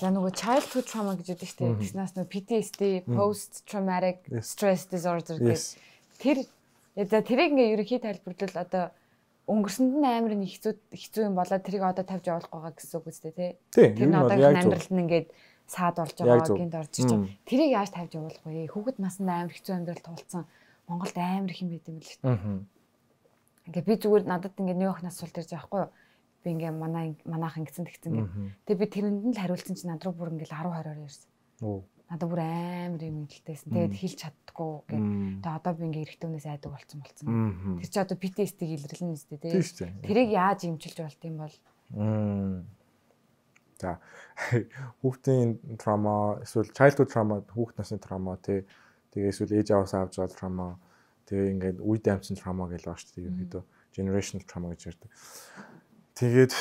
За 0.00 0.08
нөгөө 0.10 0.32
childhood 0.32 0.86
trauma 0.88 1.12
гэж 1.14 1.28
үүдээ 1.36 1.50
штэ. 1.50 1.76
Тэгснээс 1.76 2.12
нөгөө 2.16 2.32
PTSD, 2.32 2.82
post 3.04 3.62
traumatic 3.68 4.24
stress 4.40 4.88
disorder 4.88 5.36
гэх 5.38 5.76
тэр 6.18 6.42
за 6.96 7.20
тэрийг 7.20 7.52
ингээ 7.52 7.74
ерөнхий 7.76 8.00
тайлбарлал 8.00 8.56
одоо 8.64 8.84
өнгөрсөнд 9.48 9.92
нь 10.00 10.06
амар 10.08 10.34
нэг 10.36 10.50
хэцүү 10.56 10.72
хэцүү 10.92 11.22
юм 11.28 11.36
болоод 11.36 11.64
тэрийг 11.64 11.84
одоо 11.84 12.04
тавьж 12.04 12.24
явуулах 12.28 12.52
байгаа 12.52 12.72
гэсэн 12.74 12.96
үг 13.00 13.06
үстэй 13.08 13.32
тий. 13.32 13.50
Тэр 13.72 14.08
нь 14.08 14.16
одоо 14.16 14.36
амьдралд 14.40 14.90
нь 14.92 15.02
ингээд 15.04 15.28
саад 15.68 15.96
болж 16.00 16.16
байгаа 16.16 16.48
гинт 16.56 16.74
орж 16.74 16.92
ирж 17.00 17.10
байгаа. 17.12 17.32
Тэрийг 17.44 17.70
яаж 17.76 17.90
тавьж 17.92 18.12
явуулах 18.16 18.44
вэ? 18.44 18.72
Хүүхэд 18.72 18.98
наснд 19.00 19.28
амар 19.28 19.52
хэцүү 19.52 19.74
амьдрал 19.76 20.04
туулсан 20.04 20.44
Монголд 20.88 21.16
амар 21.16 21.52
их 21.52 21.60
юм 21.60 21.70
байт 21.72 21.88
юм 21.88 21.98
л 22.00 22.16
дээ. 22.24 22.64
Ингээ 23.68 23.84
би 23.84 23.94
зүгээр 24.00 24.24
надад 24.28 24.56
ингээ 24.60 24.76
Нью-Йорк 24.76 25.00
нас 25.04 25.16
сул 25.20 25.32
төрж 25.32 25.52
байгаа 25.52 25.64
байхгүй 25.64 25.80
юу? 25.84 25.92
би 26.44 26.50
ингээ 26.52 26.72
манай 26.76 27.16
манайх 27.24 27.56
ингэсэн 27.56 27.88
тэгсэн 27.88 28.12
гэ. 28.12 28.24
Тэгээ 28.68 28.80
би 28.84 28.86
тэрэнд 28.92 29.20
нь 29.24 29.32
л 29.32 29.40
хариулсан 29.40 29.74
чинь 29.74 29.88
над 29.88 30.04
руу 30.04 30.12
бүр 30.12 30.36
ингээл 30.36 30.52
10 30.52 30.68
20 30.76 31.08
ярьсан. 31.08 31.28
Оо. 31.64 31.80
Надад 32.10 32.28
бүр 32.28 32.40
амар 32.44 33.02
юм 33.02 33.24
хэлтэйсэн. 33.24 33.72
Тэгээд 33.72 33.96
хэлж 33.96 34.18
чаддгүй 34.20 34.72
гэ. 34.92 34.96
Тэгээ 35.40 35.56
одоо 35.56 35.72
би 35.72 35.82
ингээ 35.88 36.04
эрэгтэй 36.04 36.28
хүнээс 36.28 36.48
айдаг 36.52 36.70
болцсон 36.76 37.00
болцсон. 37.00 37.26
Тэр 37.80 37.88
чи 37.88 37.98
одоо 37.98 38.16
PTSD-г 38.20 38.70
илэрлэн 38.76 39.10
нэстэ 39.16 39.36
тий. 39.40 39.52
Тэрийг 40.04 40.30
яаж 40.36 40.68
имчилж 40.68 40.98
болт 41.00 41.22
юм 41.24 41.36
бол? 41.40 41.56
За 43.80 43.98
хүүхдийн 45.00 45.80
трама 45.80 46.44
эсвэл 46.44 46.70
childhood 46.76 47.08
trauma 47.08 47.40
хүүхд 47.50 47.80
насны 47.80 47.98
трама 47.98 48.36
тий. 48.36 48.68
Тэгээ 49.16 49.32
эсвэл 49.32 49.56
ээж 49.58 49.72
аваас 49.72 49.96
авч 49.96 50.20
байгаа 50.20 50.36
трама 50.36 50.68
тэгээ 51.26 51.52
ингээд 51.56 51.78
үе 51.80 51.98
дамжсан 52.04 52.36
трама 52.36 52.68
гэж 52.68 52.84
байгаа 52.84 53.00
шүү 53.00 53.12
дээ. 53.16 53.24
Ерөнхийдөө 53.24 53.62
generational 53.96 54.44
trauma 54.46 54.70
гэж 54.74 54.80
ярьдаг. 54.92 55.10
Тэгээд 56.14 56.52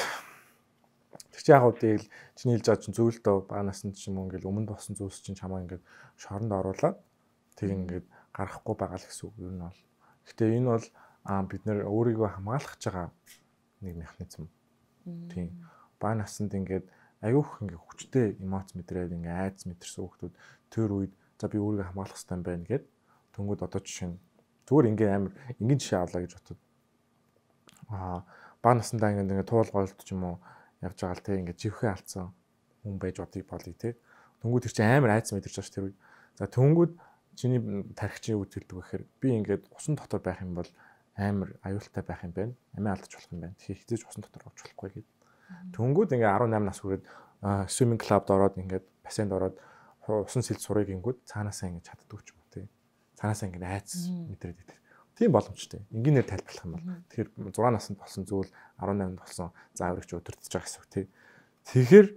тэр 1.33 1.41
чинь 1.41 1.55
яг 1.57 1.65
үдэл 1.65 2.05
чиний 2.37 2.53
хэлж 2.61 2.65
байгаа 2.69 2.83
чинь 2.85 2.97
зөвлөлтөө 2.97 3.35
багнаас 3.49 3.81
нь 3.83 3.97
ч 3.97 4.13
юм 4.13 4.21
уу 4.21 4.29
ингээл 4.29 4.49
өмнө 4.53 4.69
болсон 4.69 4.93
зүйлс 4.93 5.25
чинь 5.25 5.37
чамаа 5.37 5.65
ингээд 5.65 5.81
шоронд 6.21 6.53
оруулаад 6.53 6.97
тэг 7.57 7.69
ингээд 7.73 8.05
гарахгүй 8.37 8.75
байгаа 8.77 9.01
л 9.01 9.07
гэсэн 9.09 9.25
үг 9.25 9.35
юу 9.41 9.51
нь 9.51 9.65
бол. 9.65 9.81
Гэтэ 10.29 10.43
энэ 10.53 10.69
бол 10.69 10.85
бид 11.49 11.61
нэр 11.65 11.79
өөрийгөө 11.89 12.29
хамгаалах 12.37 12.77
байгаа 12.77 13.07
нэг 13.81 13.95
механизм. 13.97 14.45
Тийм. 15.33 15.49
Бага 15.97 16.21
наснд 16.21 16.53
ингээд 16.53 16.85
аюух 17.25 17.65
ингээ 17.65 17.81
хүчтэй 17.81 18.27
эмоц 18.37 18.77
мэдрээд 18.77 19.15
ингээ 19.17 19.35
айц 19.49 19.65
мэдэрсэн 19.65 20.05
хүмүүс 20.05 20.37
тэр 20.69 20.89
үед 20.93 21.13
за 21.39 21.47
би 21.49 21.57
өөрийгөө 21.57 21.87
хамгаалах 21.89 22.13
хэрэгтэй 22.19 22.43
байна 22.43 22.67
гэд 22.67 22.85
тэнгууд 23.33 23.61
одоо 23.65 23.81
жишээ 23.81 24.09
нь 24.11 24.19
зүгээр 24.67 24.89
ингээ 24.91 25.09
амар 25.15 25.33
ингийн 25.59 25.79
жишээ 25.79 25.99
авлаа 26.03 26.21
гэж 26.23 26.33
бодод 26.35 26.59
аа 27.89 28.19
баг 28.63 28.73
насндаа 28.79 29.11
ингээд 29.11 29.31
ингээд 29.31 29.51
туул 29.51 29.71
голд 29.71 29.91
ч 30.03 30.11
юм 30.11 30.23
уу 30.23 30.37
явж 30.83 30.97
байгаа 30.99 31.17
л 31.17 31.25
те 31.25 31.39
ингээд 31.39 31.61
живхээ 31.63 31.91
алдсан 31.95 32.35
хүн 32.83 32.99
байж 32.99 33.15
бодгийг 33.17 33.47
болъё 33.47 33.73
те. 33.79 33.95
Тэнгүүд 34.43 34.63
тэр 34.67 34.73
чинь 34.75 34.91
амар 34.91 35.15
айц 35.15 35.31
мэдэрч 35.31 35.55
байгаа 35.55 35.67
ш 35.67 35.71
тэр 35.71 35.85
үед. 35.87 35.97
За 36.35 36.45
тэнгүүд 36.51 36.91
чиний 37.39 37.59
тархичийн 37.95 38.37
үд 38.37 38.51
хэлдэг 38.51 38.77
гэхээр 38.77 39.03
би 39.23 39.27
ингээд 39.39 39.63
усан 39.71 39.95
дотор 39.95 40.19
байх 40.19 40.43
юм 40.43 40.59
бол 40.59 40.69
амар 41.15 41.55
аюултай 41.63 42.03
байх 42.03 42.21
юм 42.27 42.33
байна. 42.35 42.53
Амиа 42.75 42.93
алдаж 42.93 43.11
болох 43.15 43.31
юм 43.31 43.41
байна. 43.41 43.55
Тэгэхээр 43.57 43.81
хизээж 43.87 44.01
усан 44.03 44.21
дотор 44.27 44.51
очих 44.51 44.75
болохгүй 44.75 45.01
гэд. 45.01 45.07
Тэнгүүд 45.73 46.09
ингээд 46.19 46.35
18 46.43 46.67
нас 46.67 46.79
хүрээд 46.83 47.03
swimming 47.71 48.01
club-д 48.01 48.29
ороод 48.35 48.59
ингээд 48.59 48.85
бассейнд 49.03 49.31
ороод 49.31 49.55
усан 50.07 50.43
сэлд 50.43 50.59
сурыг 50.59 50.91
ингүүд 50.91 51.23
цаанаасаа 51.27 51.71
ингээд 51.71 51.87
чаддаг 51.87 52.21
ч 52.23 52.35
юм 52.35 52.39
уу 52.43 52.49
тий. 52.51 52.65
Цаанаасаа 53.19 53.47
ингээд 53.47 53.67
айц 53.67 53.89
мэдрээд 54.31 54.59
идэг. 54.63 54.77
Тийм 55.13 55.31
боломжтой. 55.31 55.85
Энгийнээр 55.93 56.25
тайлбарлах 56.25 56.65
юм 56.65 56.73
бол 56.73 56.85
тэгэхээр 57.13 57.29
6 57.53 57.69
наснд 57.69 57.97
болсон 58.01 58.23
зүйл 58.25 58.49
18-нд 58.81 59.19
болсон 59.21 59.53
зааврагч 59.77 60.09
өдөртөж 60.09 60.49
байгаа 60.49 60.65
гэсэн 60.65 60.81
үг 60.81 60.89
тий. 60.89 61.05
Тэгэхээр 61.69 62.07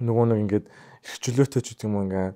нөгөө 0.00 0.24
нэг 0.32 0.38
ингээд 0.40 0.66
эрхчлөөтэй 1.04 1.60
ч 1.60 1.66
гэдэг 1.76 1.84
юм 1.84 1.96
ингээ 2.08 2.28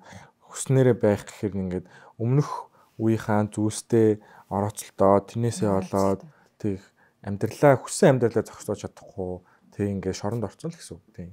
хүснээрээ 0.45 0.97
байх 1.01 1.25
гэхээр 1.25 1.57
ингээд 1.57 1.87
өмнөх 2.20 2.68
үеийнхаа 3.01 3.49
зүйлстэй 3.49 4.20
орооцолтоо 4.53 5.25
тэрнээсээ 5.25 5.70
олоод 5.72 6.20
их 6.62 6.85
амьдралаа 7.25 7.81
хүссэн 7.81 8.20
амьдралаа 8.20 8.45
зохицуулж 8.45 8.81
чадахгүй 8.85 9.41
тэг 9.72 9.89
ингээд 9.89 10.20
шоронд 10.20 10.45
орцсон 10.45 10.70
л 10.70 10.79
гэсэн 10.79 10.95
үг 11.01 11.05
тийм. 11.16 11.33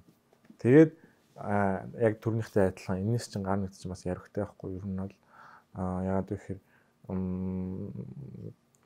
Тэгээд 0.63 0.91
яг 1.37 2.13
төрнийхтэй 2.23 2.71
адилхан 2.71 3.03
энэс 3.03 3.27
чинь 3.29 3.43
гар 3.45 3.59
нэгт 3.59 3.77
чинь 3.77 3.91
бас 3.91 4.07
ярихтай 4.07 4.47
байхгүй 4.47 4.79
ер 4.79 4.85
нь 4.87 4.99
бол 4.99 5.15
яагаад 5.75 6.27
вэ 6.31 6.35
гэхээр 6.39 6.59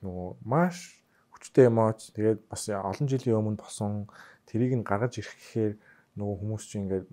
нөгөө 0.06 0.30
маш 0.46 1.02
хүчтэй 1.36 1.68
эмоц 1.68 2.16
тэгээд 2.16 2.48
бас 2.48 2.70
олон 2.70 3.08
жилийн 3.12 3.40
өмнө 3.40 3.60
босон 3.60 4.08
тэрийг 4.48 4.74
нь 4.78 4.88
гаргаж 4.88 5.20
ирэх 5.20 5.36
гэхээр 5.36 5.74
нөгөө 6.16 6.36
хүмүүс 6.40 6.64
чинь 6.72 6.88
ингээд 6.88 7.08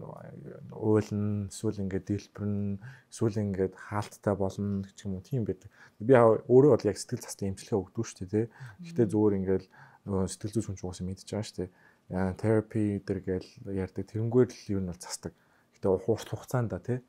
уйлна 0.71 1.51
эсвэл 1.51 1.83
ингээд 1.83 2.07
дэлбэрнэ 2.07 2.79
эсвэл 3.11 3.43
ингээд 3.43 3.75
хаалттай 3.75 4.35
болно 4.39 4.87
гэх 4.87 5.03
юм 5.03 5.19
уу 5.19 5.27
тийм 5.27 5.43
байдаг. 5.43 5.67
Би 5.99 6.15
өөрөө 6.15 6.71
бол 6.71 6.87
яг 6.87 6.97
сэтгэл 7.03 7.27
заслын 7.27 7.51
эмчилгээ 7.51 7.83
өгдөг 7.83 8.05
шүү 8.07 8.31
дээ. 8.31 8.47
Гэхдээ 8.87 9.07
зүгээр 9.11 9.39
ингээд 9.43 9.65
сэтгэл 10.07 10.55
зүйч 10.55 10.67
хүн 10.71 10.79
ч 10.79 10.83
уусаа 10.87 11.03
мэдчихэж 11.03 11.31
байгаа 11.35 11.49
шүү 11.51 11.59
дээ. 11.59 11.71
Яа 12.15 12.31
терапи 12.39 12.83
дээр 13.03 13.21
гээл 13.27 13.51
ярьдаг 13.75 14.07
тэрнгээр 14.07 14.51
л 14.55 14.71
юу 14.71 14.81
нь 14.87 14.91
бол 14.91 15.03
застдаг. 15.03 15.35
Гэтэ 15.75 15.87
урт 15.91 16.29
хугацаанд 16.31 16.71
да 16.71 16.79
тий 16.79 17.03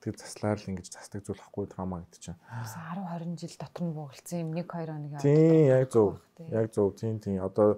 сэтгэл 0.00 0.16
заслаар 0.16 0.56
л 0.56 0.70
ингэж 0.72 0.96
застдаг 0.96 1.20
зүйл 1.28 1.44
ахгүй 1.44 1.68
трама 1.68 2.00
гэдэг 2.08 2.20
чинь. 2.24 2.40
10 2.48 3.04
20 3.04 3.36
жил 3.36 3.54
дотор 3.60 3.84
нь 3.84 3.92
буугалцсан 3.92 4.40
юм 4.40 4.56
1 4.56 4.64
2 4.64 4.96
хоног. 4.96 5.20
Тийм 5.20 5.68
яг 5.68 5.92
зөв. 5.92 6.16
Яг 6.48 6.72
зөв 6.72 6.96
тийм 6.96 7.20
тийм 7.20 7.44
одоо 7.44 7.76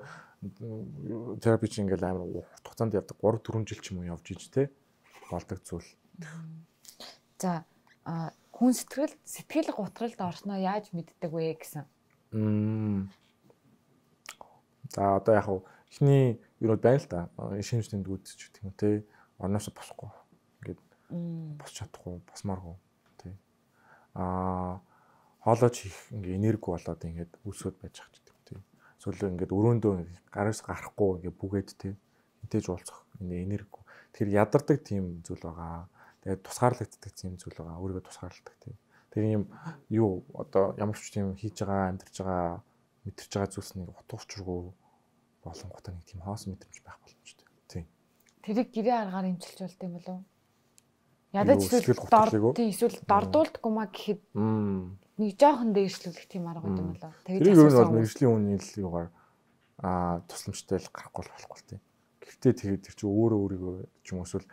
терапи 1.42 1.66
чинь 1.66 1.90
ингээл 1.90 2.06
амар 2.06 2.46
урт 2.46 2.62
хугацаанд 2.62 2.94
явдаг 2.94 3.18
3 3.18 3.42
4 3.42 3.66
жил 3.66 3.82
ч 3.82 3.86
юм 3.90 4.06
уу 4.06 4.10
явж 4.14 4.26
иж 4.30 4.54
те 4.54 4.70
болдог 5.34 5.58
зүйл. 5.66 5.90
За 7.42 7.66
хүн 8.06 8.70
сэтгэл 8.70 9.18
сэтгэл 9.26 9.74
гутралд 9.74 10.18
орсноо 10.22 10.62
яаж 10.62 10.94
мэддэг 10.94 11.26
вэ 11.26 11.58
гэсэн. 11.58 11.90
За 14.94 15.18
одоо 15.18 15.34
яг 15.34 15.50
ихний 15.90 16.38
юу 16.62 16.78
байна 16.78 17.02
л 17.02 17.10
да. 17.10 17.20
Шинж 17.58 17.90
тэмдгүүд 17.90 18.22
ч 18.30 18.46
гэх 18.46 18.62
юм 18.62 18.70
те 18.78 19.02
орноос 19.42 19.66
босхгүй. 19.74 20.21
Босч 21.60 21.74
чадахгүй, 21.78 22.20
босмааргүй 22.28 22.76
те. 23.20 23.36
Аа 24.14 24.80
хоолойч 25.44 25.86
их 25.86 25.96
ингээ 26.10 26.38
энерги 26.38 26.66
болоод 26.66 27.04
ингээд 27.04 27.32
үсгүүд 27.44 27.76
байж 27.82 27.96
байгаа 28.00 28.22
эсвэл 29.02 29.34
ингээд 29.34 29.50
өрөөндөө 29.50 29.94
гараас 30.30 30.62
гарахгүй 30.62 31.18
ингээд 31.18 31.38
бүгээд 31.42 31.70
те 31.74 31.98
хинтэж 32.46 32.70
уулзах 32.70 33.02
энэ 33.18 33.42
энерги. 33.42 33.82
Тэгэхээр 34.14 34.30
ядардаг 34.46 34.78
тийм 34.86 35.26
зүйл 35.26 35.42
байгаа. 35.42 35.90
Тэгээд 36.22 36.46
тусгаарлагддаг 36.46 37.10
тийм 37.10 37.34
зүйл 37.34 37.58
байгаа. 37.58 37.82
Өөрийгөө 37.82 38.06
тусгаарладаг 38.06 38.56
тийм. 38.62 38.78
Тэр 39.10 39.22
юм 39.26 39.44
юу 39.90 40.22
одоо 40.38 40.78
ямар 40.78 40.94
ч 40.94 41.10
тийм 41.10 41.34
хийж 41.34 41.66
байгаа, 41.66 41.90
амьдарч 41.90 42.16
байгаа, 42.22 42.62
мэдэрч 43.02 43.32
байгаа 43.34 43.50
зүйлс 43.50 43.72
нэг 43.74 43.90
утга 43.90 44.14
учиргүй 44.22 44.60
болонготой 45.42 45.92
нэг 45.98 46.04
тийм 46.06 46.20
хаос 46.22 46.46
мэдрэмж 46.46 46.78
байх 46.86 46.98
боломжтой. 47.02 47.46
Тийм. 47.66 47.84
Тэрийг 48.46 48.70
гэрээ 48.70 48.96
аргаар 49.02 49.26
имчилж 49.34 49.58
болт 49.66 49.82
юм 49.82 49.92
болов 49.98 50.14
уу? 50.14 50.22
Ядаж 51.32 51.64
эсвэл 51.64 51.96
дор 52.12 52.28
тийм 52.52 52.68
эсвэл 52.68 52.96
дордуулдаггүй 53.08 53.72
маа 53.72 53.88
гэхэд 53.88 54.20
нэг 54.36 55.30
жоохон 55.40 55.72
дээршлүүлэх 55.72 56.28
тийм 56.28 56.44
арга 56.48 56.68
юм 56.68 56.92
болоо. 56.92 57.12
Тэгээд 57.24 57.48
ер 57.48 57.56
нь 57.56 57.72
бол 57.72 57.96
мэрэгжлийн 57.96 58.32
үнийн 58.36 58.60
л 58.60 58.80
юугаар 58.84 59.08
аа 59.80 60.20
тусламжтай 60.28 60.76
л 60.76 60.92
гарахгүй 60.92 61.24
болохгүй 61.24 61.60
тийм. 61.68 61.80
Гэхдээ 62.20 62.52
тэгээд 62.52 62.84
тэр 62.84 62.94
чинь 63.00 63.12
өөрөө 63.12 63.40
өөрийгөө 63.48 63.76
ч 64.04 64.06
юм 64.12 64.20
уу 64.20 64.28
эсвэл 64.28 64.48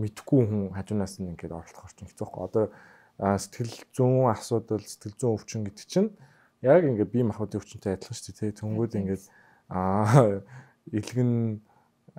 мэдхгүй 0.00 0.40
хүн 0.48 0.62
хажуунаас 0.72 1.20
нь 1.20 1.30
ингээд 1.36 1.52
оролцох 1.52 1.84
орчин 1.84 2.08
хэцүү 2.08 2.24
байхгүй. 2.24 2.44
Одоо 2.48 2.64
сэтгэл 3.20 3.76
зүүн 3.92 4.32
асуудал, 4.32 4.80
сэтгэл 4.80 5.20
зүүн 5.20 5.36
өвчин 5.36 5.62
гэдэг 5.68 5.86
чинь 5.86 6.10
яг 6.64 6.80
ингээд 6.80 7.12
бие 7.12 7.28
махбодын 7.28 7.60
өвчнөд 7.60 7.92
адилхан 7.92 8.16
шүү 8.16 8.32
дээ. 8.40 8.56
Тэнгүүд 8.56 8.92
ингээд 9.04 9.24
аа 9.68 10.40
илгэн 10.98 11.60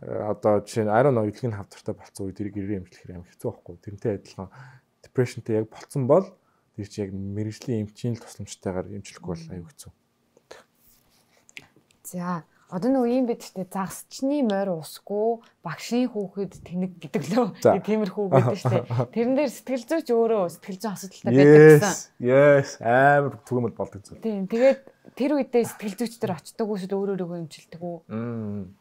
одоо 0.01 0.63
жишээ 0.65 0.87
нь 0.87 0.93
I 0.93 1.01
don't 1.03 1.13
know 1.13 1.27
илгэн 1.27 1.57
хавтартай 1.57 1.93
болцсон 1.93 2.25
үед 2.29 2.37
тэрийг 2.37 2.57
ирээ 2.57 2.79
эмчлэхээр 2.81 3.15
амар 3.19 3.29
хэцүү 3.29 3.49
байхгүй. 3.49 3.75
Тэрнтэй 3.83 4.11
адилхан 4.17 4.49
depressionтэй 5.05 5.61
яг 5.61 5.69
болцсон 5.69 6.09
бол 6.09 6.25
Тэр 6.73 6.89
чи 6.89 7.05
яг 7.05 7.13
мэрэгжлийн 7.13 7.85
эмчийн 7.85 8.17
л 8.17 8.23
тусламжтайгаар 8.25 8.89
эмчлэхгүй 8.97 9.29
бол 9.29 9.45
аюу 9.53 9.69
хэцүү. 9.69 9.91
За 12.01 12.41
одоо 12.73 12.89
нөгөө 12.89 13.09
юм 13.13 13.25
бид 13.29 13.45
штэ 13.45 13.69
загсчны 13.69 14.41
морь 14.41 14.73
усгүй 14.73 15.45
багшийн 15.61 16.09
хүүхэд 16.09 16.53
тэнэг 16.65 16.91
гэдэг 16.97 17.23
лөө 17.29 17.47
тиймэрхүү 17.85 18.25
гэдэг 18.33 18.57
штэ. 18.57 18.81
Тэрэн 19.13 19.37
дээр 19.37 19.51
сэтгэл 19.53 19.85
зүйч 19.85 20.07
өөрөө 20.09 20.49
сэтгэл 20.57 20.81
зүйн 20.81 20.93
асуудалтай 20.97 21.29
байдаг 21.37 21.61
гэсэн. 21.77 21.93
Yes, 22.17 22.81
амар 22.81 23.37
түгээмэл 23.45 23.77
болдог 23.77 24.01
зүйл. 24.01 24.25
Тийм. 24.25 24.49
Тэгээд 24.49 24.81
тэр 25.13 25.31
үедээ 25.37 25.63
сэтгэл 25.69 25.97
зүйч 26.01 26.13
дээр 26.17 26.33
очдог 26.33 26.67
эсвэл 26.73 26.97
өөрөө 26.97 27.13
өөрийгөө 27.13 27.41
эмчилдэг 27.45 27.81
үү? 27.85 27.97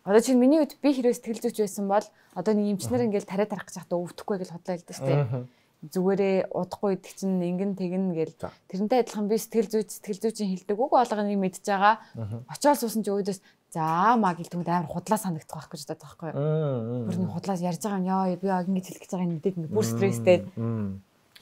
Одоо 0.08 0.20
чинь 0.24 0.40
миний 0.40 0.64
үед 0.64 0.80
би 0.80 0.88
хэрвээ 0.96 1.12
сэтгэл 1.12 1.44
зүйч 1.52 1.56
байсан 1.60 1.84
бол 1.84 2.06
одоо 2.32 2.52
нэг 2.56 2.80
эмчнэр 2.80 3.12
ингээл 3.12 3.28
тариа 3.28 3.44
тарах 3.44 3.68
гэж 3.68 3.76
хата 3.84 4.00
өвдөхгүй 4.00 4.40
гэж 4.40 4.50
хотлоо 4.56 4.80
л 4.80 4.86
дээ 4.88 4.96
штэ 4.96 5.44
зүгээрээ 5.82 6.54
удахгүй 6.54 6.94
идэх 6.94 7.18
чинь 7.18 7.42
ингэн 7.42 7.74
тэгнэ 7.74 8.14
гэл 8.14 8.38
тэрнтэй 8.70 9.02
адилхан 9.02 9.26
би 9.26 9.34
сэтгэл 9.34 9.66
зүйч 9.66 9.98
сэтгэл 9.98 10.22
зүйчийн 10.30 10.50
хилдэг 10.54 10.78
үг 10.78 10.94
болгоныг 10.94 11.38
мэдж 11.42 11.66
байгаа. 11.66 11.98
Очоод 12.46 12.78
суусан 12.78 13.02
чи 13.02 13.10
өөдөөс 13.10 13.42
за 13.72 14.14
маа 14.20 14.36
гэлтгүүд 14.36 14.68
амар 14.68 14.92
худлаа 14.92 15.18
санагдах 15.18 15.56
байх 15.56 15.68
гэж 15.72 15.82
боддог 15.88 16.04
байхгүй 16.04 16.28
юу. 16.30 17.08
Бүр 17.08 17.16
нэг 17.16 17.30
худлаас 17.32 17.60
ярьж 17.64 17.80
байгаа 17.80 17.98
юм 17.98 18.08
яа 18.12 18.36
би 18.36 18.48
ингэж 18.68 18.86
хэлэх 18.86 19.02
гэж 19.02 19.12
байгааг 19.16 19.32
мэдээд 19.32 19.56
бүр 19.72 19.86
стресстэй. 19.88 20.38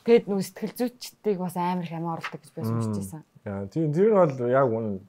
Тэгэд 0.07 0.25
нүү 0.31 0.41
сэтгэл 0.41 0.79
зүйчдийг 0.79 1.39
бас 1.43 1.55
амар 1.59 1.85
их 1.85 1.93
амиа 1.93 2.15
оруулдаг 2.15 2.41
гэж 2.41 2.53
би 2.55 2.63
сонсч 2.65 2.93
байсан. 2.95 3.23
Яа 3.45 3.67
тийм 3.67 3.91
тэр 3.93 4.15
бол 4.15 4.35
яг 4.47 4.69
үнэ 4.71 5.03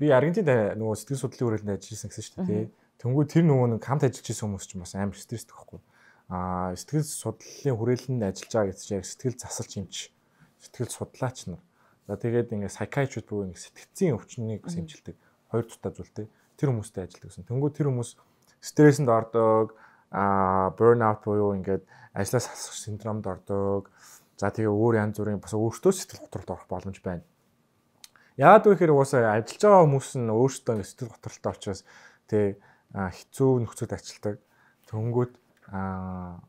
би 0.00 0.06
Аргентинд 0.10 0.80
нөгөө 0.80 0.96
сэтгэл 0.96 1.22
судлалын 1.28 1.46
хүрээлэнд 1.60 1.76
ажилласан 1.76 2.10
гэсэн 2.10 2.24
шүү 2.24 2.46
дээ. 2.48 2.64
Тэнгүү 3.04 3.24
тэр 3.28 3.44
нөгөө 3.44 3.68
нэг 3.76 3.84
хамт 3.84 4.08
ажиллаж 4.08 4.26
исэн 4.32 4.48
хүмүүс 4.48 4.66
ч 4.66 4.72
бас 4.80 4.96
амар 4.96 5.18
стресстэй 5.18 5.54
байхгүй 5.54 5.80
а 6.30 6.70
сэтгэл 6.78 7.02
судлалын 7.02 7.74
хүрээлэнд 7.74 8.22
ажиллаж 8.22 8.52
байгаа 8.54 8.70
гэж 8.70 8.80
яг 8.94 9.02
сэтгэл 9.02 9.34
засалч 9.34 9.72
юмч 9.82 9.94
сэтгэл 10.62 10.94
судлаач 10.94 11.50
нар. 11.50 11.58
За 12.06 12.14
тэгээд 12.14 12.54
ингээ 12.54 12.70
psychiatrist 12.70 13.26
буюу 13.26 13.50
ингээ 13.50 13.58
сэтгцийн 13.66 14.14
өвчнийг 14.14 14.62
бас 14.62 14.78
эмчилдэг 14.78 15.18
хоёр 15.50 15.66
тутай 15.66 15.92
зүйлтэй 15.92 16.26
тэр 16.56 16.70
хүмүүстэй 16.70 17.04
ажилладаг 17.04 17.28
гэсэн. 17.30 17.48
Тэнгүү 17.48 17.70
тэр 17.74 17.88
хүмүүс 17.90 18.10
стрессэнд 18.60 19.08
ордог, 19.08 19.74
а 20.10 20.70
burnout 20.76 21.24
буюу 21.24 21.54
ингээд 21.56 21.84
ажлаас 22.14 22.46
хасах 22.50 22.76
синдромд 22.76 23.26
ордог. 23.26 23.90
За 24.36 24.50
тэгээ 24.50 24.72
өөр 24.72 24.94
янз 25.00 25.20
бүрийн 25.20 25.40
бас 25.40 25.52
өөртөө 25.52 25.92
сэтгэл 25.92 26.24
готролд 26.24 26.50
орох 26.50 26.68
боломж 26.68 26.98
байна. 27.04 27.24
Яагаад 28.40 28.66
вэ 28.66 28.72
гэхээр 28.72 28.96
уусаа 28.96 29.36
ажиллаж 29.36 29.60
байгаа 29.60 29.84
хүмүүс 29.84 30.08
нь 30.16 30.32
өөртөө 30.32 30.74
сэтгэл 30.80 31.12
готролтой 31.12 31.52
учраас 31.52 31.80
тэгээ 32.28 32.52
хэцүү 32.92 33.50
нөхцөлд 33.64 33.92
ажилладаг. 33.92 34.36
Тэнгүүд 34.88 35.32
аа 35.70 36.40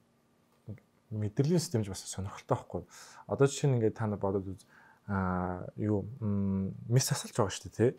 мэдрэлийн 1.12 1.60
системж 1.60 1.92
бас 1.92 2.08
сонирхолтой 2.08 2.56
байхгүй. 2.56 2.82
Одоо 3.28 3.46
жишээ 3.48 3.68
нь 3.70 3.76
ингээд 3.78 4.00
та 4.00 4.08
нар 4.08 4.24
бодоод 4.24 4.48
үз 4.48 4.64
аа 5.12 5.68
юу 5.76 6.08
мис 6.22 7.12
засалж 7.12 7.36
байгаа 7.36 7.52
шүү 7.52 7.68
дээ 7.68 7.76
тий. 7.76 7.92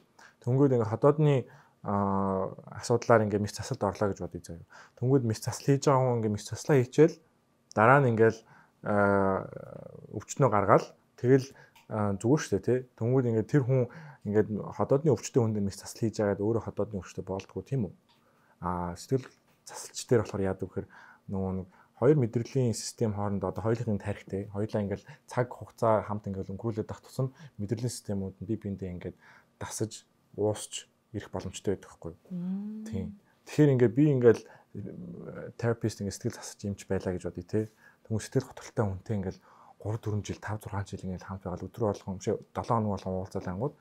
Тэнгүүд 0.42 0.74
ингээд 0.76 0.92
ходоодны 0.92 1.46
аа 1.82 2.54
асуудлаар 2.78 3.26
ингээд 3.26 3.42
мис 3.42 3.54
засалд 3.54 3.82
орлоо 3.82 4.08
гэж 4.10 4.18
бодъё 4.22 4.42
заяа. 4.42 4.66
Тэнгүүд 4.98 5.24
мис 5.26 5.40
засал 5.42 5.66
хийж 5.66 5.86
байгаа 5.86 6.02
хүн 6.02 6.16
ингээд 6.22 6.36
мис 6.36 6.46
заслаа 6.46 6.76
хийчихэл 6.78 7.16
дараа 7.74 7.98
нь 8.02 8.10
ингээд 8.14 8.36
өвчнөө 10.18 10.50
гаргаал 10.50 10.86
тэгэл 11.18 11.46
зүгээр 11.90 12.40
шүү 12.42 12.52
дээ 12.54 12.66
тий. 12.66 12.78
Тэнгүүд 12.98 13.28
ингээд 13.30 13.50
тэр 13.50 13.62
хүн 13.66 13.86
ингээд 14.26 14.48
ходоодны 14.78 15.10
өвчтөй 15.14 15.40
хүн 15.42 15.54
дээр 15.54 15.66
мис 15.66 15.78
засал 15.82 16.00
хийж 16.06 16.16
байгаад 16.22 16.42
өөрөө 16.42 16.62
ходоодны 16.66 16.98
өвчтөй 17.02 17.24
болдгоо 17.26 17.62
тийм 17.66 17.90
үү? 17.90 17.94
Аа 18.62 18.94
сэтгэл 18.94 19.26
засалч 19.66 19.98
дээр 20.06 20.22
болохоор 20.22 20.46
яадаг 20.46 20.66
вэхээр 20.66 20.86
нөгөө 21.30 21.52
нэг 21.58 21.68
хоёр 22.02 22.16
мэдрэлийн 22.18 22.74
систем 22.74 23.14
хооронд 23.14 23.42
одоо 23.46 23.62
хоёулын 23.62 24.02
тарихтай 24.02 24.50
хоёулаа 24.50 24.82
ингээл 24.82 25.06
цаг 25.30 25.46
хугацаа 25.54 26.02
хамт 26.02 26.26
ингээл 26.26 26.50
өнгөрүүлээд 26.54 26.90
ах 26.90 27.02
тусам 27.02 27.30
мэдрэлийн 27.62 27.94
системүүд 27.94 28.34
нь 28.42 28.46
бие 28.46 28.58
биендээ 28.58 28.90
ингээд 28.90 29.16
дасаж 29.62 30.02
уусч 30.36 30.88
ирэх 31.12 31.30
боломжтой 31.30 31.76
байдаг 31.76 31.90
хгүй. 31.92 32.14
Тийм. 32.88 33.18
Тэгэхээр 33.46 33.72
ингээд 33.76 33.94
би 33.96 34.04
ингээл 34.12 34.42
терапист 35.60 36.00
ингээд 36.00 36.16
сэтгэл 36.16 36.38
засаж 36.40 36.60
юмч 36.64 36.80
байлаа 36.88 37.12
гэж 37.12 37.24
бодъё 37.28 37.44
те. 37.44 37.60
Тэнгүү 38.08 38.22
сэтгэл 38.24 38.48
готолтой 38.48 38.84
хүнтэй 38.88 39.16
ингээл 39.20 39.40
3 39.82 39.98
4 39.98 40.22
жил 40.22 40.40
5 40.40 40.70
6 40.70 40.90
жил 40.94 41.04
ингээл 41.10 41.28
хамт 41.28 41.42
байгаад 41.44 41.66
өдрөө 41.66 41.88
болгон 41.90 42.16
биш 42.16 42.28
7 42.30 42.38
хоног 42.54 42.90
болгон 42.94 43.14
уулзаад 43.18 43.46
ангууд 43.50 43.74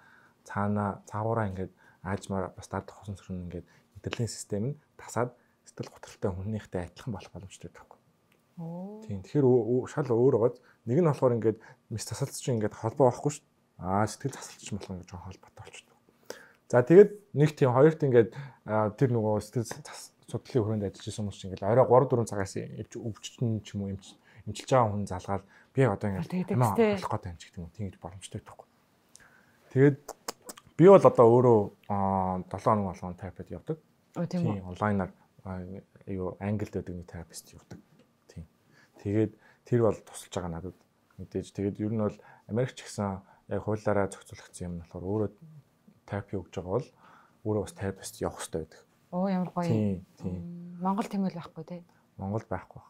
цаана 0.43 0.86
цаагаараа 1.06 1.47
ингээд 1.54 1.72
аажмаар 2.04 2.45
бас 2.58 2.68
дадах 2.68 2.97
хосон 2.97 3.16
сөрн 3.16 3.45
ингээд 3.45 3.68
мэдрэлийн 3.95 4.32
систем 4.32 4.64
нь 4.74 4.80
тасаад 4.97 5.38
сэтгэл 5.64 5.93
готролтой 5.93 6.32
хүнийхтэй 6.34 6.82
адилхан 6.89 7.14
болох 7.14 7.32
боломжтой 7.32 7.70
байхгүй. 7.70 7.99
Тийм. 9.06 9.22
Тэгэхээр 9.22 9.45
шал 9.88 10.10
өөр 10.10 10.36
байгаад 10.38 10.58
нэг 10.89 10.97
нь 10.99 11.10
болохоор 11.10 11.38
ингээд 11.38 11.58
мис 11.93 12.06
засалт 12.10 12.34
чинь 12.34 12.58
ингээд 12.58 12.76
холбоо 12.82 13.14
байхгүй 13.14 13.32
шүү. 13.38 13.45
Аа 13.78 14.06
сэтгэл 14.10 14.36
засалт 14.36 14.62
чинь 14.66 14.78
болох 14.78 14.91
ингээд 14.91 15.10
жоохон 15.14 15.30
холбоотой 15.30 15.62
болчихдог. 15.62 15.90
За 16.72 16.80
тэгээд 16.88 17.36
нэг 17.36 17.51
тийм 17.51 17.76
хоёрт 17.76 17.99
ингээд 17.99 18.32
тэр 18.95 19.09
нөгөө 19.11 19.43
сэтгэл 19.43 19.67
судлалын 20.32 20.63
хүрээнд 20.63 20.86
ажиллаж 20.88 21.03
байсан 21.03 21.24
хүмүүс 21.28 21.36
чинь 21.36 21.49
ингээд 21.51 21.67
орой 21.67 21.84
3 21.84 22.24
4 22.24 22.32
цагаас 22.32 22.53
өвчтөн 22.95 23.59
ч 23.59 23.76
юм 23.76 23.82
уу 23.84 23.91
эмчилж 23.91 24.72
байгаа 24.72 24.88
хүн 24.88 25.03
залгаад 25.03 25.43
би 25.76 25.82
одоо 25.84 26.07
ингээд 26.07 26.55
амаа 26.55 26.72
болох 26.72 27.11
гэдэг 27.11 27.28
юм 27.28 27.39
ч 27.39 27.43
гэдэг 27.51 27.59
юм 27.59 27.72
тийм 27.76 27.91
боломжтой 27.99 28.39
байхгүй. 28.39 28.67
Тэгээд 29.76 29.99
би 30.80 30.86
бол 30.88 31.03
одоо 31.11 31.26
өөрөө 31.28 31.59
7 32.47 32.63
хоног 32.63 32.86
болгоно 32.88 33.19
терапид 33.19 33.51
явдаг. 33.51 33.78
Тийм 34.32 34.63
онлайнаар 34.63 35.11
юу 36.07 36.39
англид 36.39 36.72
байдаг 36.72 36.95
нэг 36.95 37.07
терапист 37.11 37.51
явдаг. 37.51 37.80
Тийм. 38.32 38.47
Тэгээд 39.03 39.36
тэр 39.67 39.91
бол 39.91 39.99
тусалж 40.07 40.32
байгаа 40.32 40.55
надад 40.55 40.78
мэдээж. 41.19 41.51
Тэгээд 41.51 41.84
ер 41.84 41.91
нь 41.91 41.99
бол 41.99 42.17
Америкч 42.47 42.88
гэсэн 42.88 43.19
яг 43.51 43.61
хуулиараа 43.67 44.07
зохицуулагдсан 44.07 44.65
юм 44.72 44.76
болохоор 44.88 45.03
өөрөө 45.03 45.30
терапи 46.12 46.36
өгж 46.36 46.51
байгаа 46.59 46.76
бол 46.76 46.88
өөрөө 47.47 47.64
бас 47.64 47.76
терапист 47.80 48.20
явах 48.20 48.43
хэрэгтэй 48.43 48.62
байдаг. 48.68 48.82
Оо 49.16 49.28
ямар 49.32 49.49
гоё. 49.55 49.68
Тийм, 49.72 50.03
тийм. 50.20 50.39
Монгол 50.84 51.07
тэмэл 51.07 51.39
байхгүй 51.39 51.64
те. 51.64 51.84
Монгол 52.20 52.43
байхгүй. 52.51 52.84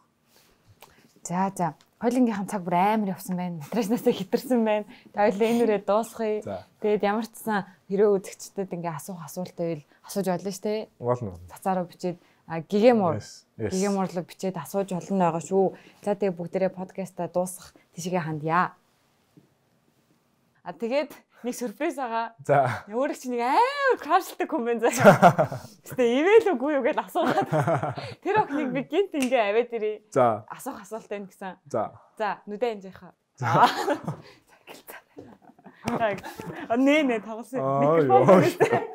За 1.24 1.54
за. 1.56 1.74
Хоёлынгийн 2.02 2.34
хам 2.34 2.48
цаг 2.50 2.66
бүр 2.66 2.74
амар 2.74 3.14
явсан 3.14 3.38
байна. 3.38 3.62
Матраснасаа 3.62 4.14
хитэрсэн 4.14 4.66
байна. 4.66 4.86
Хоёлаа 5.14 5.50
энэ 5.54 5.64
үрээ 5.70 5.82
дуусгая. 5.86 6.42
За. 6.42 6.66
Тэгээд 6.82 7.06
ямар 7.06 7.30
ч 7.30 7.38
сан 7.38 7.70
хэрэг 7.86 8.10
үзэгчдэд 8.26 8.74
ингээ 8.74 8.98
асуух 8.98 9.22
асуулт 9.22 9.54
байвал 9.54 9.86
асууж 10.02 10.26
болно 10.26 10.50
шүү 10.50 10.66
дээ. 10.66 10.80
Болно. 10.98 11.38
Цацаараа 11.54 11.86
бичээд 11.86 12.18
yes. 12.18 13.46
гигэморлог 13.70 14.26
бичээд 14.26 14.58
асууж 14.58 14.90
болно 14.98 15.30
байгаа 15.30 15.44
шүү. 15.46 15.66
За 16.02 16.18
тэгээ 16.18 16.34
бүгдээрээ 16.34 16.74
подкаста 16.74 17.30
дуусгах 17.30 17.78
тийшээ 17.94 18.18
хандъя. 18.18 18.74
А 20.66 20.74
тэгээд 20.74 21.14
нэг 21.44 21.54
сюрприз 21.58 21.96
байгаа. 21.98 22.34
За. 22.46 22.86
Өөрөө 22.90 23.18
чи 23.18 23.30
нэг 23.34 23.42
амар 23.42 23.98
краштай 24.02 24.48
комент 24.48 24.82
заяа. 24.86 25.60
Гэтэ 25.88 26.04
ивэл 26.06 26.54
үгүй 26.56 26.78
юу 26.78 26.84
гэж 26.86 26.98
асуугаад. 27.02 27.50
Тэр 28.24 28.36
охиныг 28.46 28.70
би 28.76 28.82
гинт 28.86 29.14
ингээ 29.18 29.50
аваад 29.50 29.72
ирээ. 29.74 29.98
За. 30.14 30.46
Асуух 30.50 30.82
асуулт 30.82 31.10
байна 31.10 31.26
гэсэн. 31.30 31.58
За. 31.72 31.84
За, 32.18 32.38
нүдэ 32.46 32.78
анжихаа. 32.78 33.14
За. 33.42 33.70
Так. 35.82 36.22
Нэ 36.78 37.02
нэ 37.10 37.20
тоглосон. 37.26 37.58
Микрофон. 37.58 38.46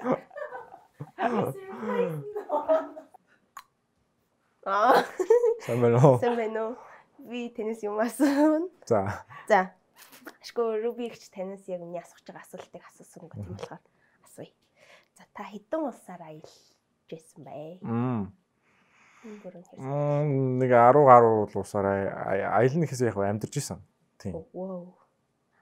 ёо. 0.07 0.18
Аа, 4.66 5.05
Сайн 5.62 5.80
байна 5.80 5.99
уу? 6.03 6.18
сайн 6.18 6.34
байна 6.36 6.61
уу? 6.66 6.76
Би 7.30 7.49
танаас 7.55 7.82
юм 7.82 7.99
асуун. 8.03 8.66
За. 8.86 9.22
За. 9.47 9.70
Ашгүй 10.43 10.83
Рубикч 10.83 11.31
танаас 11.31 11.66
яг 11.68 11.81
миний 11.81 12.01
асууж 12.01 12.24
байгаа 12.27 12.45
асуултыг 12.45 12.83
асуусан 12.83 13.29
гэх 13.29 13.41
юм 13.41 13.57
болохоор 13.57 13.83
асууя. 14.27 14.53
За 15.16 15.24
та 15.35 15.45
хэдэн 15.47 15.83
улсаар 15.87 16.22
аялж 16.22 16.51
байсан 17.11 17.45
бэ? 17.45 17.79
Мм, 17.83 18.33
нэг 20.62 20.70
10 20.70 21.07
гаруй 21.07 21.35
улсаараа 21.51 22.55
аялна 22.55 22.87
гэхээс 22.87 23.07
яг 23.07 23.18
амьдарч 23.18 23.55
исэн. 23.59 23.81
Тийм. 24.18 24.35
Вау. 24.55 24.95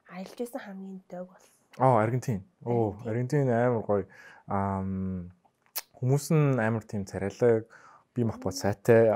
Аялж 0.09 0.33
байсан 0.37 0.61
хамгийн 0.61 1.01
дөг 1.09 1.29
бол 1.29 1.45
Оо, 1.77 1.99
Аргентин. 1.99 2.43
Оо, 2.63 2.95
Аргентин 3.05 3.51
амар 3.51 3.83
гоё. 3.83 4.07
Ам 4.47 5.31
хүмүүс 5.99 6.31
нь 6.31 6.55
амар 6.59 6.83
тийм 6.87 7.03
царайлаг 7.03 7.67
би 8.15 8.23
мах 8.23 8.39
бод 8.39 8.55
сайтай. 8.55 9.11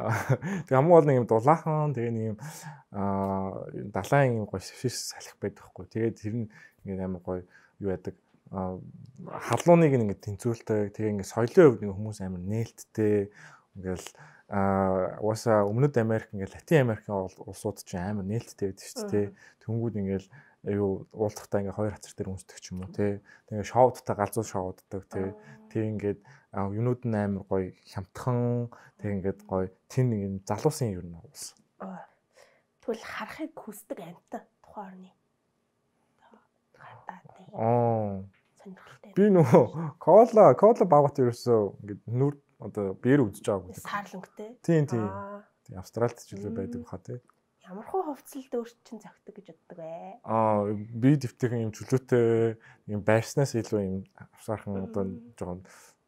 Тэг 0.67 0.75
хамгийн 0.75 0.91
гол 0.91 1.07
нэг 1.07 1.19
юм 1.23 1.27
дулаахан 1.31 1.95
тэгээ 1.95 2.11
нэг 2.11 2.25
юм 2.35 2.37
аа 2.91 3.63
далайн 3.71 4.43
юм 4.43 4.45
гоё 4.45 4.59
шиш 4.59 5.15
салхи 5.15 5.39
байдаг 5.39 5.63
хгүй. 5.71 5.87
Тэгээд 5.87 6.19
тэр 6.19 6.35
нь 6.35 6.51
ингээд 6.83 7.07
амар 7.07 7.23
гоё 7.23 7.41
юу 7.79 7.89
байдаг. 7.95 8.15
Аа 8.51 8.75
халууныг 9.47 9.95
ингээд 9.95 10.23
тэнцвүүлдэг. 10.27 10.91
Тэгээ 10.91 11.11
ингээд 11.15 11.31
соёлын 11.31 11.65
хувьд 11.71 11.81
нэг 11.87 11.95
хүмүүс 11.95 12.19
амар 12.19 12.43
нээлттэй. 12.43 13.31
Ингээл 13.79 14.07
аа 14.51 15.15
уусаа 15.23 15.63
өмнөд 15.63 15.95
Америк 15.95 16.35
ингээд 16.35 16.53
Латин 16.59 16.83
Америкийн 16.83 17.31
улсууд 17.39 17.79
чинь 17.87 18.03
амар 18.03 18.27
нээлттэй 18.27 18.75
байдаг 18.75 18.83
шүү 18.83 19.07
дээ. 19.07 19.27
Тэнгүүд 19.63 19.95
ингээд 19.95 20.25
юу 20.67 21.07
уулзахтаа 21.15 21.63
ингээ 21.63 21.77
хоёр 21.77 21.93
хацар 21.95 22.13
дээр 22.15 22.31
үнсдэг 22.35 22.59
ч 22.59 22.75
юм 22.75 22.83
уу 22.83 22.91
тий. 22.91 23.23
Тэгээ 23.47 23.63
шоудтай 23.63 24.15
галзуу 24.15 24.43
шоуддаг 24.43 25.03
тий. 25.07 25.31
Тэг 25.71 25.83
ингээд 25.95 26.19
юунууд 26.51 27.01
нь 27.07 27.15
амар 27.15 27.43
гоё 27.47 27.71
хямдхан 27.87 28.67
тэг 28.99 29.09
ингээд 29.23 29.39
гоё 29.47 29.71
тэн 29.87 30.07
юм 30.11 30.35
залуусын 30.43 30.91
юу 30.99 31.05
нэ 31.07 31.23
ус. 31.31 31.55
Аа. 31.79 32.03
Тэгвэл 32.83 33.05
харахыг 33.07 33.55
хүсдэг 33.55 33.99
амт 34.03 34.43
тухайн 34.59 35.07
орны. 35.07 35.11
Аа. 37.55 38.23
Би 39.15 39.31
нөгөө 39.31 39.95
кола 40.03 40.51
кола 40.59 40.83
багт 40.83 41.23
ерөөсөө 41.23 41.59
ингээд 41.79 42.01
нүр 42.11 42.35
одоо 42.59 42.93
биер 42.99 43.23
үдчихэж 43.23 43.47
байгаагүй. 43.47 43.79
Саарлангтэй. 43.79 44.49
Тийм 44.59 44.83
тийм. 44.91 45.07
Австралид 45.79 46.19
ч 46.19 46.35
илүү 46.35 46.51
байдаг 46.51 46.83
хаа 46.83 46.99
тий. 46.99 47.23
Ямар 47.69 47.85
хөө 47.85 48.01
хувцалд 48.17 48.53
өөрчлөн 48.57 48.97
зөгтөг 48.97 49.35
гэж 49.37 49.47
боддог 49.53 49.77
вэ? 49.77 49.93
Аа 50.25 50.73
би 50.73 51.13
дэвтэйхэн 51.21 51.69
юм 51.69 51.73
чөлөөтэй 51.77 52.57
юм 52.89 53.01
байрснаас 53.05 53.53
илүү 53.53 53.81
юм 53.85 53.97
авсаархан 54.17 54.89
одоо 54.89 55.05
жоохон 55.37 55.61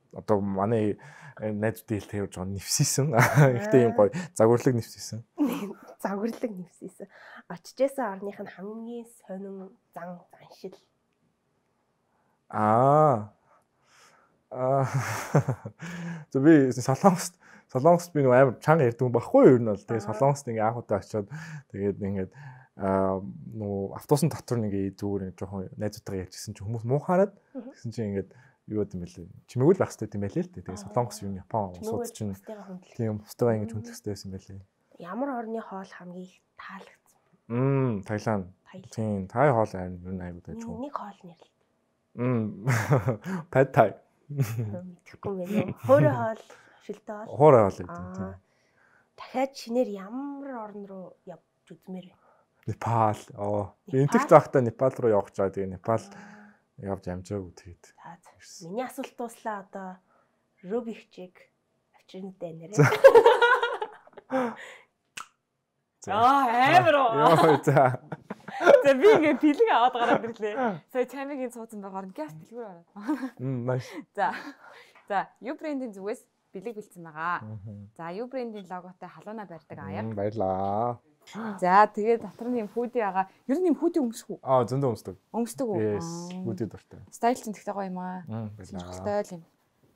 одоо 0.10 0.42
манай 0.42 0.98
найз 1.38 1.86
дийл 1.86 2.10
тавьж 2.10 2.34
байгаа 2.34 2.50
нэвсийсэн. 2.58 3.14
Ихтэй 3.62 3.86
юм 3.86 3.94
гоё 3.94 4.10
загварлаг 4.34 4.74
нэвсийсэн. 4.74 5.22
Загварлаг 6.04 6.50
нэвсээсэн. 6.50 7.08
Очижсэн 7.46 8.10
орных 8.10 8.42
нь 8.42 8.54
хамгийн 8.58 9.06
сонин 9.22 9.70
зан 9.94 10.18
заншил. 10.34 10.74
Аа. 12.50 13.38
Аа. 14.52 14.84
Зөв 16.32 16.44
би 16.44 16.72
солонгост 16.76 17.40
солонгост 17.72 18.12
би 18.12 18.22
нэг 18.22 18.36
амар 18.36 18.58
чанга 18.60 18.84
ярьдаг 18.84 19.08
юм 19.08 19.16
баггүй 19.16 19.48
юу? 19.48 19.56
Ер 19.56 19.62
нь 19.64 19.72
бол 19.72 19.80
тэгээ 19.80 20.08
солонгост 20.12 20.52
ингээ 20.52 20.68
анх 20.68 20.84
удаа 20.84 21.00
очиод 21.00 21.32
тэгээд 21.72 22.04
ингээд 22.04 22.32
аа 22.76 23.24
нөө 23.24 23.96
автобусны 23.96 24.28
дотор 24.28 24.60
нэг 24.60 24.76
зүгээр 25.00 25.32
нэг 25.32 25.36
жоохон 25.40 25.72
найзуудтайгаа 25.80 26.28
ярьжсэн 26.28 26.52
чинь 26.52 26.68
хүмүүс 26.68 26.84
муухаарад 26.84 27.32
гэсэн 27.56 27.92
чинь 27.96 28.08
ингээд 28.12 28.30
юу 28.68 28.84
гэдэм 28.84 29.00
бэлээ 29.08 29.28
чимээгүүл 29.48 29.80
байх 29.80 29.92
хэрэгтэй 29.96 30.20
юм 30.20 30.24
байлээ 30.28 30.44
л 30.44 30.52
дээ. 30.52 30.66
Тэгээ 30.68 30.84
солонгос 30.84 31.20
юу 31.24 31.32
Япон 31.32 31.72
улсууд 31.80 32.12
чинь 32.12 32.36
тийм 32.96 33.24
устгаа 33.24 33.56
ингэж 33.56 33.72
хүндлэх 33.72 33.96
хэрэгтэй 33.96 34.12
байсан 34.12 34.32
байлээ. 34.36 34.60
Ямар 35.00 35.30
орны 35.40 35.62
хоол 35.64 35.92
хамгийн 35.96 36.28
их 36.28 36.36
таалагдсан? 36.60 37.20
Мм 37.48 38.04
Таиланд. 38.04 38.48
Тийм 38.92 39.32
тай 39.32 39.48
хоол 39.52 39.72
аймаг 39.80 40.44
байж 40.44 40.60
Нэг 40.60 40.68
юм 40.68 40.80
нэг 40.84 40.94
хоол 40.96 41.20
нэрлээ. 41.24 41.52
Мм. 42.20 42.44
Пад 43.52 43.72
тай 43.72 43.96
Мэдхгүй 44.32 45.34
мэн. 45.44 45.76
Хөөрэ 45.84 46.12
хоол, 46.12 46.42
шилтэй 46.86 47.16
хоол. 47.16 47.30
хоорой 47.36 47.62
хоол 47.68 47.78
гэдэг 47.84 48.08
тийм. 48.16 48.34
Дахиад 49.18 49.52
шинээр 49.56 49.90
ямар 49.92 50.52
орн 50.66 50.84
руу 50.88 51.06
явж 51.28 51.68
үзмээр 51.68 52.08
вэ? 52.10 52.16
Непал. 52.72 53.22
Оо. 53.36 53.76
Энтэг 53.92 54.30
заахтаа 54.30 54.62
Непал 54.62 54.94
руу 54.98 55.12
явах 55.12 55.30
гэж 55.30 55.38
байгаа. 55.38 55.56
Тэгээ 55.56 55.74
Непал 55.76 56.06
явж 56.80 57.04
амжаагүй 57.10 57.54
тэгээд. 57.58 57.84
Миний 58.66 58.86
асуулт 58.86 59.16
дууслаа 59.18 59.66
одоо 59.68 59.90
Рубикчиг 60.64 61.36
авчирнтэй 61.98 62.54
нэрээ. 62.54 62.78
За. 66.02 66.12
Амар 66.12 66.96
уу. 66.96 67.14
Йоо 67.18 67.62
за. 67.66 68.02
За 68.84 68.94
би 68.94 69.06
ингээ 69.10 69.36
пилэг 69.42 69.70
аваад 69.74 69.96
гараад 69.98 70.26
ирлээ. 70.30 70.56
Сая 70.94 71.06
чамигийн 71.06 71.52
цууцсан 71.52 71.82
байгаа 71.82 72.06
нь 72.06 72.14
газ 72.14 72.34
дэлгүүр 72.34 72.66
ороод. 72.70 72.88
Мм 73.42 73.60
маш. 73.66 73.86
За. 74.16 74.34
За, 75.10 75.28
U 75.42 75.54
брендийн 75.58 75.94
зүгээс 75.94 76.22
бэлэг 76.54 76.76
бэлдсэн 76.78 77.04
байгаа. 77.04 77.42
За, 77.98 78.14
U 78.14 78.28
брендийн 78.30 78.66
логотой 78.70 79.10
халууна 79.10 79.46
барьдаг 79.50 79.80
аяг. 79.82 80.14
Баярлаа. 80.14 81.00
За, 81.62 81.88
тэгээд 81.88 82.22
дотор 82.22 82.48
нь 82.50 82.62
юм 82.66 82.70
хүүдий 82.70 83.02
байгаа. 83.02 83.30
Ер 83.48 83.58
нь 83.62 83.70
юм 83.70 83.78
хүүдий 83.78 84.02
өмсөх 84.02 84.36
үү? 84.36 84.40
Аа 84.42 84.66
зөндөө 84.66 84.90
өмсдөг. 84.94 85.16
Өмсдөг 85.32 85.68
үү? 85.70 85.80
Yes. 85.80 86.10
Бүдий 86.46 86.68
дуртай. 86.68 87.02
Стайл 87.14 87.38
чинь 87.38 87.54
тэгтэй 87.54 87.74
гоё 87.74 87.88
юм 87.90 88.00
аа. 88.02 88.26
Сонирхолтой 88.62 89.24
юм. 89.38 89.44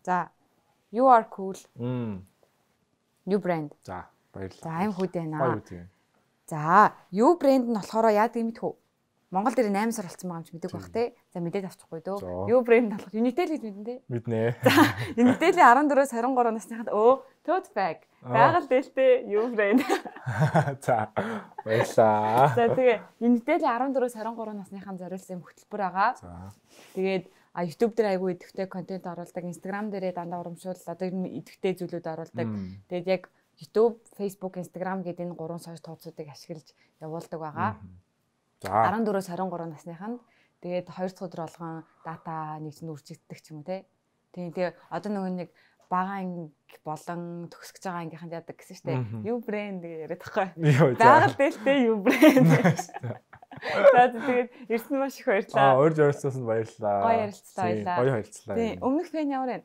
За, 0.06 0.30
you 0.94 1.06
are 1.10 1.26
cool. 1.34 1.58
Мм. 1.76 2.26
U 3.26 3.38
brand. 3.42 3.74
За 3.82 4.06
баярлаа. 4.34 4.64
За, 4.64 4.70
аим 4.80 4.94
хүүдий 4.94 5.26
Гоё 5.26 5.34
байна. 5.34 5.90
Үү. 6.46 6.50
За, 6.50 6.94
U 7.12 7.38
brand 7.42 7.66
нь 7.66 7.74
болохоор 7.74 8.14
яадаг 8.14 8.38
юм 8.38 8.54
бэ? 8.54 8.78
Монгол 9.34 9.58
дээр 9.58 9.74
8 9.74 9.92
сар 9.92 10.06
болсон 10.06 10.30
байгаа 10.30 10.40
юм 10.40 10.46
чи 10.46 10.54
мэддэг 10.54 10.72
бах 10.72 10.90
те. 10.94 11.04
За 11.34 11.42
мэдээд 11.42 11.66
авчихгүй 11.66 12.02
дөө. 12.06 12.18
За. 12.22 12.46
U 12.54 12.62
brand 12.62 12.94
болох 12.94 13.10
Unitel 13.10 13.50
гэж 13.50 13.62
мэдэн 13.66 13.84
те. 13.84 13.96
Мэднэ. 14.08 14.56
Unitel-ийн 15.18 15.66
14-өөс 15.66 16.14
23 16.14 16.56
насныханд 16.56 16.90
өө 16.94 17.26
tote 17.42 17.74
bag. 17.74 18.06
Байгаль 18.22 18.70
дэлтэй 18.70 19.26
U 19.34 19.50
brand. 19.50 19.82
За 20.86 21.10
баярлаа. 21.66 22.54
За 22.54 22.70
тэгээ 22.70 23.02
Unitel-ийн 23.26 23.66
14-өөс 23.66 24.14
23 24.14 24.56
насныханд 24.62 25.02
зориулсан 25.02 25.42
хөтөлбөр 25.42 25.82
байгаа. 25.84 26.16
За. 26.22 26.54
Тэгээд 26.94 27.26
а 27.56 27.64
YouTube 27.66 27.96
дээр 27.98 28.16
айгүй 28.16 28.36
идэвхтэй 28.36 28.68
контент 28.68 29.08
оруулдаг, 29.08 29.44
Instagram 29.48 29.88
дээрээ 29.90 30.16
дандаа 30.16 30.44
урамшуул 30.44 30.76
одоо 30.76 31.08
ер 31.08 31.16
нь 31.16 31.40
идэвхтэй 31.40 31.74
зүйлүүд 31.80 32.08
оруулдаг. 32.08 32.48
Тэгээд 32.92 33.08
яг 33.08 33.24
YouTube, 33.60 34.00
Facebook, 34.18 34.58
Instagram 34.60 35.04
гэдэг 35.04 35.26
энэ 35.26 35.36
гурван 35.36 35.60
сошиал 35.60 35.84
тооцоодыг 35.96 36.28
ашиглаж 36.30 36.68
явуулдаг 37.00 37.40
байгаа. 37.40 37.72
За. 38.62 38.92
14-өөс 38.92 39.28
23 39.32 39.72
насныханд 39.72 40.20
тэгээд 40.64 40.86
2 40.90 41.14
дахь 41.14 41.24
өдөр 41.24 41.42
болгон 41.46 41.84
дата 42.04 42.58
нэгж 42.60 42.80
нь 42.84 42.92
үржигддэг 42.92 43.40
ч 43.40 43.52
юм 43.54 43.62
уу 43.62 43.68
те. 43.68 43.86
Тийм 44.34 44.52
тэгээ 44.52 44.74
одоо 44.90 45.10
нөгөө 45.12 45.32
нэг 45.46 45.50
бага 45.86 46.18
анги 46.20 46.50
болон 46.84 47.48
төгсөж 47.54 47.84
байгаа 47.86 48.02
ангийнханд 48.04 48.34
яадаг 48.34 48.56
гэсэн 48.58 48.76
штэ. 48.82 48.94
Юу 49.24 49.38
брэнд 49.40 49.84
яриад 49.86 50.20
тахгүй. 50.20 50.50
Йоо 50.58 50.98
за. 50.98 51.04
Байгаль 51.06 51.38
дэлтэй 51.38 51.78
юу 51.88 51.98
брэнд. 52.02 52.50
За 53.96 54.04
тэгээд 54.12 54.50
ирсэн 54.68 54.98
маш 55.00 55.16
их 55.22 55.28
Аа, 55.30 55.32
баярлалаа. 55.32 55.80
урьж 55.80 55.98
оролцсонд 56.02 56.44
баярлалаа. 56.44 56.98
Гоё 57.06 57.20
ярилцлаа. 57.30 57.98
Гоё 58.02 58.12
харилцлаа. 58.18 58.56
Тийм, 58.58 58.74
өмнөх 58.84 59.08
фэн 59.14 59.30
ямар 59.32 59.50
вэ? 59.50 59.58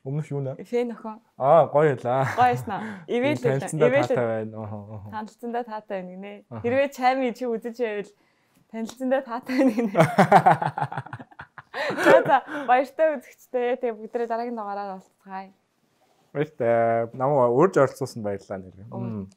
Өмнөх 0.00 0.32
юу 0.32 0.40
нэ? 0.40 0.56
Фэн 0.64 0.96
охин. 0.96 1.20
Аа, 1.36 1.68
гоё 1.68 1.92
байлаа. 1.92 2.24
Гоё 2.32 2.56
эснэ. 2.56 3.04
Ивэл 3.04 3.36
Танилцсандаа 3.36 3.88
ивэл 3.92 4.08
таатай 4.08 4.26
байна. 4.32 4.56
Аа. 4.56 5.12
танилцсандаа 5.12 5.64
таатай 5.68 6.00
байна 6.00 6.12
гинэ. 6.16 6.32
Хэрвээ 6.64 6.88
чами 6.88 7.36
чи 7.36 7.44
үзэж 7.44 7.76
байвал 7.84 8.08
танилцсандаа 8.72 9.20
таатай 9.20 9.54
байна 9.60 9.72
гинэ. 9.76 9.92
За 12.00 12.40
баяртай 12.64 13.20
үзэгчтэй. 13.20 13.76
Тэгээ 13.76 14.00
бүгдээ 14.00 14.24
дараагийн 14.24 14.56
дугаараар 14.56 14.96
уулзцгаая. 14.96 15.52
Баяртай. 16.32 17.12
Намаа 17.12 17.52
урьж 17.52 17.76
оролцсонд 17.76 18.24
баярлалаа 18.24 18.56
нэр. 18.56 18.72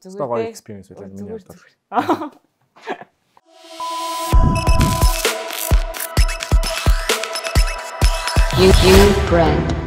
Зөвхөн 0.00 0.28
гоё 0.32 0.48
experience 0.48 0.88
байлаа 0.88 1.12
миний 1.12 1.28
зүгээр. 1.28 1.60
You, 8.54 8.70
you, 8.86 9.12
friend. 9.26 9.83